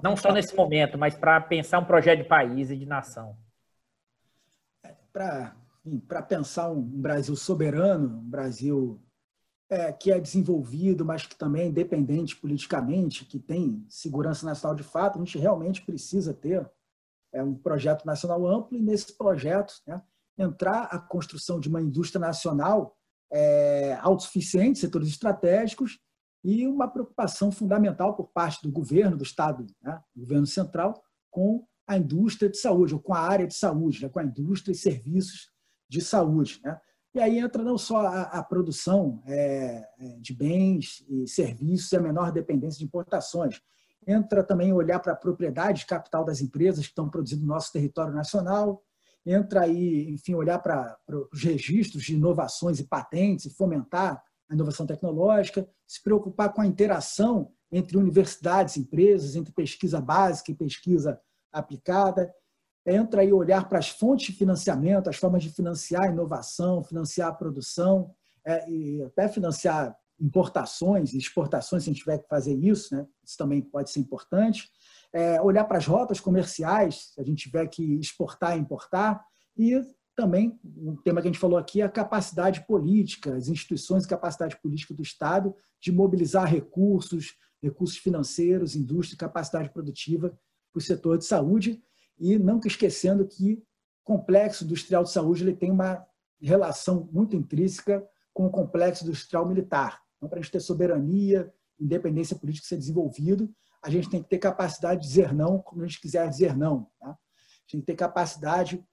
Não 0.00 0.16
só 0.16 0.30
nesse 0.30 0.54
momento, 0.54 0.96
mas 0.96 1.16
para 1.16 1.40
pensar 1.40 1.80
um 1.80 1.84
projeto 1.84 2.22
de 2.22 2.28
país 2.28 2.70
e 2.70 2.76
de 2.76 2.86
nação. 2.86 3.36
Para 5.12 5.56
para 5.98 6.22
pensar 6.22 6.70
um 6.70 6.80
Brasil 6.80 7.34
soberano, 7.34 8.18
um 8.18 8.28
Brasil 8.28 9.00
é, 9.68 9.92
que 9.92 10.10
é 10.10 10.18
desenvolvido, 10.18 11.04
mas 11.04 11.24
que 11.24 11.36
também 11.36 11.62
é 11.62 11.66
independente 11.68 12.36
politicamente, 12.36 13.24
que 13.24 13.38
tem 13.38 13.84
segurança 13.88 14.44
nacional 14.44 14.76
de 14.76 14.82
fato, 14.82 15.16
a 15.16 15.24
gente 15.24 15.38
realmente 15.38 15.82
precisa 15.82 16.34
ter 16.34 16.68
é, 17.32 17.42
um 17.42 17.54
projeto 17.54 18.04
nacional 18.04 18.44
amplo 18.46 18.76
e 18.76 18.82
nesse 18.82 19.16
projeto 19.16 19.74
né, 19.86 20.02
entrar 20.36 20.84
a 20.84 20.98
construção 20.98 21.60
de 21.60 21.68
uma 21.68 21.80
indústria 21.80 22.20
nacional 22.20 22.96
é, 23.32 23.96
autossuficiente, 24.00 24.80
setores 24.80 25.08
estratégicos 25.08 26.00
e 26.42 26.66
uma 26.66 26.88
preocupação 26.88 27.52
fundamental 27.52 28.16
por 28.16 28.28
parte 28.28 28.62
do 28.62 28.72
governo, 28.72 29.16
do 29.16 29.22
Estado, 29.22 29.66
né, 29.80 30.02
do 30.14 30.22
governo 30.22 30.46
central, 30.46 31.00
com 31.30 31.64
a 31.86 31.96
indústria 31.96 32.50
de 32.50 32.56
saúde, 32.56 32.94
ou 32.94 33.00
com 33.00 33.14
a 33.14 33.20
área 33.20 33.46
de 33.46 33.54
saúde, 33.54 34.02
né, 34.02 34.08
com 34.08 34.18
a 34.18 34.24
indústria 34.24 34.72
e 34.72 34.76
serviços 34.76 35.49
de 35.90 36.00
saúde. 36.00 36.60
Né? 36.64 36.80
E 37.12 37.20
aí 37.20 37.38
entra 37.38 37.62
não 37.62 37.76
só 37.76 38.06
a, 38.06 38.22
a 38.22 38.42
produção 38.42 39.20
é, 39.26 39.84
é, 39.98 40.06
de 40.20 40.32
bens 40.32 41.04
e 41.08 41.26
serviços 41.26 41.90
e 41.90 41.96
a 41.96 42.00
menor 42.00 42.30
dependência 42.30 42.78
de 42.78 42.84
importações. 42.84 43.60
Entra 44.06 44.44
também 44.44 44.72
olhar 44.72 45.00
para 45.00 45.12
a 45.12 45.16
propriedade 45.16 45.80
de 45.80 45.86
capital 45.86 46.24
das 46.24 46.40
empresas 46.40 46.84
que 46.84 46.92
estão 46.92 47.10
produzindo 47.10 47.42
no 47.42 47.48
nosso 47.48 47.72
território 47.72 48.14
nacional. 48.14 48.82
Entra 49.26 49.62
aí, 49.62 50.08
enfim, 50.10 50.34
olhar 50.34 50.60
para, 50.60 50.96
os 51.32 51.42
registros 51.42 52.04
de 52.04 52.14
inovações 52.14 52.78
e 52.78 52.84
patentes 52.84 53.46
e 53.46 53.54
fomentar 53.54 54.22
a 54.48 54.54
inovação 54.54 54.86
tecnológica, 54.86 55.68
se 55.86 56.02
preocupar 56.02 56.52
com 56.52 56.62
a 56.62 56.66
interação 56.66 57.52
entre 57.70 57.96
universidades 57.96 58.76
empresas, 58.76 59.36
entre 59.36 59.52
pesquisa 59.52 60.00
básica 60.00 60.50
e 60.50 60.56
pesquisa 60.56 61.20
aplicada, 61.52 62.32
entra 62.86 63.22
aí 63.22 63.32
olhar 63.32 63.68
para 63.68 63.78
as 63.78 63.88
fontes 63.88 64.26
de 64.26 64.32
financiamento, 64.32 65.08
as 65.08 65.16
formas 65.16 65.42
de 65.42 65.50
financiar 65.50 66.04
a 66.04 66.12
inovação, 66.12 66.82
financiar 66.82 67.28
a 67.28 67.34
produção, 67.34 68.14
é, 68.44 68.70
e 68.70 69.02
até 69.02 69.28
financiar 69.28 69.94
importações 70.18 71.12
e 71.12 71.18
exportações, 71.18 71.84
se 71.84 71.90
a 71.90 71.92
gente 71.92 72.02
tiver 72.02 72.18
que 72.18 72.28
fazer 72.28 72.54
isso, 72.54 72.94
né? 72.94 73.06
isso 73.24 73.36
também 73.38 73.62
pode 73.62 73.90
ser 73.90 74.00
importante. 74.00 74.68
É, 75.12 75.40
olhar 75.40 75.64
para 75.64 75.78
as 75.78 75.86
rotas 75.86 76.20
comerciais, 76.20 77.12
se 77.14 77.20
a 77.20 77.24
gente 77.24 77.44
tiver 77.44 77.66
que 77.68 77.82
exportar 77.98 78.56
e 78.56 78.60
importar, 78.60 79.24
e 79.56 79.82
também, 80.14 80.58
um 80.76 80.96
tema 80.96 81.22
que 81.22 81.28
a 81.28 81.30
gente 81.30 81.40
falou 81.40 81.58
aqui, 81.58 81.80
a 81.80 81.88
capacidade 81.88 82.66
política, 82.66 83.34
as 83.34 83.48
instituições 83.48 84.02
de 84.02 84.08
capacidade 84.10 84.60
política 84.60 84.92
do 84.92 85.02
Estado 85.02 85.54
de 85.80 85.90
mobilizar 85.90 86.46
recursos, 86.46 87.34
recursos 87.62 87.96
financeiros, 87.96 88.76
indústria, 88.76 89.18
capacidade 89.18 89.70
produtiva 89.70 90.28
para 90.72 90.78
o 90.78 90.82
setor 90.82 91.16
de 91.16 91.24
saúde, 91.24 91.82
e 92.20 92.38
nunca 92.38 92.68
esquecendo 92.68 93.26
que 93.26 93.54
o 93.54 94.04
complexo 94.04 94.64
industrial 94.64 95.02
de 95.02 95.10
saúde 95.10 95.42
ele 95.42 95.56
tem 95.56 95.70
uma 95.70 96.06
relação 96.40 97.08
muito 97.10 97.34
intrínseca 97.34 98.06
com 98.32 98.46
o 98.46 98.50
complexo 98.50 99.04
industrial 99.04 99.48
militar. 99.48 100.00
Então, 100.16 100.28
para 100.28 100.38
a 100.38 100.42
gente 100.42 100.52
ter 100.52 100.60
soberania, 100.60 101.52
independência 101.78 102.36
política 102.36 102.68
ser 102.68 102.76
desenvolvido, 102.76 103.50
a 103.82 103.88
gente 103.88 104.10
tem 104.10 104.22
que 104.22 104.28
ter 104.28 104.38
capacidade 104.38 105.00
de 105.00 105.08
dizer 105.08 105.32
não 105.32 105.58
quando 105.58 105.82
a 105.82 105.86
gente 105.86 106.00
quiser 106.00 106.28
dizer 106.28 106.54
não. 106.56 106.90
Tá? 107.00 107.08
A 107.08 107.16
gente 107.62 107.70
tem 107.70 107.80
que 107.80 107.86
ter 107.86 107.96
capacidade 107.96 108.84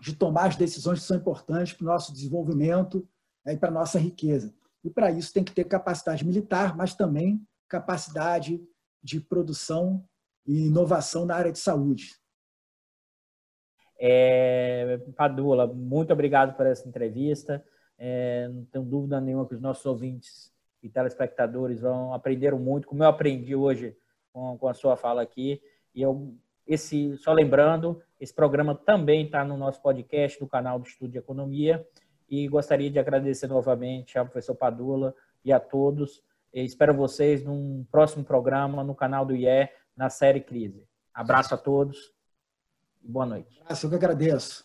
de 0.00 0.14
tomar 0.14 0.46
as 0.46 0.56
decisões 0.56 1.00
que 1.00 1.06
são 1.06 1.16
importantes 1.16 1.72
para 1.72 1.84
o 1.84 1.88
nosso 1.88 2.12
desenvolvimento 2.12 3.06
né, 3.44 3.54
e 3.54 3.56
para 3.56 3.68
a 3.68 3.72
nossa 3.72 3.98
riqueza. 3.98 4.54
E 4.84 4.90
para 4.90 5.10
isso 5.10 5.32
tem 5.32 5.42
que 5.42 5.52
ter 5.52 5.64
capacidade 5.64 6.24
militar, 6.24 6.76
mas 6.76 6.94
também 6.94 7.44
capacidade 7.68 8.62
de 9.02 9.20
produção 9.20 10.04
e 10.46 10.66
inovação 10.66 11.26
na 11.26 11.34
área 11.34 11.52
de 11.52 11.58
saúde. 11.58 12.16
É, 13.98 15.00
Padula, 15.16 15.66
muito 15.66 16.12
obrigado 16.12 16.56
por 16.56 16.66
essa 16.66 16.88
entrevista. 16.88 17.64
É, 17.98 18.46
não 18.48 18.64
tenho 18.66 18.84
dúvida 18.84 19.20
nenhuma 19.20 19.46
que 19.46 19.54
os 19.54 19.60
nossos 19.60 19.84
ouvintes 19.84 20.52
e 20.80 20.88
telespectadores 20.88 21.80
vão 21.80 22.14
aprender 22.14 22.54
muito, 22.54 22.86
como 22.86 23.02
eu 23.02 23.08
aprendi 23.08 23.56
hoje 23.56 23.96
com, 24.32 24.56
com 24.56 24.68
a 24.68 24.74
sua 24.74 24.96
fala 24.96 25.20
aqui. 25.20 25.60
E 25.92 26.02
eu, 26.02 26.32
esse, 26.64 27.16
só 27.16 27.32
lembrando, 27.32 28.00
esse 28.20 28.32
programa 28.32 28.74
também 28.74 29.24
está 29.24 29.44
no 29.44 29.56
nosso 29.56 29.82
podcast 29.82 30.38
do 30.38 30.46
canal 30.46 30.78
do 30.78 30.86
Estudo 30.86 31.10
de 31.10 31.18
Economia. 31.18 31.84
E 32.30 32.46
gostaria 32.46 32.90
de 32.90 32.98
agradecer 32.98 33.48
novamente 33.48 34.18
ao 34.18 34.26
professor 34.26 34.54
Padula 34.54 35.14
e 35.44 35.50
a 35.52 35.58
todos. 35.58 36.22
E 36.52 36.62
espero 36.62 36.94
vocês 36.94 37.42
num 37.42 37.84
próximo 37.90 38.22
programa 38.22 38.84
no 38.84 38.94
canal 38.94 39.24
do 39.24 39.34
IE, 39.34 39.68
na 39.96 40.08
série 40.08 40.40
Crise. 40.40 40.86
Abraço 41.12 41.54
a 41.54 41.58
todos 41.58 42.17
Boa 43.02 43.26
noite. 43.26 43.60
Eu 43.68 43.90
que 43.90 43.96
agradeço. 43.96 44.64